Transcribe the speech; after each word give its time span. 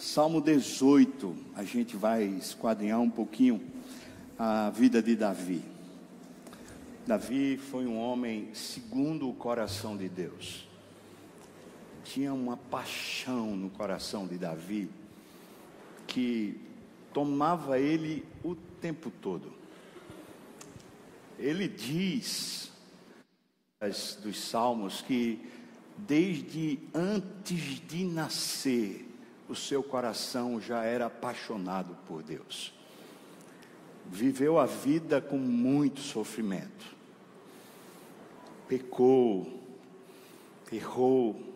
Salmo 0.00 0.40
18, 0.40 1.36
a 1.54 1.62
gente 1.62 1.94
vai 1.94 2.24
esquadrinhar 2.24 2.98
um 2.98 3.10
pouquinho 3.10 3.60
a 4.38 4.70
vida 4.70 5.02
de 5.02 5.14
Davi. 5.14 5.62
Davi 7.06 7.58
foi 7.58 7.84
um 7.84 7.98
homem 7.98 8.48
segundo 8.54 9.28
o 9.28 9.34
coração 9.34 9.98
de 9.98 10.08
Deus. 10.08 10.66
Tinha 12.02 12.32
uma 12.32 12.56
paixão 12.56 13.54
no 13.54 13.68
coração 13.68 14.26
de 14.26 14.38
Davi 14.38 14.88
que 16.06 16.58
tomava 17.12 17.78
ele 17.78 18.24
o 18.42 18.54
tempo 18.54 19.12
todo. 19.20 19.52
Ele 21.38 21.68
diz 21.68 22.72
dos 24.22 24.40
salmos 24.40 25.02
que 25.02 25.46
desde 25.98 26.78
antes 26.94 27.86
de 27.86 28.02
nascer 28.06 29.09
o 29.50 29.56
seu 29.56 29.82
coração 29.82 30.60
já 30.60 30.84
era 30.84 31.06
apaixonado 31.06 31.96
por 32.06 32.22
Deus. 32.22 32.72
Viveu 34.06 34.60
a 34.60 34.66
vida 34.66 35.20
com 35.20 35.36
muito 35.36 36.00
sofrimento. 36.00 36.96
Pecou, 38.68 39.60
errou. 40.70 41.54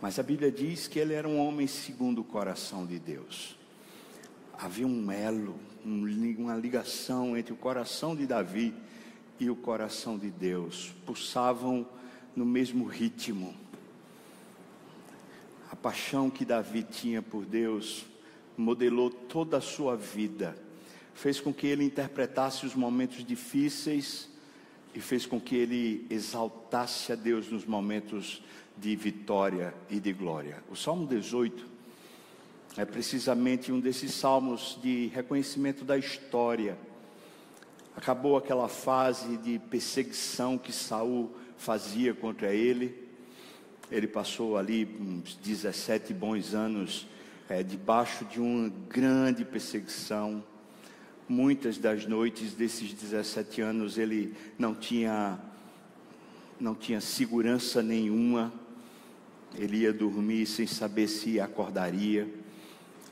Mas 0.00 0.18
a 0.18 0.22
Bíblia 0.22 0.52
diz 0.52 0.86
que 0.86 0.98
ele 0.98 1.14
era 1.14 1.26
um 1.26 1.38
homem 1.38 1.66
segundo 1.66 2.20
o 2.20 2.24
coração 2.24 2.84
de 2.84 2.98
Deus. 2.98 3.56
Havia 4.58 4.86
um 4.86 5.10
elo, 5.10 5.58
uma 5.82 6.54
ligação 6.54 7.34
entre 7.34 7.54
o 7.54 7.56
coração 7.56 8.14
de 8.14 8.26
Davi 8.26 8.74
e 9.40 9.48
o 9.48 9.56
coração 9.56 10.18
de 10.18 10.30
Deus. 10.30 10.92
Pulsavam 11.06 11.86
no 12.36 12.44
mesmo 12.44 12.84
ritmo 12.84 13.61
paixão 15.82 16.30
que 16.30 16.44
Davi 16.44 16.84
tinha 16.84 17.20
por 17.20 17.44
Deus 17.44 18.04
modelou 18.56 19.10
toda 19.10 19.56
a 19.56 19.60
sua 19.60 19.96
vida, 19.96 20.56
fez 21.14 21.40
com 21.40 21.52
que 21.52 21.66
ele 21.66 21.84
interpretasse 21.84 22.64
os 22.64 22.74
momentos 22.74 23.24
difíceis 23.24 24.28
e 24.94 25.00
fez 25.00 25.26
com 25.26 25.40
que 25.40 25.56
ele 25.56 26.06
exaltasse 26.08 27.12
a 27.12 27.16
Deus 27.16 27.50
nos 27.50 27.64
momentos 27.64 28.42
de 28.76 28.94
vitória 28.94 29.74
e 29.90 29.98
de 29.98 30.12
glória. 30.12 30.62
O 30.70 30.76
Salmo 30.76 31.06
18 31.06 31.66
é 32.76 32.84
precisamente 32.84 33.72
um 33.72 33.80
desses 33.80 34.14
salmos 34.14 34.78
de 34.80 35.08
reconhecimento 35.08 35.84
da 35.84 35.98
história. 35.98 36.78
Acabou 37.96 38.36
aquela 38.36 38.68
fase 38.68 39.36
de 39.38 39.58
perseguição 39.58 40.56
que 40.56 40.72
Saul 40.72 41.34
fazia 41.56 42.14
contra 42.14 42.54
ele 42.54 43.01
ele 43.92 44.06
passou 44.06 44.56
ali 44.56 44.88
uns 44.98 45.34
17 45.34 46.14
bons 46.14 46.54
anos 46.54 47.06
é, 47.46 47.62
debaixo 47.62 48.24
de 48.24 48.40
uma 48.40 48.72
grande 48.88 49.44
perseguição. 49.44 50.42
Muitas 51.28 51.76
das 51.76 52.06
noites 52.06 52.54
desses 52.54 52.94
17 52.94 53.60
anos 53.60 53.98
ele 53.98 54.34
não 54.58 54.74
tinha 54.74 55.38
não 56.58 56.74
tinha 56.74 57.00
segurança 57.00 57.82
nenhuma. 57.82 58.50
Ele 59.58 59.78
ia 59.78 59.92
dormir 59.92 60.46
sem 60.46 60.66
saber 60.66 61.06
se 61.06 61.38
acordaria. 61.38 62.26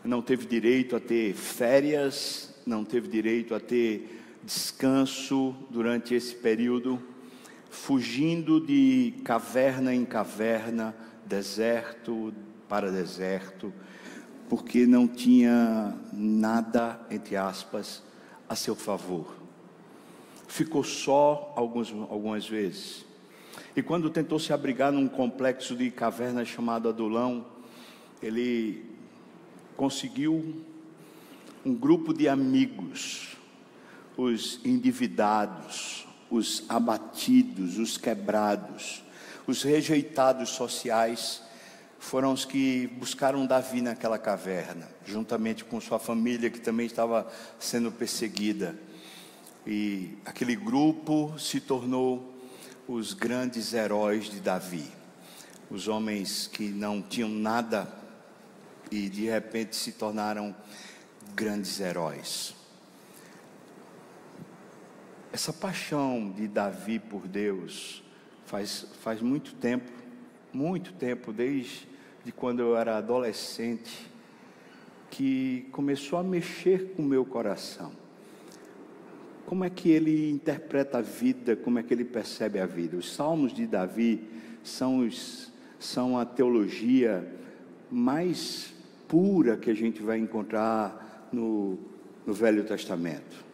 Não 0.03 0.23
teve 0.23 0.47
direito 0.47 0.97
a 0.97 1.01
ter 1.01 1.35
férias, 1.35 2.55
não 2.65 2.85
teve 2.85 3.07
direito 3.09 3.55
a 3.55 3.61
ter 3.61 4.19
descanso 4.43 5.55
durante 5.69 6.15
esse 6.15 6.35
período 6.35 7.10
fugindo 7.71 8.61
de 8.61 9.15
caverna 9.25 9.95
em 9.95 10.05
caverna, 10.05 10.95
deserto 11.25 12.35
para 12.69 12.91
deserto, 12.91 13.73
porque 14.49 14.87
não 14.87 15.07
tinha 15.07 15.97
nada, 16.13 17.01
entre 17.09 17.37
aspas, 17.37 18.03
a 18.49 18.57
seu 18.57 18.75
favor. 18.75 19.37
Ficou 20.49 20.83
só 20.83 21.53
alguns, 21.57 21.93
algumas 22.11 22.47
vezes. 22.49 23.07
E 23.77 23.83
quando 23.83 24.11
tentou 24.11 24.41
se 24.41 24.53
abrigar 24.53 24.91
num 24.91 25.07
complexo 25.07 25.77
de 25.77 25.91
caverna 25.93 26.45
chamado 26.45 26.89
Adulão, 26.89 27.47
ele 28.21 28.85
conseguiu 29.77 30.65
um 31.65 31.75
grupo 31.75 32.13
de 32.13 32.29
amigos, 32.29 33.37
os 34.17 34.61
endividados, 34.65 36.07
os 36.31 36.63
abatidos, 36.69 37.79
os 37.79 37.97
quebrados, 37.99 39.03
os 39.47 39.63
rejeitados 39.63 40.51
sociais, 40.51 41.43
foram 41.99 42.33
os 42.33 42.45
que 42.45 42.87
buscaram 42.99 43.47
Davi 43.47 43.83
naquela 43.83 44.19
caverna, 44.19 44.89
juntamente 45.05 45.65
com 45.65 45.81
sua 45.81 45.99
família 45.99 46.49
que 46.49 46.61
também 46.61 46.87
estava 46.87 47.31
sendo 47.59 47.93
perseguida. 47.93 48.75
E 49.67 50.17
aquele 50.25 50.57
grupo 50.57 51.35
se 51.39 51.61
tornou 51.61 52.35
os 52.89 53.13
grandes 53.13 53.75
heróis 53.75 54.31
de 54.31 54.41
Davi, 54.41 54.91
os 55.71 55.89
homens 55.89 56.47
que 56.47 56.69
não 56.69 57.03
tinham 57.03 57.29
nada 57.29 57.87
e 58.91 59.09
de 59.09 59.27
repente 59.27 59.77
se 59.77 59.93
tornaram 59.93 60.55
grandes 61.35 61.79
heróis. 61.79 62.55
Essa 65.33 65.53
paixão 65.53 66.33
de 66.37 66.49
Davi 66.49 66.99
por 66.99 67.29
Deus 67.29 68.03
faz, 68.47 68.85
faz 69.01 69.23
muito 69.23 69.55
tempo, 69.55 69.93
muito 70.53 70.93
tempo, 70.93 71.33
desde 71.33 71.89
de 72.25 72.33
quando 72.33 72.59
eu 72.59 72.77
era 72.77 72.99
adolescente, 72.99 74.11
que 75.09 75.69
começou 75.71 76.19
a 76.19 76.23
mexer 76.25 76.95
com 76.95 77.03
o 77.03 77.07
meu 77.07 77.25
coração. 77.25 77.93
Como 79.47 79.63
é 79.63 79.71
que 79.71 79.89
ele 79.89 80.29
interpreta 80.29 80.99
a 80.99 81.01
vida, 81.01 81.55
como 81.55 81.79
é 81.79 81.83
que 81.85 81.95
ele 81.95 82.05
percebe 82.05 82.59
a 82.59 82.67
vida? 82.67 82.97
Os 82.97 83.13
salmos 83.15 83.53
de 83.53 83.69
Davi 83.69 84.29
são, 84.65 84.99
os, 84.99 85.53
são 85.79 86.19
a 86.19 86.25
teologia 86.25 87.25
mais 87.89 88.75
pura 89.07 89.57
que 89.57 89.71
a 89.71 89.75
gente 89.75 90.03
vai 90.03 90.19
encontrar 90.19 91.29
no, 91.33 91.79
no 92.27 92.35
Velho 92.35 92.65
Testamento 92.65 93.50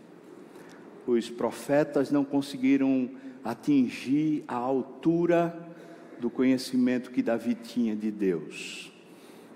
os 1.06 1.30
profetas 1.30 2.10
não 2.10 2.24
conseguiram 2.24 3.10
atingir 3.44 4.44
a 4.48 4.56
altura 4.56 5.56
do 6.20 6.28
conhecimento 6.28 7.10
que 7.10 7.22
Davi 7.22 7.54
tinha 7.54 7.94
de 7.94 8.10
Deus. 8.10 8.92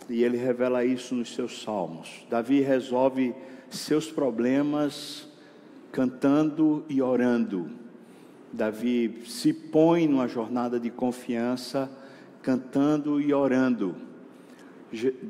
E 0.08 0.22
ele 0.22 0.36
revela 0.36 0.84
isso 0.84 1.14
nos 1.14 1.34
seus 1.34 1.62
salmos. 1.62 2.26
Davi 2.28 2.60
resolve 2.60 3.34
seus 3.68 4.10
problemas 4.10 5.28
cantando 5.92 6.84
e 6.88 7.02
orando. 7.02 7.70
Davi 8.52 9.22
se 9.26 9.52
põe 9.52 10.08
numa 10.08 10.26
jornada 10.26 10.78
de 10.78 10.90
confiança, 10.90 11.90
cantando 12.42 13.20
e 13.20 13.32
orando. 13.32 13.94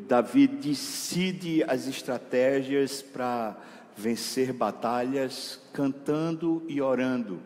Davi 0.09 0.47
decide 0.47 1.63
as 1.65 1.87
estratégias 1.87 3.03
para 3.03 3.59
vencer 4.01 4.53
batalhas 4.53 5.61
cantando 5.73 6.63
e 6.67 6.81
orando. 6.81 7.41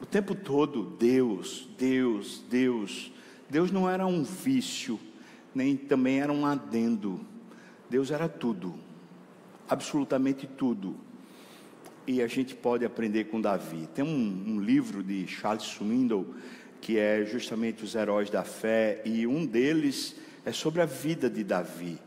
O 0.00 0.06
tempo 0.06 0.34
todo, 0.34 0.96
Deus, 0.98 1.68
Deus, 1.76 2.42
Deus. 2.48 3.12
Deus 3.48 3.70
não 3.72 3.90
era 3.90 4.06
um 4.06 4.22
vício, 4.22 4.98
nem 5.54 5.76
também 5.76 6.20
era 6.20 6.32
um 6.32 6.46
adendo. 6.46 7.20
Deus 7.90 8.10
era 8.10 8.28
tudo, 8.28 8.74
absolutamente 9.68 10.46
tudo. 10.46 10.96
E 12.06 12.22
a 12.22 12.28
gente 12.28 12.54
pode 12.54 12.84
aprender 12.84 13.24
com 13.24 13.40
Davi. 13.40 13.88
Tem 13.92 14.04
um, 14.04 14.44
um 14.46 14.60
livro 14.60 15.02
de 15.02 15.26
Charles 15.26 15.64
Swindoll 15.64 16.34
que 16.80 16.98
é 16.98 17.24
justamente 17.26 17.84
os 17.84 17.94
heróis 17.94 18.30
da 18.30 18.42
fé, 18.42 19.02
e 19.04 19.26
um 19.26 19.44
deles 19.44 20.16
é 20.44 20.52
sobre 20.52 20.80
a 20.80 20.86
vida 20.86 21.28
de 21.28 21.44
Davi. 21.44 21.98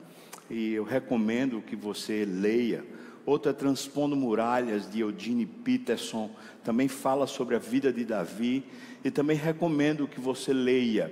E 0.49 0.73
eu 0.73 0.83
recomendo 0.83 1.61
que 1.61 1.75
você 1.75 2.25
leia 2.25 2.83
outro 3.25 3.49
é 3.49 3.53
Transpondo 3.53 4.15
Muralhas, 4.15 4.89
de 4.89 4.99
Eugene 5.01 5.45
Peterson, 5.45 6.29
também 6.63 6.87
fala 6.87 7.27
sobre 7.27 7.55
a 7.55 7.59
vida 7.59 7.91
de 7.91 8.05
Davi, 8.05 8.63
e 9.03 9.11
também 9.11 9.37
recomendo 9.37 10.07
que 10.07 10.19
você 10.19 10.53
leia. 10.53 11.11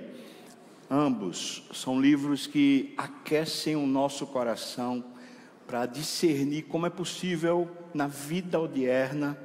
Ambos 0.90 1.62
são 1.72 2.00
livros 2.00 2.46
que 2.46 2.94
aquecem 2.96 3.76
o 3.76 3.86
nosso 3.86 4.26
coração 4.26 5.04
para 5.66 5.86
discernir 5.86 6.62
como 6.62 6.86
é 6.86 6.90
possível, 6.90 7.70
na 7.94 8.06
vida 8.06 8.60
odierna, 8.60 9.38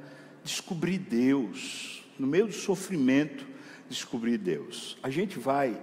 descobrir 0.44 0.98
Deus, 0.98 2.04
no 2.18 2.26
meio 2.26 2.46
do 2.46 2.52
sofrimento, 2.52 3.46
descobrir 3.88 4.36
Deus. 4.36 4.98
A 5.02 5.10
gente 5.10 5.38
vai 5.38 5.80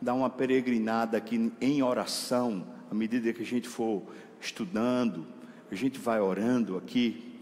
dar 0.00 0.14
uma 0.14 0.30
peregrinada 0.30 1.16
aqui 1.16 1.52
em 1.60 1.82
oração, 1.82 2.66
à 2.90 2.94
medida 2.94 3.32
que 3.32 3.42
a 3.42 3.46
gente 3.46 3.68
for 3.68 4.02
estudando, 4.40 5.26
a 5.72 5.74
gente 5.74 5.98
vai 5.98 6.20
orando 6.20 6.76
aqui, 6.76 7.32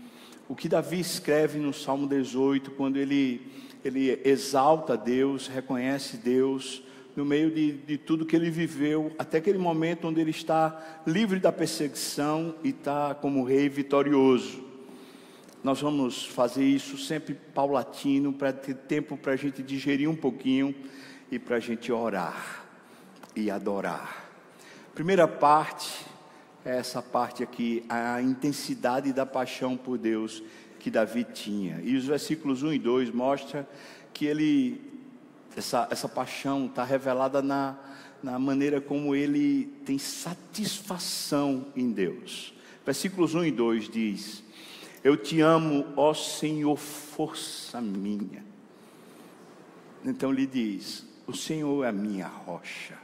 o 0.48 0.54
que 0.54 0.68
Davi 0.68 1.00
escreve 1.00 1.58
no 1.58 1.72
Salmo 1.72 2.06
18, 2.06 2.70
quando 2.70 2.96
ele, 2.96 3.44
ele 3.84 4.20
exalta 4.24 4.96
Deus, 4.96 5.48
reconhece 5.48 6.16
Deus 6.16 6.80
no 7.16 7.24
meio 7.24 7.50
de, 7.50 7.72
de 7.72 7.98
tudo 7.98 8.24
que 8.24 8.36
ele 8.36 8.48
viveu, 8.48 9.12
até 9.18 9.38
aquele 9.38 9.58
momento 9.58 10.06
onde 10.06 10.20
ele 10.20 10.30
está 10.30 11.00
livre 11.04 11.40
da 11.40 11.50
perseguição 11.50 12.54
e 12.62 12.68
está 12.68 13.16
como 13.16 13.42
rei 13.42 13.68
vitorioso. 13.68 14.62
Nós 15.64 15.80
vamos 15.80 16.24
fazer 16.24 16.64
isso 16.64 16.96
sempre 16.98 17.34
paulatino, 17.34 18.32
para 18.32 18.52
ter 18.52 18.74
tempo 18.74 19.16
para 19.16 19.32
a 19.32 19.36
gente 19.36 19.60
digerir 19.60 20.08
um 20.08 20.14
pouquinho 20.14 20.72
e 21.32 21.38
para 21.38 21.56
a 21.56 21.60
gente 21.60 21.90
orar 21.90 22.64
e 23.34 23.50
adorar. 23.50 24.30
Primeira 24.94 25.26
parte 25.26 26.09
essa 26.64 27.00
parte 27.00 27.42
aqui, 27.42 27.84
a 27.88 28.20
intensidade 28.20 29.12
da 29.12 29.24
paixão 29.24 29.76
por 29.76 29.96
Deus 29.96 30.42
que 30.78 30.90
Davi 30.90 31.24
tinha. 31.24 31.80
E 31.82 31.96
os 31.96 32.04
versículos 32.04 32.62
1 32.62 32.72
e 32.72 32.78
2 32.78 33.10
mostram 33.10 33.66
que 34.12 34.24
ele, 34.24 34.80
essa, 35.56 35.86
essa 35.90 36.08
paixão 36.08 36.66
está 36.66 36.84
revelada 36.84 37.40
na, 37.42 37.78
na 38.22 38.38
maneira 38.38 38.80
como 38.80 39.14
ele 39.14 39.66
tem 39.84 39.98
satisfação 39.98 41.66
em 41.76 41.92
Deus. 41.92 42.54
Versículos 42.84 43.34
1 43.34 43.44
e 43.44 43.50
2 43.52 43.88
diz: 43.88 44.42
Eu 45.04 45.16
te 45.16 45.40
amo, 45.40 45.86
ó 45.96 46.12
Senhor, 46.14 46.76
força 46.76 47.80
minha. 47.80 48.44
Então 50.04 50.32
lhe 50.32 50.46
diz: 50.46 51.06
O 51.26 51.34
Senhor 51.34 51.84
é 51.84 51.88
a 51.88 51.92
minha 51.92 52.26
rocha, 52.26 52.98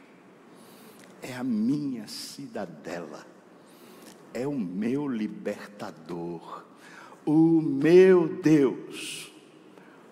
é 1.23 1.35
a 1.35 1.45
minha 1.45 2.09
cidadela, 2.09 3.27
é 4.37 4.47
o 4.47 4.59
meu 4.59 5.09
libertador, 5.09 6.63
o 7.25 7.61
meu 7.63 8.29
Deus, 8.29 9.33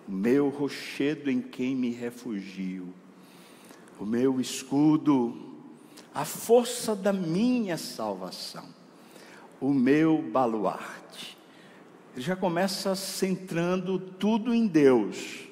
o 0.07 0.11
meu 0.11 0.49
rochedo 0.49 1.29
em 1.29 1.39
quem 1.39 1.75
me 1.75 1.91
refugio, 1.91 2.91
o 3.99 4.05
meu 4.05 4.41
escudo, 4.41 5.53
a 6.11 6.25
força 6.25 6.95
da 6.95 7.13
minha 7.13 7.77
salvação, 7.77 8.65
o 9.61 9.71
meu 9.71 10.23
baluarte. 10.23 11.37
Ele 12.15 12.23
já 12.23 12.35
começa 12.35 12.95
centrando 12.95 13.99
tudo 13.99 14.53
em 14.53 14.65
Deus. 14.65 15.45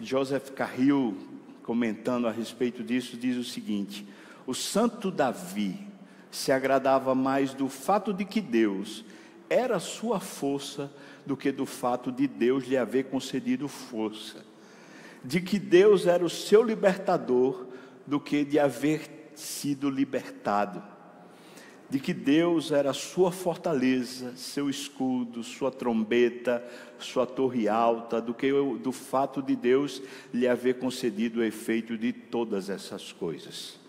Joseph 0.00 0.50
Carril, 0.50 1.16
comentando 1.62 2.26
a 2.26 2.32
respeito 2.32 2.82
disso, 2.82 3.16
diz 3.16 3.36
o 3.36 3.44
seguinte: 3.44 4.06
o 4.46 4.54
santo 4.54 5.10
Davi 5.10 5.86
se 6.30 6.52
agradava 6.52 7.14
mais 7.14 7.54
do 7.54 7.68
fato 7.68 8.12
de 8.12 8.24
que 8.24 8.40
Deus 8.40 9.04
era 9.48 9.78
sua 9.78 10.20
força 10.20 10.90
do 11.24 11.36
que 11.36 11.50
do 11.50 11.66
fato 11.66 12.12
de 12.12 12.26
Deus 12.26 12.64
lhe 12.64 12.76
haver 12.76 13.04
concedido 13.04 13.68
força, 13.68 14.44
de 15.24 15.40
que 15.40 15.58
Deus 15.58 16.06
era 16.06 16.24
o 16.24 16.30
seu 16.30 16.62
libertador 16.62 17.66
do 18.06 18.20
que 18.20 18.44
de 18.44 18.58
haver 18.58 19.32
sido 19.34 19.90
libertado, 19.90 20.82
de 21.90 22.00
que 22.00 22.14
Deus 22.14 22.70
era 22.70 22.92
sua 22.92 23.30
fortaleza, 23.30 24.36
seu 24.36 24.70
escudo, 24.70 25.42
sua 25.42 25.70
trombeta, 25.70 26.64
sua 26.98 27.26
torre 27.26 27.68
alta, 27.68 28.20
do 28.20 28.34
que 28.34 28.50
do 28.80 28.92
fato 28.92 29.42
de 29.42 29.54
Deus 29.54 30.02
lhe 30.32 30.48
haver 30.48 30.78
concedido 30.78 31.40
o 31.40 31.44
efeito 31.44 31.96
de 31.96 32.12
todas 32.12 32.70
essas 32.70 33.12
coisas. 33.12 33.85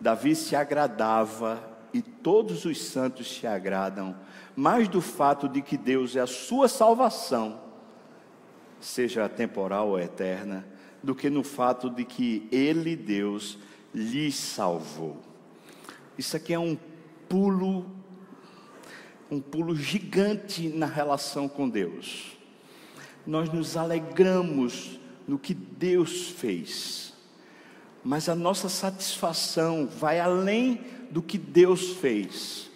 Davi 0.00 0.34
se 0.34 0.54
agradava 0.54 1.62
e 1.92 2.02
todos 2.02 2.64
os 2.64 2.82
santos 2.82 3.36
se 3.36 3.46
agradam 3.46 4.16
mais 4.56 4.88
do 4.88 5.00
fato 5.00 5.48
de 5.48 5.60
que 5.60 5.76
Deus 5.76 6.16
é 6.16 6.20
a 6.20 6.26
sua 6.26 6.68
salvação, 6.68 7.60
seja 8.80 9.28
temporal 9.28 9.88
ou 9.88 9.98
eterna, 9.98 10.66
do 11.02 11.14
que 11.14 11.28
no 11.28 11.42
fato 11.42 11.90
de 11.90 12.04
que 12.04 12.48
Ele, 12.50 12.96
Deus, 12.96 13.58
lhe 13.94 14.30
salvou. 14.32 15.20
Isso 16.16 16.36
aqui 16.36 16.54
é 16.54 16.58
um 16.58 16.76
pulo, 17.28 17.90
um 19.30 19.40
pulo 19.40 19.74
gigante 19.76 20.68
na 20.68 20.86
relação 20.86 21.48
com 21.48 21.68
Deus. 21.68 22.36
Nós 23.26 23.52
nos 23.52 23.76
alegramos 23.76 25.00
no 25.26 25.38
que 25.38 25.54
Deus 25.54 26.28
fez, 26.30 27.03
mas 28.04 28.28
a 28.28 28.34
nossa 28.34 28.68
satisfação 28.68 29.86
vai 29.86 30.20
além 30.20 30.80
do 31.10 31.22
que 31.22 31.38
Deus 31.38 31.94
fez. 31.94 32.70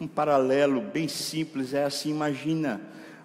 Um 0.00 0.06
paralelo 0.06 0.80
bem 0.80 1.08
simples 1.08 1.74
é 1.74 1.84
assim: 1.84 2.10
imagina 2.10 2.80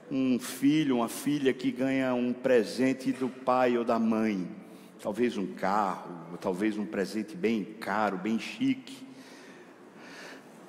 um 0.10 0.40
filho, 0.40 0.98
uma 0.98 1.08
filha 1.08 1.54
que 1.54 1.72
ganha 1.72 2.14
um 2.16 2.34
presente 2.34 3.12
do 3.12 3.30
pai 3.30 3.78
ou 3.78 3.86
da 3.86 4.00
mãe, 4.00 4.48
talvez 5.00 5.38
um 5.38 5.46
carro, 5.46 6.38
talvez 6.42 6.78
um 6.78 6.86
presente 6.86 7.36
bem 7.36 7.64
caro, 7.64 8.18
bem 8.18 8.40
chique. 8.40 9.06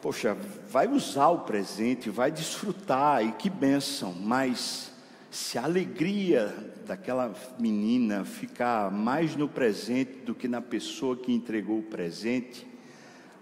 Poxa, 0.03 0.37
vai 0.71 0.87
usar 0.87 1.29
o 1.29 1.41
presente, 1.41 2.11
vai 2.11 2.31
desfrutar, 2.31 3.25
e 3.25 3.33
que 3.33 3.49
bênção, 3.49 4.13
mas 4.13 4.93
se 5.31 5.59
a 5.59 5.65
alegria 5.65 6.55
daquela 6.87 7.35
menina 7.59 8.25
ficar 8.25 8.91
mais 8.91 9.37
no 9.37 9.49
presente 9.49 10.21
do 10.21 10.35
que 10.35 10.49
na 10.49 10.61
pessoa 10.61 11.17
que 11.17 11.33
entregou 11.33 11.81
o 11.81 11.83
presente, 11.83 12.67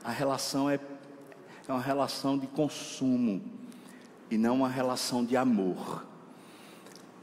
a 0.02 0.10
relação 0.10 0.68
é 0.68 0.80
é 1.66 1.72
uma 1.72 1.80
relação 1.80 2.36
de 2.36 2.46
consumo 2.46 3.42
e 4.30 4.36
não 4.36 4.56
uma 4.56 4.68
relação 4.68 5.24
de 5.24 5.36
amor. 5.36 6.06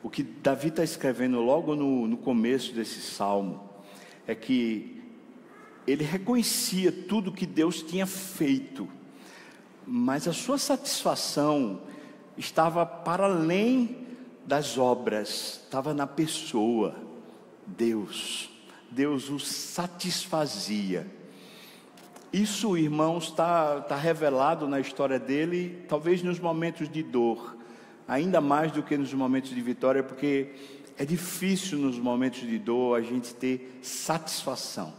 O 0.02 0.10
que 0.10 0.24
Davi 0.24 0.70
está 0.70 0.84
escrevendo 0.84 1.40
logo 1.40 1.76
no, 1.76 2.08
no 2.08 2.18
começo 2.18 2.74
desse 2.74 3.02
salmo 3.02 3.70
é 4.26 4.34
que 4.34 5.00
ele 5.86 6.04
reconhecia 6.04 6.92
tudo 6.92 7.32
que 7.32 7.46
Deus 7.46 7.84
tinha 7.84 8.08
feito, 8.08 8.90
mas 9.86 10.28
a 10.28 10.34
sua 10.34 10.58
satisfação 10.58 11.82
estava 12.36 12.84
para 12.84 13.26
além 13.26 14.08
das 14.46 14.78
obras, 14.78 15.62
estava 15.64 15.94
na 15.94 16.08
pessoa, 16.08 16.96
Deus. 17.66 18.50
Deus 18.90 19.30
o 19.30 19.40
satisfazia. 19.40 21.08
Isso, 22.32 22.78
irmãos, 22.78 23.26
está 23.26 23.82
tá 23.82 23.96
revelado 23.96 24.68
na 24.68 24.80
história 24.80 25.20
dele, 25.20 25.84
talvez 25.88 26.24
nos 26.24 26.40
momentos 26.40 26.90
de 26.90 27.04
dor, 27.04 27.58
ainda 28.08 28.40
mais 28.40 28.72
do 28.72 28.82
que 28.82 28.98
nos 28.98 29.14
momentos 29.14 29.50
de 29.50 29.62
vitória, 29.62 30.02
porque 30.02 30.54
é 30.98 31.04
difícil 31.04 31.78
nos 31.78 32.00
momentos 32.00 32.40
de 32.40 32.58
dor 32.58 32.98
a 32.98 33.02
gente 33.02 33.34
ter 33.34 33.80
satisfação. 33.82 34.94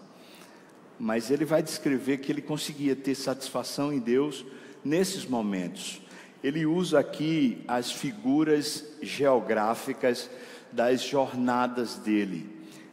Mas 0.99 1.31
ele 1.31 1.47
vai 1.47 1.63
descrever 1.63 2.19
que 2.19 2.31
ele 2.31 2.43
conseguia 2.43 2.95
ter 2.95 3.15
satisfação 3.15 3.91
em 3.93 3.99
Deus 3.99 4.45
nesses 4.85 5.25
momentos. 5.25 6.02
Ele 6.43 6.67
usa 6.67 6.99
aqui 6.99 7.63
as 7.69 7.93
figuras 7.93 8.85
geográficas 9.01 10.29
das 10.73 11.03
jornadas 11.03 11.97
dele. 11.97 12.51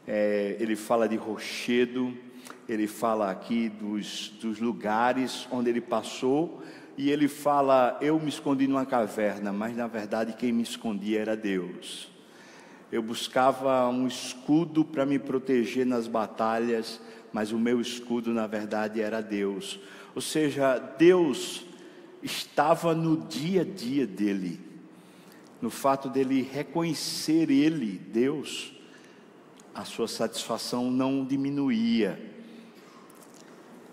É, 0.08 0.56
ele 0.60 0.76
fala 0.76 1.08
de 1.08 1.16
rochedo, 1.16 2.14
ele 2.68 2.86
fala 2.86 3.32
aqui 3.32 3.68
dos, 3.70 4.30
dos 4.40 4.60
lugares 4.60 5.48
onde 5.52 5.70
ele 5.70 5.82
passou, 5.82 6.62
e 6.96 7.10
ele 7.10 7.28
fala: 7.28 7.98
Eu 8.02 8.20
me 8.20 8.30
escondi 8.30 8.68
numa 8.68 8.86
caverna, 8.86 9.52
mas 9.52 9.76
na 9.76 9.88
verdade 9.88 10.34
quem 10.34 10.52
me 10.52 10.62
escondia 10.62 11.22
era 11.22 11.36
Deus. 11.36 12.12
Eu 12.92 13.02
buscava 13.02 13.88
um 13.88 14.08
escudo 14.08 14.84
para 14.84 15.06
me 15.06 15.18
proteger 15.18 15.86
nas 15.86 16.08
batalhas, 16.08 17.02
mas 17.32 17.52
o 17.52 17.58
meu 17.58 17.80
escudo 17.80 18.32
na 18.32 18.48
verdade 18.48 19.02
era 19.02 19.22
Deus. 19.22 19.80
Ou 20.14 20.22
seja, 20.22 20.78
Deus 20.98 21.64
estava 22.22 22.94
no 22.94 23.18
dia 23.18 23.62
a 23.62 23.66
dia 23.66 24.06
dele, 24.06 24.60
no 25.62 25.70
fato 25.70 26.10
dele 26.10 26.42
reconhecer 26.42 27.50
ele, 27.50 27.98
Deus, 27.98 28.74
a 29.74 29.86
sua 29.86 30.08
satisfação 30.08 30.90
não 30.90 31.26
diminuía 31.26 32.30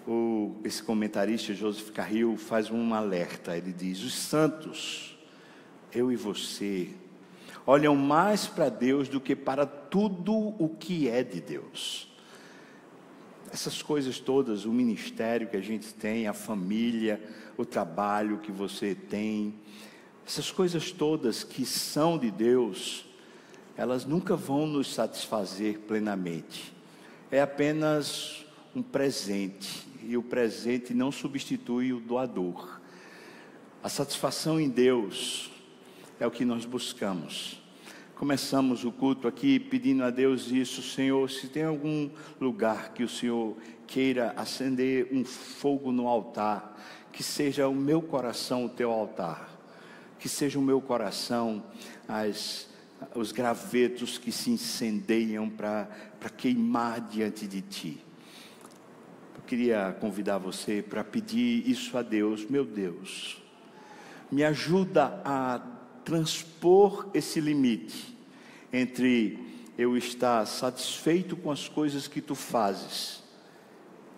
o, 0.06 0.54
esse 0.64 0.82
comentarista 0.82 1.52
Joseph 1.52 1.90
Carril 1.90 2.36
faz 2.36 2.70
um 2.70 2.94
alerta. 2.94 3.56
Ele 3.56 3.72
diz: 3.72 4.02
os 4.02 4.14
santos, 4.14 5.18
eu 5.92 6.12
e 6.12 6.16
você, 6.16 6.90
olham 7.66 7.96
mais 7.96 8.46
para 8.46 8.68
Deus 8.68 9.08
do 9.08 9.20
que 9.20 9.34
para 9.34 9.66
tudo 9.66 10.54
o 10.58 10.68
que 10.68 11.08
é 11.08 11.22
de 11.22 11.40
Deus. 11.40 12.08
Essas 13.52 13.82
coisas 13.82 14.18
todas, 14.18 14.64
o 14.64 14.72
ministério 14.72 15.48
que 15.48 15.56
a 15.56 15.60
gente 15.60 15.94
tem, 15.94 16.26
a 16.26 16.32
família, 16.32 17.20
o 17.56 17.64
trabalho 17.64 18.38
que 18.38 18.52
você 18.52 18.94
tem, 18.94 19.54
essas 20.26 20.50
coisas 20.50 20.90
todas 20.90 21.44
que 21.44 21.64
são 21.64 22.18
de 22.18 22.30
Deus, 22.30 23.04
elas 23.76 24.04
nunca 24.04 24.34
vão 24.34 24.66
nos 24.66 24.92
satisfazer 24.92 25.80
plenamente. 25.80 26.74
É 27.30 27.40
apenas 27.40 28.44
um 28.74 28.82
presente 28.82 29.86
e 30.02 30.16
o 30.16 30.22
presente 30.22 30.94
não 30.94 31.10
substitui 31.10 31.92
o 31.92 32.00
doador. 32.00 32.80
A 33.82 33.88
satisfação 33.88 34.60
em 34.60 34.68
Deus 34.68 35.50
é 36.18 36.26
o 36.26 36.30
que 36.30 36.44
nós 36.44 36.64
buscamos. 36.64 37.62
Começamos 38.16 38.84
o 38.84 38.90
culto 38.90 39.28
aqui 39.28 39.60
pedindo 39.60 40.02
a 40.02 40.10
Deus 40.10 40.50
isso, 40.50 40.82
Senhor, 40.82 41.30
se 41.30 41.48
tem 41.48 41.64
algum 41.64 42.08
lugar 42.40 42.94
que 42.94 43.04
o 43.04 43.08
Senhor 43.08 43.54
queira 43.86 44.32
acender 44.36 45.08
um 45.12 45.24
fogo 45.24 45.92
no 45.92 46.08
altar, 46.08 46.76
que 47.16 47.22
seja 47.22 47.66
o 47.66 47.74
meu 47.74 48.02
coração 48.02 48.66
o 48.66 48.68
teu 48.68 48.92
altar, 48.92 49.48
que 50.18 50.28
seja 50.28 50.58
o 50.58 50.62
meu 50.62 50.82
coração 50.82 51.64
as, 52.06 52.68
os 53.14 53.32
gravetos 53.32 54.18
que 54.18 54.30
se 54.30 54.50
incendeiam 54.50 55.48
para 55.48 55.88
queimar 56.36 57.00
diante 57.00 57.46
de 57.46 57.62
ti. 57.62 58.04
Eu 59.34 59.42
queria 59.46 59.96
convidar 59.98 60.36
você 60.36 60.82
para 60.82 61.02
pedir 61.02 61.66
isso 61.66 61.96
a 61.96 62.02
Deus, 62.02 62.44
meu 62.44 62.66
Deus, 62.66 63.42
me 64.30 64.44
ajuda 64.44 65.18
a 65.24 65.62
transpor 66.04 67.08
esse 67.14 67.40
limite 67.40 68.14
entre 68.70 69.38
eu 69.78 69.96
estar 69.96 70.44
satisfeito 70.44 71.34
com 71.34 71.50
as 71.50 71.66
coisas 71.66 72.06
que 72.06 72.20
tu 72.20 72.34
fazes 72.34 73.15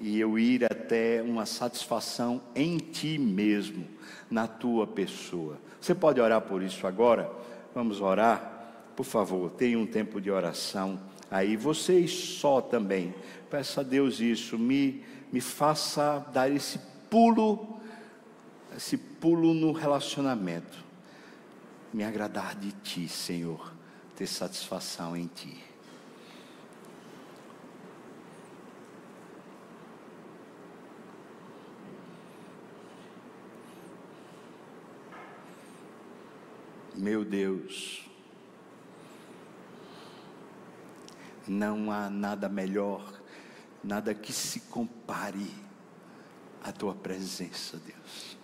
e 0.00 0.18
eu 0.20 0.38
ir 0.38 0.64
até 0.64 1.22
uma 1.22 1.44
satisfação 1.44 2.40
em 2.54 2.78
ti 2.78 3.18
mesmo, 3.18 3.86
na 4.30 4.46
tua 4.46 4.86
pessoa. 4.86 5.58
Você 5.80 5.94
pode 5.94 6.20
orar 6.20 6.40
por 6.42 6.62
isso 6.62 6.86
agora? 6.86 7.30
Vamos 7.74 8.00
orar? 8.00 8.56
Por 8.96 9.04
favor, 9.04 9.50
tenha 9.50 9.78
um 9.78 9.86
tempo 9.86 10.20
de 10.20 10.30
oração 10.30 11.00
aí. 11.30 11.56
Vocês 11.56 12.10
só 12.12 12.60
também. 12.60 13.14
Peça 13.50 13.80
a 13.80 13.84
Deus 13.84 14.20
isso, 14.20 14.58
me, 14.58 15.04
me 15.32 15.40
faça 15.40 16.26
dar 16.32 16.50
esse 16.50 16.78
pulo, 17.08 17.78
esse 18.76 18.96
pulo 18.96 19.54
no 19.54 19.72
relacionamento. 19.72 20.84
Me 21.92 22.04
agradar 22.04 22.54
de 22.54 22.72
ti, 22.72 23.08
Senhor, 23.08 23.72
ter 24.14 24.26
satisfação 24.26 25.16
em 25.16 25.26
ti. 25.26 25.67
Meu 36.98 37.24
Deus, 37.24 38.04
não 41.46 41.92
há 41.92 42.10
nada 42.10 42.48
melhor, 42.48 43.22
nada 43.84 44.12
que 44.12 44.32
se 44.32 44.62
compare 44.62 45.48
à 46.60 46.72
tua 46.72 46.96
presença, 46.96 47.76
Deus. 47.78 48.36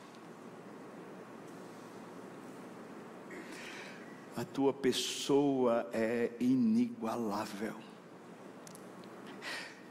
A 4.36 4.44
tua 4.44 4.72
pessoa 4.72 5.90
é 5.92 6.30
inigualável. 6.38 7.74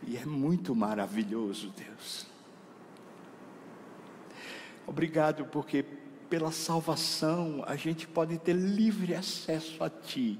E 0.07 0.15
é 0.15 0.25
muito 0.25 0.73
maravilhoso, 0.73 1.69
Deus. 1.71 2.25
Obrigado 4.87 5.47
porque 5.47 5.85
pela 6.29 6.51
salvação, 6.51 7.63
a 7.67 7.75
gente 7.75 8.07
pode 8.07 8.37
ter 8.37 8.53
livre 8.53 9.13
acesso 9.13 9.83
a 9.83 9.89
Ti. 9.89 10.39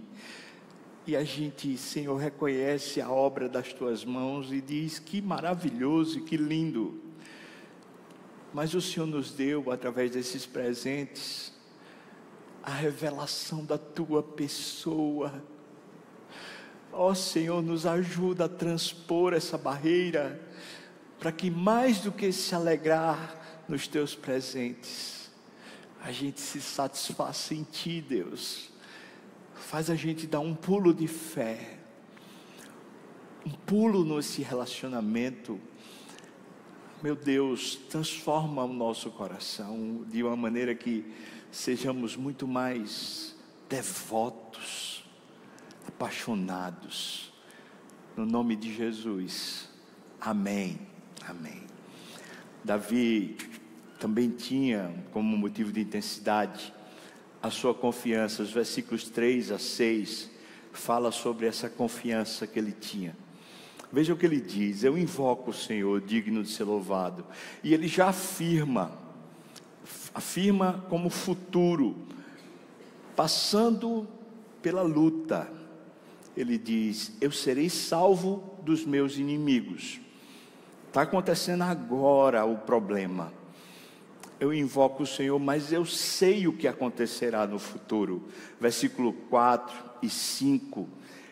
E 1.05 1.15
a 1.15 1.23
gente, 1.23 1.77
Senhor, 1.77 2.15
reconhece 2.15 3.01
a 3.01 3.09
obra 3.09 3.49
das 3.49 3.73
Tuas 3.73 4.05
mãos 4.05 4.51
e 4.51 4.61
diz: 4.61 4.99
que 4.99 5.21
maravilhoso 5.21 6.19
e 6.19 6.21
que 6.21 6.37
lindo. 6.37 7.01
Mas 8.53 8.73
o 8.73 8.81
Senhor 8.81 9.05
nos 9.05 9.31
deu, 9.31 9.71
através 9.71 10.11
desses 10.11 10.45
presentes, 10.45 11.51
a 12.63 12.71
revelação 12.71 13.65
da 13.65 13.77
Tua 13.77 14.23
pessoa. 14.23 15.43
Ó 16.91 17.09
oh, 17.09 17.15
Senhor, 17.15 17.61
nos 17.61 17.85
ajuda 17.85 18.45
a 18.45 18.49
transpor 18.49 19.33
essa 19.33 19.57
barreira, 19.57 20.39
para 21.19 21.31
que 21.31 21.49
mais 21.49 21.99
do 21.99 22.11
que 22.11 22.31
se 22.31 22.53
alegrar 22.53 23.63
nos 23.67 23.87
Teus 23.87 24.15
presentes, 24.15 25.22
a 26.03 26.11
gente 26.11 26.41
se 26.41 26.59
satisfaça 26.59 27.55
em 27.55 27.63
Ti, 27.63 28.01
Deus. 28.01 28.69
Faz 29.55 29.89
a 29.89 29.95
gente 29.95 30.27
dar 30.27 30.41
um 30.41 30.53
pulo 30.53 30.93
de 30.93 31.07
fé, 31.07 31.79
um 33.45 33.51
pulo 33.51 34.03
nesse 34.03 34.41
relacionamento. 34.41 35.57
Meu 37.01 37.15
Deus, 37.15 37.77
transforma 37.89 38.65
o 38.65 38.73
nosso 38.73 39.09
coração 39.11 40.05
de 40.09 40.21
uma 40.21 40.35
maneira 40.35 40.75
que 40.75 41.05
sejamos 41.49 42.17
muito 42.17 42.45
mais 42.45 43.33
devotos, 43.69 45.05
apaixonados. 45.87 47.31
No 48.17 48.25
nome 48.25 48.57
de 48.57 48.75
Jesus. 48.75 49.69
Amém. 50.19 50.85
Amém. 51.25 51.63
Davi 52.61 53.37
também 54.03 54.29
tinha 54.29 54.93
como 55.13 55.37
motivo 55.37 55.71
de 55.71 55.79
intensidade 55.79 56.73
a 57.41 57.49
sua 57.49 57.73
confiança. 57.73 58.43
Os 58.43 58.51
versículos 58.51 59.07
3 59.07 59.49
a 59.53 59.57
6 59.57 60.29
fala 60.73 61.09
sobre 61.09 61.47
essa 61.47 61.69
confiança 61.69 62.45
que 62.45 62.59
ele 62.59 62.73
tinha. 62.73 63.15
Veja 63.93 64.13
o 64.13 64.17
que 64.17 64.25
ele 64.25 64.41
diz: 64.41 64.83
Eu 64.83 64.97
invoco 64.97 65.51
o 65.51 65.53
Senhor, 65.53 66.01
digno 66.01 66.43
de 66.43 66.49
ser 66.49 66.65
louvado. 66.65 67.25
E 67.63 67.73
ele 67.73 67.87
já 67.87 68.09
afirma, 68.09 68.91
afirma 70.13 70.83
como 70.89 71.09
futuro, 71.09 71.95
passando 73.15 74.05
pela 74.61 74.81
luta. 74.81 75.49
Ele 76.35 76.57
diz: 76.57 77.13
Eu 77.21 77.31
serei 77.31 77.69
salvo 77.69 78.59
dos 78.63 78.83
meus 78.83 79.15
inimigos. 79.15 80.01
Está 80.89 81.03
acontecendo 81.03 81.61
agora 81.61 82.43
o 82.43 82.57
problema 82.57 83.41
eu 84.43 84.53
invoco 84.53 85.03
o 85.03 85.07
Senhor, 85.07 85.39
mas 85.39 85.71
eu 85.71 85.85
sei 85.85 86.49
o 86.49 86.53
que 86.53 86.67
acontecerá 86.67 87.47
no 87.47 87.57
futuro. 87.57 88.27
Versículo 88.59 89.13
4 89.13 89.73
e 90.01 90.09
5, 90.09 90.85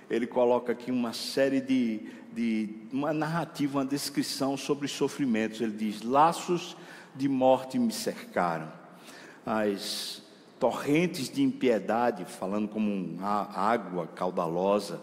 ele 0.10 0.26
coloca 0.26 0.72
aqui 0.72 0.90
uma 0.90 1.12
série 1.12 1.60
de, 1.60 2.00
de 2.34 2.70
uma 2.90 3.12
narrativa, 3.12 3.80
uma 3.80 3.86
descrição 3.86 4.56
sobre 4.56 4.86
os 4.86 4.94
sofrimentos. 4.94 5.60
Ele 5.60 5.74
diz: 5.74 6.02
Laços 6.04 6.78
de 7.14 7.28
morte 7.28 7.78
me 7.78 7.92
cercaram, 7.92 8.72
as 9.46 10.24
torrentes 10.58 11.30
de 11.30 11.44
impiedade, 11.44 12.24
falando 12.24 12.70
como 12.70 12.90
uma 12.90 13.50
água 13.54 14.08
caudalosa, 14.08 15.02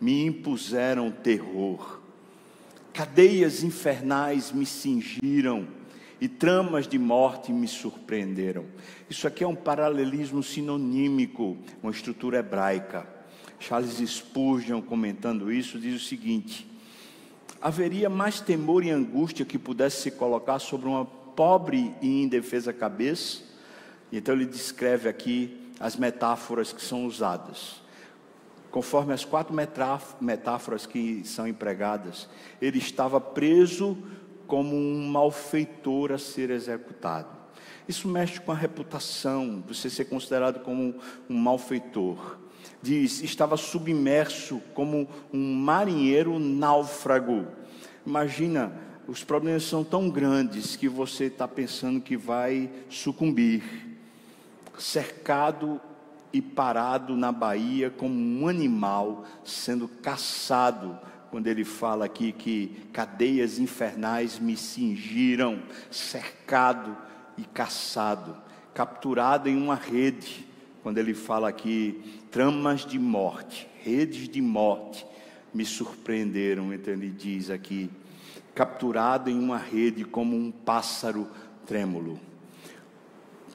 me 0.00 0.24
impuseram 0.24 1.10
terror, 1.10 1.98
cadeias 2.92 3.64
infernais 3.64 4.52
me 4.52 4.64
cingiram 4.64 5.77
e 6.20 6.28
tramas 6.28 6.86
de 6.86 6.98
morte 6.98 7.52
me 7.52 7.68
surpreenderam. 7.68 8.64
Isso 9.08 9.26
aqui 9.26 9.44
é 9.44 9.48
um 9.48 9.54
paralelismo 9.54 10.42
sinonímico, 10.42 11.56
uma 11.82 11.92
estrutura 11.92 12.38
hebraica. 12.38 13.06
Charles 13.60 13.98
Spurgeon, 13.98 14.80
comentando 14.80 15.52
isso, 15.52 15.78
diz 15.78 16.00
o 16.00 16.04
seguinte: 16.04 16.68
haveria 17.60 18.08
mais 18.08 18.40
temor 18.40 18.84
e 18.84 18.90
angústia 18.90 19.44
que 19.44 19.58
pudesse 19.58 20.02
se 20.02 20.10
colocar 20.12 20.58
sobre 20.58 20.88
uma 20.88 21.04
pobre 21.04 21.94
e 22.00 22.22
indefesa 22.22 22.72
cabeça? 22.72 23.42
Então 24.12 24.34
ele 24.34 24.46
descreve 24.46 25.08
aqui 25.08 25.56
as 25.78 25.96
metáforas 25.96 26.72
que 26.72 26.82
são 26.82 27.06
usadas. 27.06 27.80
Conforme 28.70 29.14
as 29.14 29.24
quatro 29.24 29.54
metáforas 30.20 30.84
que 30.84 31.22
são 31.24 31.48
empregadas, 31.48 32.28
ele 32.60 32.78
estava 32.78 33.20
preso 33.20 33.96
como 34.48 34.74
um 34.74 35.06
malfeitor 35.08 36.10
a 36.10 36.18
ser 36.18 36.50
executado. 36.50 37.28
Isso 37.86 38.08
mexe 38.08 38.40
com 38.40 38.50
a 38.50 38.54
reputação, 38.54 39.62
você 39.66 39.88
ser 39.88 40.06
considerado 40.06 40.60
como 40.60 40.94
um 41.28 41.38
malfeitor. 41.38 42.38
Diz, 42.82 43.22
estava 43.22 43.56
submerso 43.56 44.60
como 44.74 45.08
um 45.32 45.54
marinheiro 45.54 46.38
náufrago. 46.38 47.46
Imagina, 48.06 48.72
os 49.06 49.22
problemas 49.22 49.64
são 49.64 49.84
tão 49.84 50.10
grandes 50.10 50.76
que 50.76 50.88
você 50.88 51.24
está 51.24 51.46
pensando 51.46 52.00
que 52.00 52.16
vai 52.16 52.70
sucumbir. 52.88 53.62
Cercado 54.78 55.80
e 56.32 56.42
parado 56.42 57.16
na 57.16 57.32
Bahia 57.32 57.90
como 57.90 58.14
um 58.14 58.48
animal 58.48 59.24
sendo 59.44 59.88
caçado 59.88 60.98
quando 61.30 61.46
ele 61.46 61.64
fala 61.64 62.06
aqui 62.06 62.32
que 62.32 62.88
cadeias 62.92 63.58
infernais 63.58 64.38
me 64.38 64.56
cingiram, 64.56 65.62
cercado 65.90 66.96
e 67.36 67.44
caçado, 67.44 68.36
capturado 68.74 69.48
em 69.48 69.56
uma 69.56 69.74
rede, 69.74 70.46
quando 70.82 70.98
ele 70.98 71.14
fala 71.14 71.48
aqui 71.48 72.20
tramas 72.30 72.86
de 72.86 72.98
morte, 72.98 73.68
redes 73.82 74.28
de 74.28 74.40
morte 74.40 75.06
me 75.52 75.64
surpreenderam, 75.64 76.72
então 76.72 76.92
ele 76.92 77.10
diz 77.10 77.50
aqui, 77.50 77.90
capturado 78.54 79.30
em 79.30 79.38
uma 79.38 79.58
rede 79.58 80.04
como 80.04 80.36
um 80.36 80.50
pássaro 80.50 81.28
trêmulo. 81.66 82.18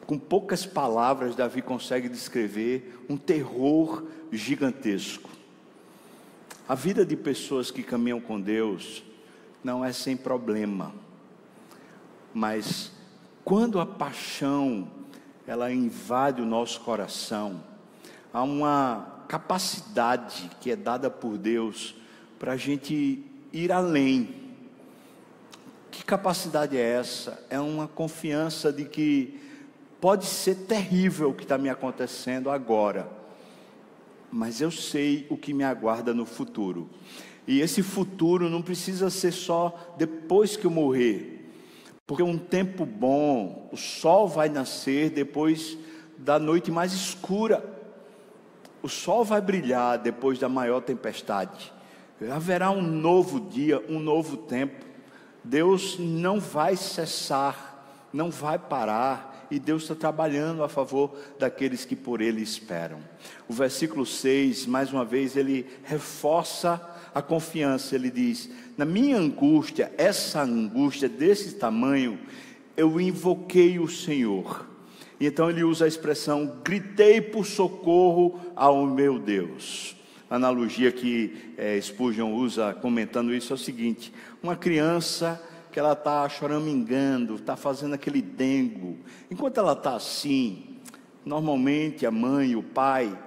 com 0.06 0.20
poucas 0.20 0.66
palavras, 0.66 1.36
Davi 1.36 1.62
consegue 1.62 2.10
descrever 2.10 3.04
um 3.10 3.16
terror 3.16 4.06
gigantesco. 4.32 5.33
A 6.68 6.76
vida 6.76 7.06
de 7.06 7.18
pessoas 7.18 7.70
que 7.70 7.84
caminham 7.84 8.22
com 8.22 8.40
Deus 8.40 9.04
não 9.62 9.84
é 9.84 9.92
sem 9.92 10.16
problema, 10.16 10.94
mas 12.34 12.92
quando 13.44 13.82
a 13.82 13.86
paixão 13.86 14.90
ela 15.46 15.72
invade 15.72 16.42
o 16.42 16.46
nosso 16.46 16.80
coração, 16.82 17.62
há 18.32 18.42
uma 18.44 19.26
capacidade 19.28 20.50
que 20.62 20.72
é 20.72 20.76
dada 20.76 21.10
por 21.10 21.38
Deus 21.38 21.96
para 22.40 22.54
a 22.54 22.58
gente 22.58 23.22
ir 23.52 23.72
além. 23.72 24.54
Que 25.92 26.04
capacidade 26.04 26.78
é 26.78 26.82
essa? 26.82 27.46
É 27.50 27.60
uma 27.60 27.88
confiança 27.90 28.72
de 28.72 28.86
que 28.86 29.40
pode 30.00 30.26
ser 30.26 30.56
terrível 30.56 31.30
o 31.30 31.34
que 31.34 31.44
está 31.44 31.58
me 31.58 31.70
acontecendo 31.70 32.50
agora, 32.50 33.10
mas 34.34 34.60
eu 34.60 34.72
sei 34.72 35.28
o 35.30 35.38
que 35.38 35.54
me 35.54 35.64
aguarda 35.64 36.12
no 36.12 36.26
futuro. 36.26 36.90
E 37.48 37.62
esse 37.62 37.84
futuro 37.84 38.50
não 38.50 38.64
precisa 38.64 39.10
ser 39.12 39.32
só 39.32 39.94
depois 39.96 40.58
que 40.58 40.66
eu 40.66 40.72
morrer, 40.72 41.52
porque 42.08 42.24
um 42.24 42.38
tempo 42.38 42.84
bom, 42.84 43.70
o 43.72 43.78
sol 43.78 44.28
vai 44.28 44.50
nascer 44.50 45.12
depois 45.12 45.78
da 46.18 46.40
noite 46.40 46.72
mais 46.72 46.94
escura. 46.94 47.64
O 48.82 48.90
sol 48.90 49.24
vai 49.24 49.40
brilhar 49.40 50.00
depois 50.00 50.40
da 50.40 50.50
maior 50.50 50.82
tempestade. 50.82 51.72
Haverá 52.32 52.72
um 52.72 52.82
novo 52.82 53.40
dia, 53.40 53.84
um 53.88 54.00
novo 54.00 54.36
tempo. 54.36 54.84
Deus 55.44 55.98
não 56.00 56.40
vai 56.40 56.76
cessar, 56.76 58.10
não 58.12 58.32
vai 58.32 58.58
parar, 58.58 59.33
e 59.54 59.60
Deus 59.60 59.84
está 59.84 59.94
trabalhando 59.94 60.64
a 60.64 60.70
favor 60.70 61.16
daqueles 61.38 61.86
que 61.86 61.96
por 61.96 62.22
Ele 62.22 62.42
esperam. 62.42 63.00
O 63.48 63.54
versículo 63.54 64.06
6, 64.06 64.66
mais 64.66 64.92
uma 64.92 65.06
vez, 65.06 65.38
ele 65.38 65.68
reforça 65.84 66.82
a 67.14 67.22
confiança. 67.22 67.94
Ele 67.96 68.10
diz: 68.10 68.50
Na 68.76 68.84
minha 68.84 69.18
angústia, 69.18 69.92
essa 69.96 70.42
angústia 70.42 71.08
desse 71.08 71.54
tamanho, 71.56 72.20
eu 72.76 73.00
invoquei 73.00 73.78
o 73.78 73.88
Senhor. 73.88 74.68
Então 75.20 75.50
ele 75.50 75.64
usa 75.64 75.86
a 75.86 75.88
expressão: 75.88 76.58
gritei 76.64 77.22
por 77.22 77.46
socorro 77.46 78.40
ao 78.56 78.88
meu 78.88 79.20
Deus. 79.20 79.96
A 80.30 80.36
analogia 80.36 80.92
que 80.92 81.54
é, 81.58 81.80
Spurgeon 81.80 82.34
usa 82.34 82.74
comentando 82.74 83.34
isso 83.34 83.54
é 83.54 83.56
o 83.56 83.60
seguinte: 83.60 84.12
uma 84.42 84.56
criança 84.56 85.40
que 85.74 85.80
ela 85.80 85.94
está 85.94 86.30
choramingando, 86.30 87.36
está 87.36 87.56
fazendo 87.56 87.96
aquele 87.96 88.22
dengo, 88.22 89.00
enquanto 89.30 89.58
ela 89.58 89.74
está 89.74 89.96
assim, 89.96 90.78
normalmente 91.26 92.06
a 92.06 92.12
mãe, 92.12 92.56
o 92.56 92.62
pai, 92.62 93.18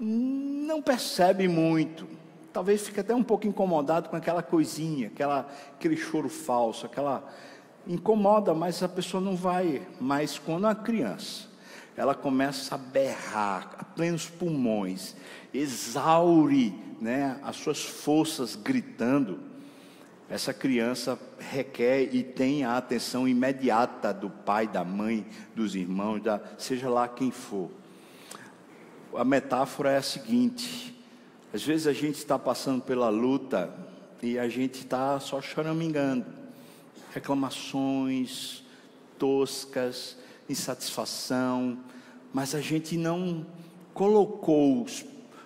não 0.00 0.82
percebe 0.82 1.46
muito, 1.46 2.04
talvez 2.52 2.84
fique 2.84 2.98
até 2.98 3.14
um 3.14 3.22
pouco 3.22 3.46
incomodado 3.46 4.08
com 4.08 4.16
aquela 4.16 4.42
coisinha, 4.42 5.06
aquela, 5.06 5.48
aquele 5.72 5.96
choro 5.96 6.28
falso, 6.28 6.84
aquela 6.84 7.32
incomoda, 7.86 8.52
mas 8.52 8.82
a 8.82 8.88
pessoa 8.88 9.20
não 9.20 9.36
vai. 9.36 9.86
Mas 10.00 10.36
quando 10.36 10.66
a 10.66 10.74
criança, 10.74 11.48
ela 11.96 12.14
começa 12.14 12.74
a 12.74 12.78
berrar 12.78 13.76
a 13.78 13.84
plenos 13.84 14.28
pulmões, 14.28 15.14
exaure 15.52 16.74
né, 17.00 17.38
as 17.42 17.54
suas 17.54 17.84
forças 17.84 18.56
gritando, 18.56 19.53
essa 20.34 20.52
criança 20.52 21.16
requer 21.38 22.12
e 22.12 22.24
tem 22.24 22.64
a 22.64 22.76
atenção 22.76 23.28
imediata 23.28 24.12
do 24.12 24.28
pai, 24.28 24.66
da 24.66 24.82
mãe, 24.82 25.24
dos 25.54 25.76
irmãos, 25.76 26.20
da, 26.20 26.40
seja 26.58 26.88
lá 26.88 27.06
quem 27.06 27.30
for. 27.30 27.70
A 29.14 29.24
metáfora 29.24 29.92
é 29.92 29.96
a 29.96 30.02
seguinte: 30.02 30.92
às 31.52 31.62
vezes 31.62 31.86
a 31.86 31.92
gente 31.92 32.16
está 32.16 32.36
passando 32.36 32.82
pela 32.82 33.08
luta 33.10 33.72
e 34.20 34.36
a 34.36 34.48
gente 34.48 34.80
está 34.80 35.20
só 35.20 35.40
choramingando, 35.40 36.26
reclamações 37.12 38.64
toscas, 39.16 40.18
insatisfação, 40.48 41.78
mas 42.32 42.56
a 42.56 42.60
gente 42.60 42.96
não 42.96 43.46
colocou 43.92 44.82
os, 44.82 45.04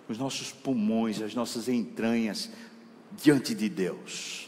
os 0.08 0.16
nossos 0.16 0.50
pulmões, 0.50 1.20
as 1.20 1.34
nossas 1.34 1.68
entranhas 1.68 2.50
diante 3.22 3.54
de 3.54 3.68
Deus. 3.68 4.47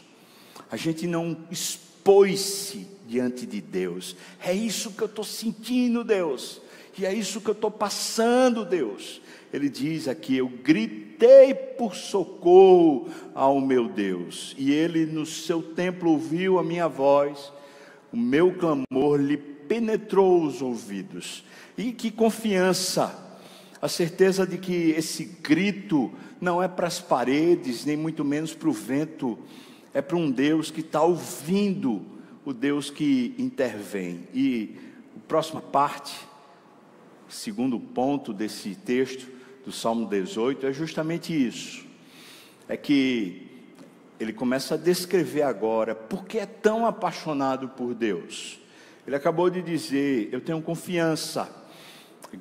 A 0.71 0.77
gente 0.77 1.05
não 1.05 1.37
expôs-se 1.51 2.87
diante 3.05 3.45
de 3.45 3.59
Deus. 3.59 4.15
É 4.41 4.53
isso 4.53 4.91
que 4.91 5.01
eu 5.01 5.07
estou 5.07 5.25
sentindo, 5.25 6.01
Deus. 6.01 6.61
E 6.97 7.05
é 7.05 7.13
isso 7.13 7.41
que 7.41 7.49
eu 7.49 7.53
estou 7.53 7.69
passando, 7.69 8.63
Deus. 8.63 9.21
Ele 9.51 9.69
diz 9.69 10.07
aqui: 10.07 10.37
Eu 10.37 10.47
gritei 10.47 11.53
por 11.53 11.95
socorro 11.95 13.09
ao 13.35 13.59
meu 13.59 13.89
Deus, 13.89 14.55
e 14.57 14.71
ele 14.71 15.05
no 15.05 15.25
seu 15.25 15.61
templo 15.61 16.11
ouviu 16.11 16.57
a 16.57 16.63
minha 16.63 16.87
voz, 16.87 17.51
o 18.11 18.17
meu 18.17 18.53
clamor 18.53 19.19
lhe 19.19 19.37
penetrou 19.37 20.43
os 20.43 20.61
ouvidos. 20.61 21.43
E 21.77 21.91
que 21.91 22.11
confiança, 22.11 23.39
a 23.81 23.87
certeza 23.87 24.45
de 24.45 24.57
que 24.57 24.91
esse 24.91 25.25
grito 25.25 26.11
não 26.39 26.61
é 26.61 26.67
para 26.67 26.87
as 26.87 26.99
paredes, 26.99 27.85
nem 27.85 27.97
muito 27.97 28.23
menos 28.23 28.53
para 28.53 28.69
o 28.69 28.73
vento, 28.73 29.37
é 29.93 30.01
para 30.01 30.17
um 30.17 30.31
Deus 30.31 30.71
que 30.71 30.81
está 30.81 31.01
ouvindo, 31.01 32.01
o 32.45 32.53
Deus 32.53 32.89
que 32.89 33.35
intervém. 33.37 34.27
E 34.33 34.77
a 35.15 35.27
próxima 35.27 35.61
parte, 35.61 36.15
segundo 37.27 37.79
ponto 37.79 38.33
desse 38.33 38.75
texto, 38.75 39.27
do 39.65 39.71
Salmo 39.71 40.07
18 40.07 40.65
é 40.65 40.73
justamente 40.73 41.33
isso. 41.33 41.85
É 42.67 42.75
que 42.75 43.47
ele 44.19 44.33
começa 44.33 44.75
a 44.75 44.77
descrever 44.77 45.43
agora 45.43 45.95
por 45.95 46.25
que 46.25 46.37
é 46.37 46.45
tão 46.45 46.85
apaixonado 46.85 47.69
por 47.69 47.93
Deus. 47.93 48.59
Ele 49.05 49.15
acabou 49.15 49.49
de 49.49 49.61
dizer: 49.61 50.29
Eu 50.31 50.41
tenho 50.41 50.61
confiança, 50.61 51.49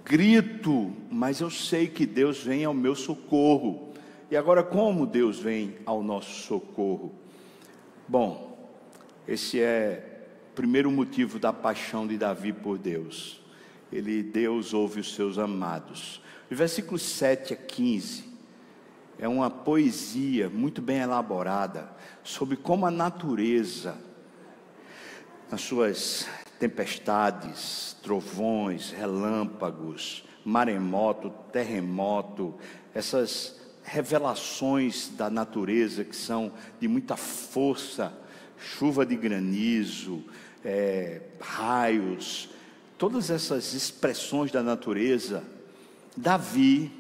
grito, 0.05 0.93
mas 1.11 1.41
eu 1.41 1.51
sei 1.51 1.89
que 1.89 2.07
Deus 2.07 2.43
vem 2.43 2.65
ao 2.65 2.75
meu 2.75 2.95
socorro. 2.95 3.93
E 4.31 4.37
agora, 4.37 4.63
como 4.63 5.07
Deus 5.07 5.41
vem 5.41 5.75
ao 5.85 6.03
nosso 6.03 6.47
socorro? 6.47 7.13
Bom, 8.11 8.59
esse 9.29 9.61
é 9.61 10.25
o 10.51 10.55
primeiro 10.57 10.91
motivo 10.91 11.39
da 11.39 11.53
paixão 11.53 12.09
de 12.09 12.19
Davi 12.19 12.53
por 12.53 12.77
Deus. 12.77 13.41
Ele, 13.93 14.21
Deus 14.21 14.75
ouve 14.75 14.99
os 14.99 15.15
seus 15.15 15.39
amados. 15.39 16.21
Os 16.51 16.59
versículos 16.59 17.03
7 17.03 17.55
a 17.55 17.57
15 17.57 18.25
é 19.17 19.29
uma 19.29 19.49
poesia 19.49 20.51
muito 20.51 20.83
bem 20.83 20.99
elaborada 20.99 21.89
sobre 22.25 22.57
como 22.57 22.85
a 22.85 22.91
natureza, 22.91 23.97
nas 25.49 25.61
suas 25.61 26.29
tempestades, 26.59 27.97
trovões, 28.03 28.91
relâmpagos, 28.91 30.25
maremoto, 30.45 31.31
terremoto, 31.53 32.57
essas 32.93 33.60
revelações 33.91 35.09
da 35.17 35.29
natureza 35.29 36.05
que 36.05 36.15
são 36.15 36.53
de 36.81 36.87
muita 36.87 37.17
força, 37.17 38.13
chuva 38.57 39.05
de 39.05 39.17
granizo, 39.17 40.23
é, 40.65 41.23
raios, 41.41 42.51
todas 42.97 43.31
essas 43.31 43.75
expressões 43.75 44.53
da 44.53 44.63
natureza 44.63 45.43
Davi, 46.17 46.93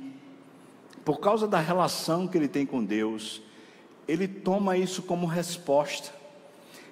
por 1.04 1.20
causa 1.20 1.46
da 1.46 1.60
relação 1.60 2.26
que 2.26 2.36
ele 2.36 2.48
tem 2.48 2.66
com 2.66 2.84
Deus, 2.84 3.40
ele 4.08 4.26
toma 4.26 4.76
isso 4.76 5.00
como 5.00 5.26
resposta. 5.26 6.12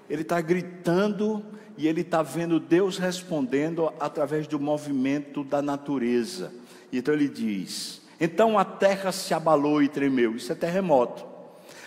Ele 0.08 0.22
está 0.22 0.40
gritando 0.40 1.44
e 1.76 1.88
ele 1.88 2.02
está 2.02 2.22
vendo 2.22 2.60
Deus 2.60 2.98
respondendo 2.98 3.92
através 3.98 4.46
do 4.46 4.60
movimento 4.60 5.42
da 5.42 5.60
natureza. 5.60 6.52
Então 6.92 7.12
ele 7.12 7.28
diz: 7.28 8.02
Então 8.20 8.58
a 8.58 8.64
terra 8.64 9.12
se 9.12 9.32
abalou 9.32 9.82
e 9.82 9.88
tremeu. 9.88 10.36
Isso 10.36 10.52
é 10.52 10.54
terremoto. 10.54 11.26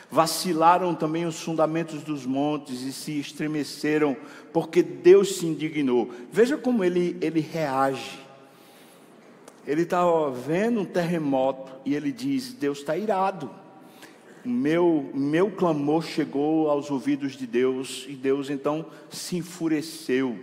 Vacilaram 0.09 0.93
também 0.93 1.25
os 1.25 1.41
fundamentos 1.41 2.03
dos 2.03 2.25
montes 2.25 2.81
e 2.81 2.91
se 2.91 3.19
estremeceram, 3.19 4.15
porque 4.51 4.83
Deus 4.83 5.37
se 5.37 5.45
indignou. 5.45 6.11
Veja 6.31 6.57
como 6.57 6.83
ele, 6.83 7.17
ele 7.21 7.39
reage 7.39 8.19
ele 9.65 9.83
está 9.83 10.03
vendo 10.29 10.81
um 10.81 10.85
terremoto 10.85 11.71
e 11.85 11.93
ele 11.93 12.11
diz: 12.11 12.53
Deus 12.53 12.79
está 12.79 12.97
irado. 12.97 13.49
Meu, 14.43 15.11
meu 15.13 15.51
clamor 15.51 16.03
chegou 16.03 16.69
aos 16.69 16.89
ouvidos 16.89 17.33
de 17.33 17.45
Deus 17.45 18.05
e 18.09 18.13
Deus 18.13 18.49
então 18.49 18.87
se 19.09 19.37
enfureceu. 19.37 20.39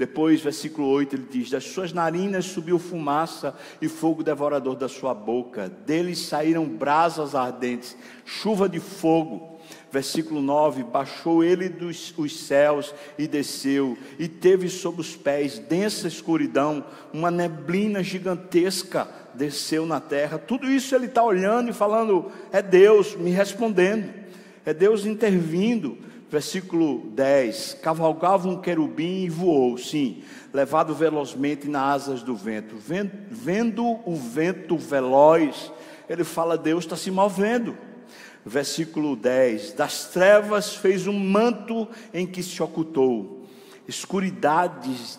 Depois, 0.00 0.40
versículo 0.40 0.88
8, 0.88 1.14
ele 1.14 1.26
diz: 1.30 1.50
Das 1.50 1.62
suas 1.62 1.92
narinas 1.92 2.46
subiu 2.46 2.78
fumaça 2.78 3.54
e 3.82 3.86
fogo 3.86 4.22
devorador 4.22 4.74
da 4.74 4.88
sua 4.88 5.12
boca, 5.12 5.68
deles 5.68 6.20
saíram 6.20 6.64
brasas 6.64 7.34
ardentes, 7.34 7.94
chuva 8.24 8.66
de 8.66 8.80
fogo, 8.80 9.60
versículo 9.92 10.40
9: 10.40 10.84
Baixou 10.84 11.44
ele 11.44 11.68
dos 11.68 12.14
os 12.16 12.34
céus 12.34 12.94
e 13.18 13.28
desceu, 13.28 13.94
e 14.18 14.26
teve 14.26 14.70
sob 14.70 15.02
os 15.02 15.14
pés 15.14 15.58
densa 15.58 16.08
escuridão, 16.08 16.82
uma 17.12 17.30
neblina 17.30 18.02
gigantesca 18.02 19.06
desceu 19.34 19.84
na 19.84 20.00
terra. 20.00 20.38
Tudo 20.38 20.66
isso 20.66 20.94
ele 20.94 21.08
está 21.08 21.22
olhando 21.22 21.68
e 21.68 21.74
falando: 21.74 22.32
é 22.50 22.62
Deus 22.62 23.14
me 23.16 23.32
respondendo, 23.32 24.10
é 24.64 24.72
Deus 24.72 25.04
intervindo. 25.04 26.08
Versículo 26.30 27.10
10: 27.10 27.78
Cavalgava 27.82 28.48
um 28.48 28.60
querubim 28.60 29.24
e 29.24 29.28
voou, 29.28 29.76
sim, 29.76 30.22
levado 30.52 30.94
velozmente 30.94 31.68
nas 31.68 32.08
asas 32.08 32.22
do 32.22 32.36
vento. 32.36 32.76
Vendo 33.30 33.84
o 34.06 34.14
vento 34.14 34.78
veloz, 34.78 35.72
ele 36.08 36.24
fala: 36.24 36.56
Deus 36.56 36.84
está 36.84 36.96
se 36.96 37.10
movendo 37.10 37.76
versículo 38.44 39.16
10: 39.16 39.72
Das 39.72 40.06
trevas 40.06 40.74
fez 40.74 41.06
um 41.06 41.18
manto 41.18 41.88
em 42.12 42.26
que 42.26 42.42
se 42.42 42.62
ocultou, 42.62 43.46
escuridades, 43.86 45.18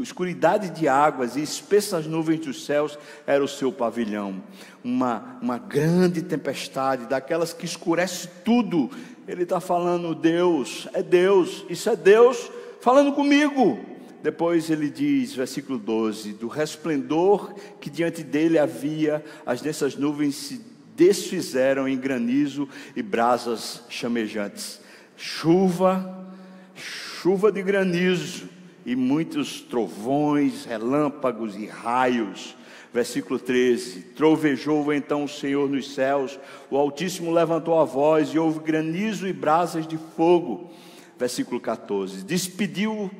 escuridade 0.00 0.70
de 0.70 0.88
águas 0.88 1.36
e 1.36 1.42
espessas 1.42 2.06
nuvens 2.06 2.40
dos 2.40 2.64
céus 2.64 2.98
era 3.26 3.42
o 3.42 3.48
seu 3.48 3.72
pavilhão. 3.72 4.42
Uma, 4.82 5.38
uma 5.40 5.58
grande 5.58 6.22
tempestade, 6.22 7.06
daquelas 7.06 7.52
que 7.52 7.64
escurece 7.64 8.28
tudo. 8.44 8.90
Ele 9.26 9.44
está 9.44 9.60
falando, 9.60 10.14
Deus, 10.14 10.86
é 10.92 11.02
Deus, 11.02 11.64
isso 11.68 11.88
é 11.88 11.96
Deus 11.96 12.50
falando 12.80 13.12
comigo. 13.12 13.78
Depois 14.22 14.70
ele 14.70 14.88
diz, 14.88 15.34
versículo 15.34 15.78
12: 15.78 16.32
Do 16.32 16.48
resplendor 16.48 17.54
que 17.80 17.90
diante 17.90 18.22
dele 18.22 18.58
havia, 18.58 19.24
as 19.44 19.60
densas 19.60 19.96
nuvens 19.96 20.34
se 20.34 20.60
desfizeram 20.96 21.88
em 21.88 21.96
granizo 21.96 22.68
e 22.94 23.02
brasas 23.02 23.82
chamejantes. 23.88 24.80
Chuva, 25.16 26.26
chuva 26.74 27.50
de 27.50 27.62
granizo 27.62 28.48
e 28.86 28.94
muitos 28.94 29.60
trovões, 29.60 30.64
relâmpagos 30.64 31.56
e 31.56 31.66
raios. 31.66 32.56
Versículo 32.94 33.40
13: 33.40 34.02
Trovejou 34.14 34.92
então 34.92 35.24
o 35.24 35.28
Senhor 35.28 35.68
nos 35.68 35.92
céus, 35.92 36.38
o 36.70 36.76
Altíssimo 36.76 37.32
levantou 37.32 37.76
a 37.80 37.84
voz 37.84 38.28
e 38.28 38.38
houve 38.38 38.60
granizo 38.60 39.26
e 39.26 39.32
brasas 39.32 39.84
de 39.84 39.98
fogo. 40.16 40.70
Versículo 41.18 41.60
14: 41.60 42.22
Despediu 42.22 43.10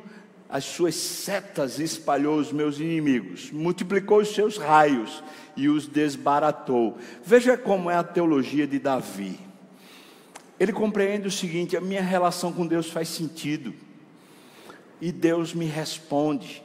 as 0.49 0.65
suas 0.65 0.95
setas 0.95 1.81
e 1.81 1.83
espalhou 1.83 2.39
os 2.39 2.53
meus 2.53 2.79
inimigos, 2.79 3.51
multiplicou 3.51 4.19
os 4.19 4.33
seus 4.33 4.59
raios 4.59 5.25
e 5.57 5.69
os 5.69 5.89
desbaratou. 5.89 6.97
Veja 7.25 7.59
como 7.59 7.91
é 7.91 7.97
a 7.97 8.05
teologia 8.05 8.69
de 8.69 8.79
Davi. 8.79 9.41
Ele 10.61 10.73
compreende 10.73 11.27
o 11.27 11.33
seguinte: 11.33 11.77
a 11.77 11.81
minha 11.81 12.03
relação 12.03 12.53
com 12.53 12.65
Deus 12.65 12.89
faz 12.91 13.09
sentido, 13.09 13.75
e 15.01 15.11
Deus 15.11 15.53
me 15.53 15.65
responde. 15.65 16.64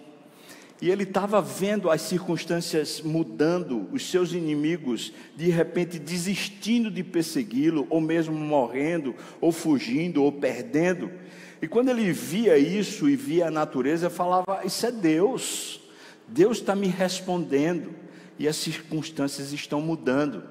E 0.82 0.90
ele 0.90 1.04
estava 1.04 1.42
vendo 1.42 1.90
as 1.90 2.02
circunstâncias 2.02 3.02
mudando, 3.02 3.90
os 3.92 4.10
seus 4.10 4.32
inimigos 4.32 5.12
de 5.36 5.50
repente 5.50 6.00
desistindo 6.00 6.90
de 6.90 7.04
persegui-lo, 7.04 7.86
ou 7.90 8.00
mesmo 8.00 8.34
morrendo, 8.34 9.14
ou 9.42 9.52
fugindo, 9.52 10.24
ou 10.24 10.32
perdendo. 10.32 11.12
E 11.62 11.68
quando 11.68 11.90
ele 11.90 12.14
via 12.14 12.58
isso 12.58 13.10
e 13.10 13.16
via 13.18 13.48
a 13.48 13.52
natureza, 13.52 14.10
falava: 14.10 14.62
Isso 14.64 14.86
é 14.86 14.92
Deus, 14.92 15.82
Deus 16.26 16.60
está 16.60 16.74
me 16.76 16.88
respondendo 16.88 17.94
e 18.38 18.48
as 18.48 18.56
circunstâncias 18.56 19.52
estão 19.52 19.82
mudando. 19.82 20.44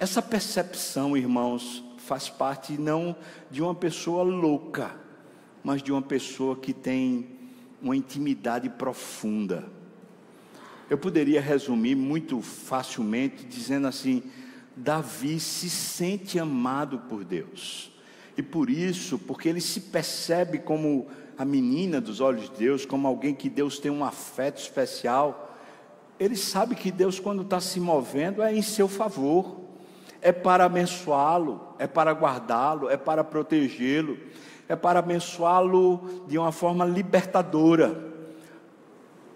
Essa 0.00 0.20
percepção, 0.20 1.16
irmãos, 1.16 1.84
faz 1.98 2.28
parte 2.28 2.72
não 2.72 3.14
de 3.48 3.62
uma 3.62 3.74
pessoa 3.74 4.24
louca, 4.24 4.90
mas 5.62 5.80
de 5.80 5.92
uma 5.92 6.02
pessoa 6.02 6.56
que 6.56 6.72
tem 6.72 7.33
uma 7.84 7.94
intimidade 7.94 8.68
profunda. 8.70 9.64
Eu 10.88 10.96
poderia 10.96 11.40
resumir 11.40 11.94
muito 11.94 12.40
facilmente 12.40 13.44
dizendo 13.44 13.86
assim: 13.86 14.22
Davi 14.74 15.38
se 15.38 15.68
sente 15.68 16.38
amado 16.38 17.00
por 17.00 17.24
Deus. 17.24 17.92
E 18.36 18.42
por 18.42 18.68
isso, 18.68 19.18
porque 19.18 19.48
ele 19.48 19.60
se 19.60 19.80
percebe 19.80 20.58
como 20.58 21.06
a 21.36 21.44
menina 21.44 22.00
dos 22.00 22.20
olhos 22.20 22.50
de 22.50 22.56
Deus, 22.56 22.86
como 22.86 23.06
alguém 23.06 23.34
que 23.34 23.48
Deus 23.48 23.78
tem 23.78 23.90
um 23.90 24.04
afeto 24.04 24.58
especial, 24.58 25.56
ele 26.18 26.36
sabe 26.36 26.74
que 26.74 26.90
Deus, 26.90 27.20
quando 27.20 27.42
está 27.42 27.60
se 27.60 27.78
movendo, 27.78 28.42
é 28.42 28.54
em 28.54 28.62
seu 28.62 28.88
favor, 28.88 29.60
é 30.20 30.32
para 30.32 30.64
abençoá-lo, 30.64 31.74
é 31.78 31.86
para 31.86 32.12
guardá-lo, 32.12 32.88
é 32.88 32.96
para 32.96 33.22
protegê-lo, 33.22 34.18
é 34.68 34.74
para 34.74 34.98
abençoá-lo 34.98 36.24
de 36.26 36.38
uma 36.38 36.52
forma 36.52 36.84
libertadora. 36.84 38.12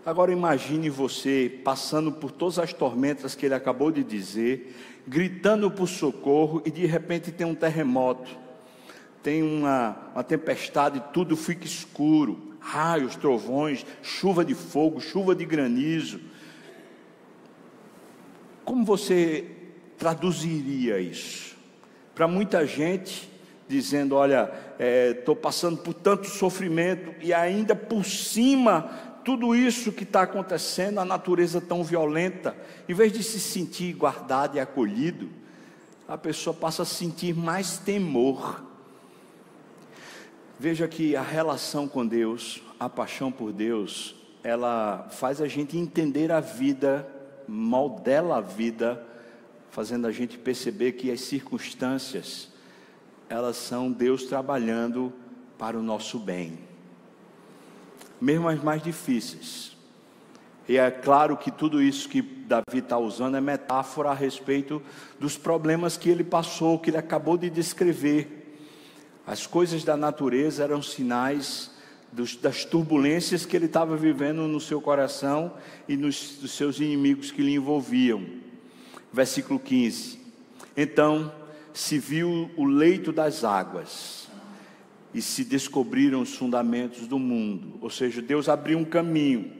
Agora 0.04 0.32
imagine 0.32 0.88
você 0.88 1.60
passando 1.62 2.10
por 2.12 2.30
todas 2.30 2.58
as 2.58 2.72
tormentas 2.72 3.34
que 3.34 3.44
ele 3.44 3.54
acabou 3.54 3.90
de 3.92 4.02
dizer, 4.02 4.74
gritando 5.06 5.70
por 5.70 5.86
socorro 5.86 6.62
e 6.64 6.70
de 6.70 6.86
repente 6.86 7.30
tem 7.30 7.46
um 7.46 7.54
terremoto, 7.54 8.30
tem 9.22 9.42
uma, 9.42 9.96
uma 10.14 10.24
tempestade, 10.24 11.02
tudo 11.12 11.36
fica 11.36 11.66
escuro, 11.66 12.54
raios, 12.58 13.16
trovões, 13.16 13.84
chuva 14.02 14.44
de 14.44 14.54
fogo, 14.54 15.00
chuva 15.00 15.34
de 15.34 15.44
granizo. 15.44 16.20
Como 18.64 18.84
você 18.84 19.44
traduziria 19.98 20.98
isso? 20.98 21.56
Para 22.14 22.26
muita 22.26 22.66
gente, 22.66 23.30
dizendo: 23.68 24.14
Olha, 24.14 24.50
estou 25.10 25.34
é, 25.34 25.38
passando 25.38 25.78
por 25.78 25.94
tanto 25.94 26.26
sofrimento 26.26 27.14
e 27.20 27.32
ainda 27.32 27.74
por 27.76 28.04
cima 28.04 28.90
tudo 29.24 29.54
isso 29.54 29.92
que 29.92 30.04
está 30.04 30.22
acontecendo, 30.22 30.98
a 30.98 31.04
natureza 31.04 31.60
tão 31.60 31.84
violenta, 31.84 32.56
em 32.88 32.94
vez 32.94 33.12
de 33.12 33.22
se 33.22 33.38
sentir 33.38 33.92
guardado 33.92 34.56
e 34.56 34.60
acolhido, 34.60 35.28
a 36.06 36.16
pessoa 36.16 36.54
passa 36.54 36.82
a 36.82 36.86
sentir 36.86 37.34
mais 37.34 37.78
temor. 37.78 38.64
Veja 40.58 40.88
que 40.88 41.14
a 41.14 41.22
relação 41.22 41.86
com 41.86 42.06
Deus, 42.06 42.62
a 42.80 42.88
paixão 42.88 43.30
por 43.30 43.52
Deus, 43.52 44.16
ela 44.42 45.06
faz 45.10 45.42
a 45.42 45.46
gente 45.46 45.76
entender 45.76 46.32
a 46.32 46.40
vida 46.40 47.06
moldela 47.48 48.36
a 48.36 48.40
vida, 48.42 49.02
fazendo 49.70 50.06
a 50.06 50.12
gente 50.12 50.36
perceber 50.36 50.92
que 50.92 51.10
as 51.10 51.22
circunstâncias, 51.22 52.47
elas 53.28 53.56
são 53.56 53.90
Deus 53.92 54.24
trabalhando 54.24 55.12
para 55.58 55.78
o 55.78 55.82
nosso 55.82 56.18
bem, 56.18 56.58
mesmo 58.20 58.48
as 58.48 58.62
mais 58.62 58.82
difíceis. 58.82 59.76
E 60.68 60.76
é 60.76 60.90
claro 60.90 61.36
que 61.36 61.50
tudo 61.50 61.82
isso 61.82 62.08
que 62.08 62.20
Davi 62.20 62.78
está 62.78 62.98
usando 62.98 63.36
é 63.36 63.40
metáfora 63.40 64.10
a 64.10 64.14
respeito 64.14 64.82
dos 65.18 65.36
problemas 65.36 65.96
que 65.96 66.10
ele 66.10 66.22
passou, 66.22 66.78
que 66.78 66.90
ele 66.90 66.98
acabou 66.98 67.38
de 67.38 67.48
descrever. 67.48 68.38
As 69.26 69.46
coisas 69.46 69.82
da 69.82 69.96
natureza 69.96 70.62
eram 70.62 70.82
sinais 70.82 71.70
dos, 72.12 72.36
das 72.36 72.64
turbulências 72.64 73.46
que 73.46 73.56
ele 73.56 73.66
estava 73.66 73.96
vivendo 73.96 74.46
no 74.46 74.60
seu 74.60 74.80
coração 74.80 75.54
e 75.88 75.96
nos, 75.96 76.38
dos 76.40 76.52
seus 76.52 76.78
inimigos 76.80 77.30
que 77.30 77.42
lhe 77.42 77.54
envolviam. 77.54 78.24
Versículo 79.12 79.58
15: 79.58 80.18
Então 80.76 81.32
se 81.78 81.96
viu 81.96 82.50
o 82.56 82.64
leito 82.64 83.12
das 83.12 83.44
águas 83.44 84.26
e 85.14 85.22
se 85.22 85.44
descobriram 85.44 86.20
os 86.20 86.34
fundamentos 86.34 87.06
do 87.06 87.20
mundo, 87.20 87.78
ou 87.80 87.88
seja, 87.88 88.20
Deus 88.20 88.48
abriu 88.48 88.76
um 88.76 88.84
caminho, 88.84 89.52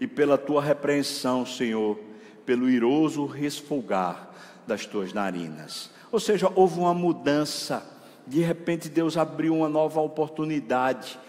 e 0.00 0.06
pela 0.08 0.36
tua 0.36 0.60
repreensão, 0.60 1.46
Senhor, 1.46 1.96
pelo 2.44 2.68
iroso 2.68 3.24
resfolgar 3.24 4.30
das 4.66 4.84
tuas 4.84 5.12
narinas. 5.12 5.92
Ou 6.10 6.18
seja, 6.18 6.50
houve 6.56 6.80
uma 6.80 6.92
mudança, 6.92 7.88
de 8.26 8.40
repente 8.40 8.88
Deus 8.88 9.16
abriu 9.16 9.54
uma 9.54 9.68
nova 9.68 10.00
oportunidade 10.00 11.20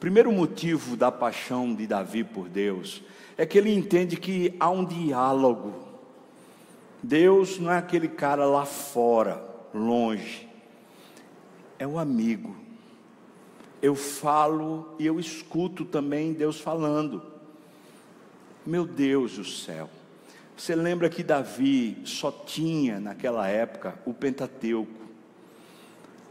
primeiro 0.00 0.32
motivo 0.32 0.96
da 0.96 1.12
paixão 1.12 1.74
de 1.74 1.86
Davi 1.86 2.24
por 2.24 2.48
Deus 2.48 3.02
é 3.36 3.44
que 3.44 3.58
ele 3.58 3.74
entende 3.74 4.16
que 4.16 4.56
há 4.58 4.70
um 4.70 4.86
diálogo. 4.86 5.74
Deus 7.02 7.58
não 7.58 7.70
é 7.70 7.76
aquele 7.76 8.08
cara 8.08 8.46
lá 8.46 8.64
fora, 8.64 9.51
longe, 9.72 10.48
é 11.78 11.86
o 11.86 11.98
amigo. 11.98 12.56
Eu 13.80 13.94
falo 13.94 14.94
e 14.98 15.06
eu 15.06 15.18
escuto 15.18 15.84
também 15.84 16.32
Deus 16.32 16.60
falando. 16.60 17.22
Meu 18.64 18.86
Deus 18.86 19.36
do 19.36 19.44
céu. 19.44 19.90
Você 20.56 20.76
lembra 20.76 21.10
que 21.10 21.24
Davi 21.24 21.98
só 22.04 22.30
tinha 22.30 23.00
naquela 23.00 23.48
época 23.48 23.98
o 24.06 24.14
Pentateuco. 24.14 25.02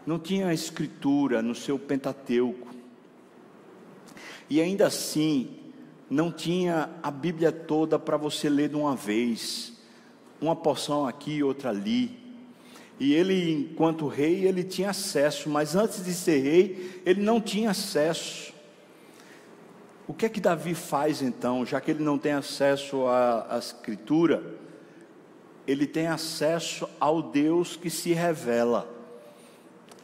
Não 0.06 0.18
tinha 0.18 0.54
escritura 0.54 1.42
no 1.42 1.54
seu 1.54 1.78
Pentateuco. 1.78 2.74
E 4.50 4.62
ainda 4.62 4.88
assim, 4.88 5.58
não 6.10 6.32
tinha 6.32 6.90
a 7.04 7.12
Bíblia 7.12 7.52
toda 7.52 8.00
para 8.00 8.16
você 8.16 8.50
ler 8.50 8.70
de 8.70 8.76
uma 8.76 8.96
vez, 8.96 9.74
uma 10.40 10.56
porção 10.56 11.06
aqui, 11.06 11.44
outra 11.44 11.70
ali. 11.70 12.21
E 13.02 13.16
ele, 13.16 13.52
enquanto 13.52 14.08
rei, 14.08 14.46
ele 14.46 14.64
tinha 14.64 14.92
acesso, 14.92 15.50
mas 15.50 15.76
antes 15.76 16.06
de 16.06 16.14
ser 16.14 16.38
rei, 16.38 17.02
ele 17.04 17.20
não 17.20 17.42
tinha 17.42 17.72
acesso. 17.72 18.54
O 20.08 20.14
que 20.14 20.28
é 20.28 20.30
que 20.30 20.40
Davi 20.40 20.76
faz 20.76 21.20
então, 21.20 21.66
já 21.66 21.82
que 21.82 21.90
ele 21.90 22.04
não 22.04 22.20
tem 22.20 22.34
acesso 22.34 23.08
à, 23.08 23.56
à 23.56 23.58
escritura? 23.58 24.54
Ele 25.66 25.88
tem 25.88 26.06
acesso 26.06 26.88
ao 27.00 27.24
Deus 27.24 27.76
que 27.76 27.90
se 27.90 28.14
revela. 28.14 28.88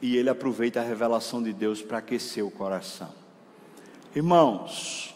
E 0.02 0.18
ele 0.18 0.32
aproveita 0.32 0.82
a 0.82 0.84
revelação 0.84 1.44
de 1.44 1.54
Deus 1.54 1.84
para 1.84 2.00
aquecer 2.00 2.44
o 2.44 2.50
coração. 2.50 3.14
Irmãos, 4.16 5.16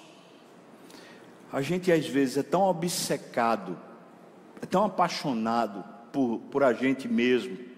a 1.51 1.63
gente 1.63 1.91
às 1.91 2.05
vezes 2.05 2.37
é 2.37 2.43
tão 2.43 2.61
obcecado, 2.61 3.75
é 4.61 4.67
tão 4.67 4.85
apaixonado 4.85 5.83
por, 6.13 6.37
por 6.51 6.63
a 6.63 6.73
gente 6.73 7.07
mesmo, 7.07 7.70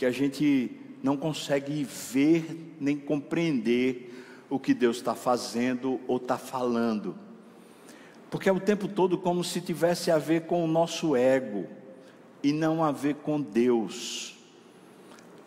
que 0.00 0.06
a 0.06 0.10
gente 0.10 0.70
não 1.02 1.14
consegue 1.14 1.84
ver 1.84 2.74
nem 2.80 2.96
compreender 2.96 4.24
o 4.48 4.58
que 4.58 4.72
Deus 4.72 4.96
está 4.96 5.14
fazendo 5.14 6.00
ou 6.08 6.16
está 6.16 6.38
falando. 6.38 7.14
Porque 8.30 8.48
é 8.48 8.52
o 8.52 8.58
tempo 8.58 8.88
todo 8.88 9.18
como 9.18 9.44
se 9.44 9.60
tivesse 9.60 10.10
a 10.10 10.16
ver 10.16 10.46
com 10.46 10.64
o 10.64 10.66
nosso 10.66 11.14
ego 11.14 11.66
e 12.42 12.50
não 12.50 12.82
a 12.82 12.90
ver 12.90 13.16
com 13.16 13.38
Deus. 13.38 14.38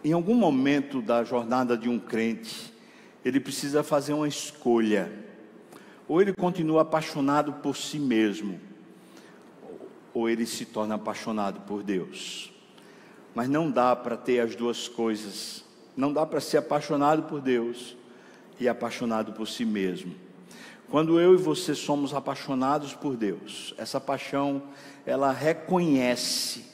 Em 0.04 0.14
algum 0.14 0.36
momento 0.36 1.02
da 1.02 1.24
jornada 1.24 1.76
de 1.76 1.90
um 1.90 1.98
crente, 1.98 2.72
ele 3.26 3.40
precisa 3.40 3.82
fazer 3.82 4.14
uma 4.14 4.28
escolha. 4.28 5.12
Ou 6.08 6.22
ele 6.22 6.32
continua 6.32 6.84
apaixonado 6.84 7.54
por 7.54 7.76
si 7.76 7.98
mesmo, 7.98 8.62
ou 10.14 10.30
ele 10.30 10.46
se 10.46 10.64
torna 10.64 10.94
apaixonado 10.94 11.62
por 11.62 11.82
Deus. 11.82 12.53
Mas 13.36 13.50
não 13.50 13.70
dá 13.70 13.96
para 13.96 14.16
ter 14.16 14.40
as 14.40 14.56
duas 14.56 14.88
coisas. 14.88 15.64
Não 15.96 16.12
dá 16.14 16.26
para 16.26 16.40
ser 16.40 16.58
apaixonado 16.58 17.24
por 17.24 17.42
Deus 17.42 17.96
e 18.60 18.68
apaixonado 18.68 19.34
por 19.34 19.48
si 19.48 19.66
mesmo. 19.66 20.14
Quando 20.90 21.20
eu 21.20 21.34
e 21.34 21.38
você 21.38 21.74
somos 21.74 22.14
apaixonados 22.14 22.94
por 22.94 23.16
Deus, 23.16 23.74
essa 23.78 24.00
paixão, 24.00 24.62
ela 25.06 25.32
reconhece 25.32 26.66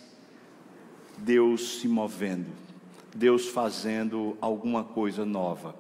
Deus 1.18 1.80
se 1.80 1.88
movendo, 1.88 2.48
Deus 3.16 3.48
fazendo 3.48 4.38
alguma 4.42 4.84
coisa 4.84 5.26
nova. 5.26 5.76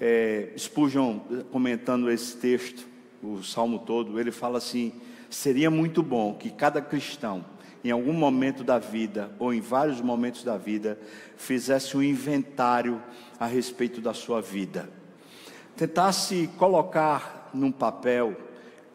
É, 0.00 0.52
Spurgeon, 0.56 1.18
comentando 1.52 2.10
esse 2.10 2.36
texto, 2.36 2.86
o 3.22 3.42
salmo 3.42 3.80
todo, 3.80 4.18
ele 4.18 4.30
fala 4.30 4.58
assim: 4.58 4.92
seria 5.28 5.70
muito 5.70 6.02
bom 6.02 6.34
que 6.34 6.50
cada 6.50 6.80
cristão 6.80 7.44
em 7.82 7.90
algum 7.90 8.12
momento 8.12 8.62
da 8.62 8.78
vida, 8.78 9.30
ou 9.38 9.54
em 9.54 9.60
vários 9.60 10.00
momentos 10.00 10.44
da 10.44 10.56
vida, 10.56 10.98
fizesse 11.36 11.96
um 11.96 12.02
inventário 12.02 13.02
a 13.38 13.46
respeito 13.46 14.00
da 14.00 14.12
sua 14.12 14.40
vida. 14.40 14.88
Tentasse 15.76 16.50
colocar 16.58 17.50
num 17.54 17.72
papel 17.72 18.36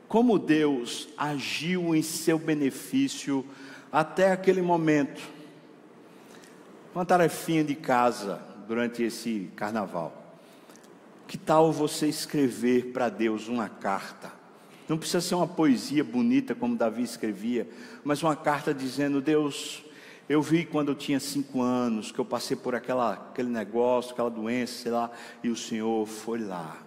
como 0.07 0.37
Deus 0.37 1.09
agiu 1.17 1.95
em 1.95 2.01
seu 2.01 2.37
benefício 2.37 3.45
até 3.91 4.31
aquele 4.31 4.61
momento. 4.61 5.21
Uma 6.93 7.05
tarefinha 7.05 7.63
de 7.63 7.75
casa 7.75 8.39
durante 8.67 9.03
esse 9.03 9.51
carnaval. 9.55 10.23
Que 11.27 11.37
tal 11.37 11.71
você 11.71 12.07
escrever 12.07 12.91
para 12.93 13.09
Deus 13.09 13.47
uma 13.47 13.67
carta? 13.67 14.31
Não 14.87 14.97
precisa 14.97 15.21
ser 15.21 15.35
uma 15.35 15.47
poesia 15.47 16.03
bonita 16.03 16.53
como 16.53 16.75
Davi 16.75 17.01
escrevia, 17.01 17.67
mas 18.03 18.21
uma 18.21 18.35
carta 18.35 18.73
dizendo: 18.73 19.19
Deus, 19.19 19.83
eu 20.29 20.41
vi 20.41 20.65
quando 20.65 20.89
eu 20.89 20.95
tinha 20.95 21.19
cinco 21.19 21.61
anos 21.61 22.11
que 22.11 22.19
eu 22.19 22.25
passei 22.25 22.55
por 22.55 22.75
aquela, 22.75 23.13
aquele 23.13 23.49
negócio, 23.49 24.11
aquela 24.11 24.29
doença, 24.29 24.73
sei 24.73 24.91
lá, 24.91 25.11
e 25.43 25.49
o 25.49 25.55
Senhor 25.55 26.05
foi 26.05 26.39
lá. 26.39 26.85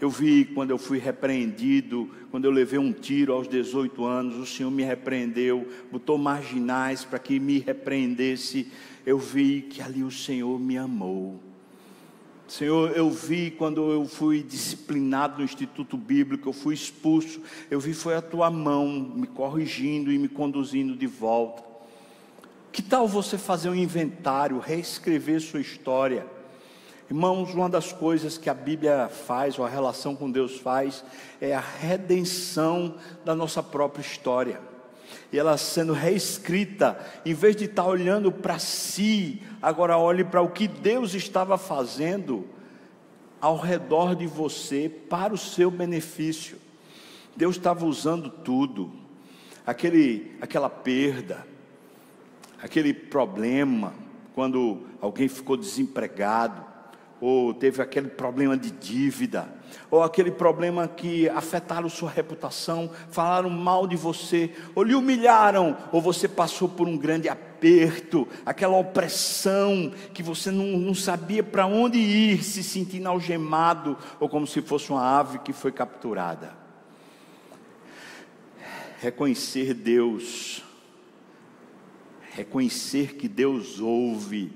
Eu 0.00 0.08
vi 0.08 0.44
quando 0.44 0.70
eu 0.70 0.78
fui 0.78 0.98
repreendido, 0.98 2.08
quando 2.30 2.44
eu 2.44 2.52
levei 2.52 2.78
um 2.78 2.92
tiro 2.92 3.32
aos 3.32 3.48
18 3.48 4.04
anos, 4.04 4.36
o 4.36 4.46
Senhor 4.46 4.70
me 4.70 4.84
repreendeu, 4.84 5.66
botou 5.90 6.16
marginais 6.16 7.04
para 7.04 7.18
que 7.18 7.40
me 7.40 7.58
repreendesse. 7.58 8.70
Eu 9.04 9.18
vi 9.18 9.62
que 9.62 9.82
ali 9.82 10.04
o 10.04 10.10
Senhor 10.10 10.58
me 10.60 10.78
amou. 10.78 11.47
Senhor, 12.48 12.96
eu 12.96 13.10
vi 13.10 13.50
quando 13.50 13.92
eu 13.92 14.06
fui 14.06 14.42
disciplinado 14.42 15.38
no 15.38 15.44
Instituto 15.44 15.98
Bíblico, 15.98 16.48
eu 16.48 16.52
fui 16.54 16.74
expulso, 16.74 17.42
eu 17.70 17.78
vi 17.78 17.92
foi 17.92 18.14
a 18.14 18.22
tua 18.22 18.50
mão 18.50 18.88
me 18.88 19.26
corrigindo 19.26 20.10
e 20.10 20.18
me 20.18 20.28
conduzindo 20.28 20.96
de 20.96 21.06
volta. 21.06 21.62
Que 22.72 22.80
tal 22.80 23.06
você 23.06 23.36
fazer 23.36 23.68
um 23.68 23.74
inventário, 23.74 24.58
reescrever 24.58 25.42
sua 25.42 25.60
história? 25.60 26.26
Irmãos, 27.10 27.52
uma 27.52 27.68
das 27.68 27.92
coisas 27.92 28.38
que 28.38 28.48
a 28.48 28.54
Bíblia 28.54 29.10
faz, 29.10 29.58
ou 29.58 29.66
a 29.66 29.68
relação 29.68 30.16
com 30.16 30.30
Deus 30.30 30.58
faz, 30.58 31.04
é 31.42 31.54
a 31.54 31.60
redenção 31.60 32.94
da 33.26 33.34
nossa 33.34 33.62
própria 33.62 34.00
história 34.00 34.77
e 35.32 35.38
ela 35.38 35.56
sendo 35.58 35.92
reescrita, 35.92 36.98
em 37.24 37.34
vez 37.34 37.54
de 37.54 37.66
estar 37.66 37.84
olhando 37.84 38.32
para 38.32 38.58
si, 38.58 39.42
agora 39.60 39.98
olhe 39.98 40.24
para 40.24 40.40
o 40.40 40.50
que 40.50 40.66
Deus 40.66 41.14
estava 41.14 41.58
fazendo 41.58 42.46
ao 43.40 43.58
redor 43.58 44.16
de 44.16 44.26
você 44.26 44.88
para 44.88 45.34
o 45.34 45.38
seu 45.38 45.70
benefício. 45.70 46.58
Deus 47.36 47.56
estava 47.56 47.84
usando 47.84 48.30
tudo, 48.30 48.90
aquele, 49.66 50.36
aquela 50.40 50.70
perda, 50.70 51.46
aquele 52.60 52.92
problema, 52.92 53.94
quando 54.34 54.86
alguém 55.00 55.28
ficou 55.28 55.56
desempregado, 55.56 56.64
ou 57.20 57.52
teve 57.52 57.82
aquele 57.82 58.08
problema 58.08 58.56
de 58.56 58.70
dívida, 58.70 59.57
ou 59.90 60.02
aquele 60.02 60.30
problema 60.30 60.86
que 60.86 61.28
afetaram 61.28 61.88
sua 61.88 62.10
reputação, 62.10 62.90
falaram 63.10 63.50
mal 63.50 63.86
de 63.86 63.96
você, 63.96 64.50
ou 64.74 64.82
lhe 64.82 64.94
humilharam, 64.94 65.76
ou 65.92 66.00
você 66.00 66.28
passou 66.28 66.68
por 66.68 66.86
um 66.86 66.96
grande 66.96 67.28
aperto, 67.28 68.28
aquela 68.44 68.76
opressão 68.76 69.92
que 70.12 70.22
você 70.22 70.50
não, 70.50 70.78
não 70.78 70.94
sabia 70.94 71.42
para 71.42 71.66
onde 71.66 71.98
ir, 71.98 72.42
se 72.42 72.62
sentindo 72.62 73.08
algemado, 73.08 73.96
ou 74.20 74.28
como 74.28 74.46
se 74.46 74.60
fosse 74.62 74.90
uma 74.90 75.18
ave 75.18 75.38
que 75.38 75.52
foi 75.52 75.72
capturada. 75.72 76.56
Reconhecer 79.00 79.74
Deus, 79.74 80.62
reconhecer 82.32 83.14
que 83.14 83.28
Deus 83.28 83.80
ouve, 83.80 84.52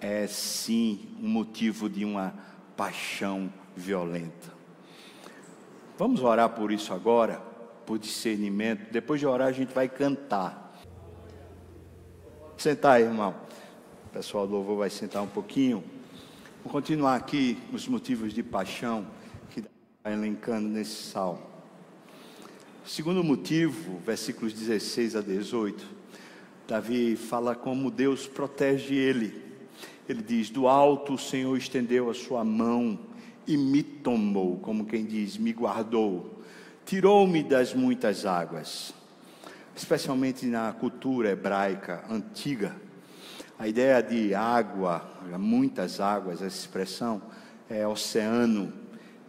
é 0.00 0.26
sim 0.26 1.08
um 1.22 1.28
motivo 1.28 1.88
de 1.88 2.04
uma 2.04 2.34
paixão 2.76 3.52
violenta. 3.76 4.52
Vamos 5.98 6.22
orar 6.22 6.50
por 6.50 6.72
isso 6.72 6.92
agora, 6.92 7.40
por 7.86 7.98
discernimento. 7.98 8.90
Depois 8.90 9.20
de 9.20 9.26
orar, 9.26 9.48
a 9.48 9.52
gente 9.52 9.72
vai 9.72 9.88
cantar. 9.88 10.72
Sentar 12.56 13.00
irmão. 13.00 13.34
O 14.06 14.08
pessoal 14.10 14.46
do 14.46 14.54
louvor 14.54 14.78
vai 14.78 14.90
sentar 14.90 15.22
um 15.22 15.28
pouquinho. 15.28 15.82
Vou 16.62 16.72
continuar 16.72 17.16
aqui 17.16 17.58
os 17.72 17.88
motivos 17.88 18.32
de 18.32 18.42
paixão 18.42 19.06
que 19.50 19.60
está 19.60 20.12
elencando 20.12 20.68
nesse 20.68 21.10
salmo. 21.10 21.42
Segundo 22.84 23.22
motivo, 23.22 23.98
versículos 23.98 24.52
16 24.52 25.16
a 25.16 25.20
18, 25.20 25.86
Davi 26.66 27.16
fala 27.16 27.54
como 27.54 27.90
Deus 27.90 28.26
protege 28.26 28.94
ele. 28.94 29.42
Ele 30.08 30.22
diz: 30.22 30.50
Do 30.50 30.66
alto 30.66 31.14
o 31.14 31.18
Senhor 31.18 31.56
estendeu 31.56 32.10
a 32.10 32.14
sua 32.14 32.44
mão 32.44 32.98
e 33.46 33.56
me 33.56 33.82
tomou, 33.82 34.58
como 34.58 34.84
quem 34.84 35.04
diz, 35.04 35.36
me 35.36 35.52
guardou, 35.52 36.42
tirou-me 36.84 37.42
das 37.42 37.74
muitas 37.74 38.24
águas. 38.26 38.94
Especialmente 39.74 40.46
na 40.46 40.72
cultura 40.72 41.30
hebraica 41.30 42.04
antiga, 42.10 42.76
a 43.58 43.68
ideia 43.68 44.02
de 44.02 44.34
água, 44.34 45.08
muitas 45.38 46.00
águas, 46.00 46.42
essa 46.42 46.58
expressão 46.58 47.22
é 47.70 47.86
oceano. 47.86 48.72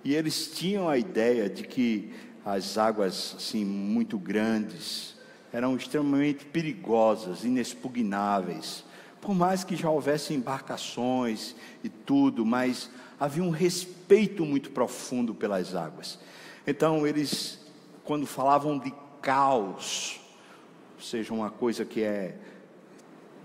E 0.03 0.15
eles 0.15 0.51
tinham 0.53 0.89
a 0.89 0.97
ideia 0.97 1.49
de 1.49 1.63
que 1.63 2.11
as 2.45 2.77
águas 2.77 3.35
assim 3.37 3.63
muito 3.63 4.17
grandes 4.17 5.15
eram 5.51 5.75
extremamente 5.75 6.45
perigosas, 6.45 7.43
inexpugnáveis. 7.43 8.83
Por 9.21 9.33
mais 9.35 9.63
que 9.63 9.75
já 9.75 9.89
houvesse 9.89 10.33
embarcações 10.33 11.55
e 11.83 11.87
tudo, 11.87 12.45
mas 12.45 12.89
havia 13.19 13.43
um 13.43 13.51
respeito 13.51 14.02
muito 14.45 14.71
profundo 14.71 15.33
pelas 15.33 15.75
águas. 15.75 16.19
Então, 16.65 17.05
eles, 17.05 17.59
quando 18.03 18.25
falavam 18.25 18.77
de 18.77 18.93
caos, 19.21 20.19
ou 20.95 21.01
seja, 21.01 21.33
uma 21.33 21.49
coisa 21.49 21.83
que 21.85 22.03
é 22.03 22.37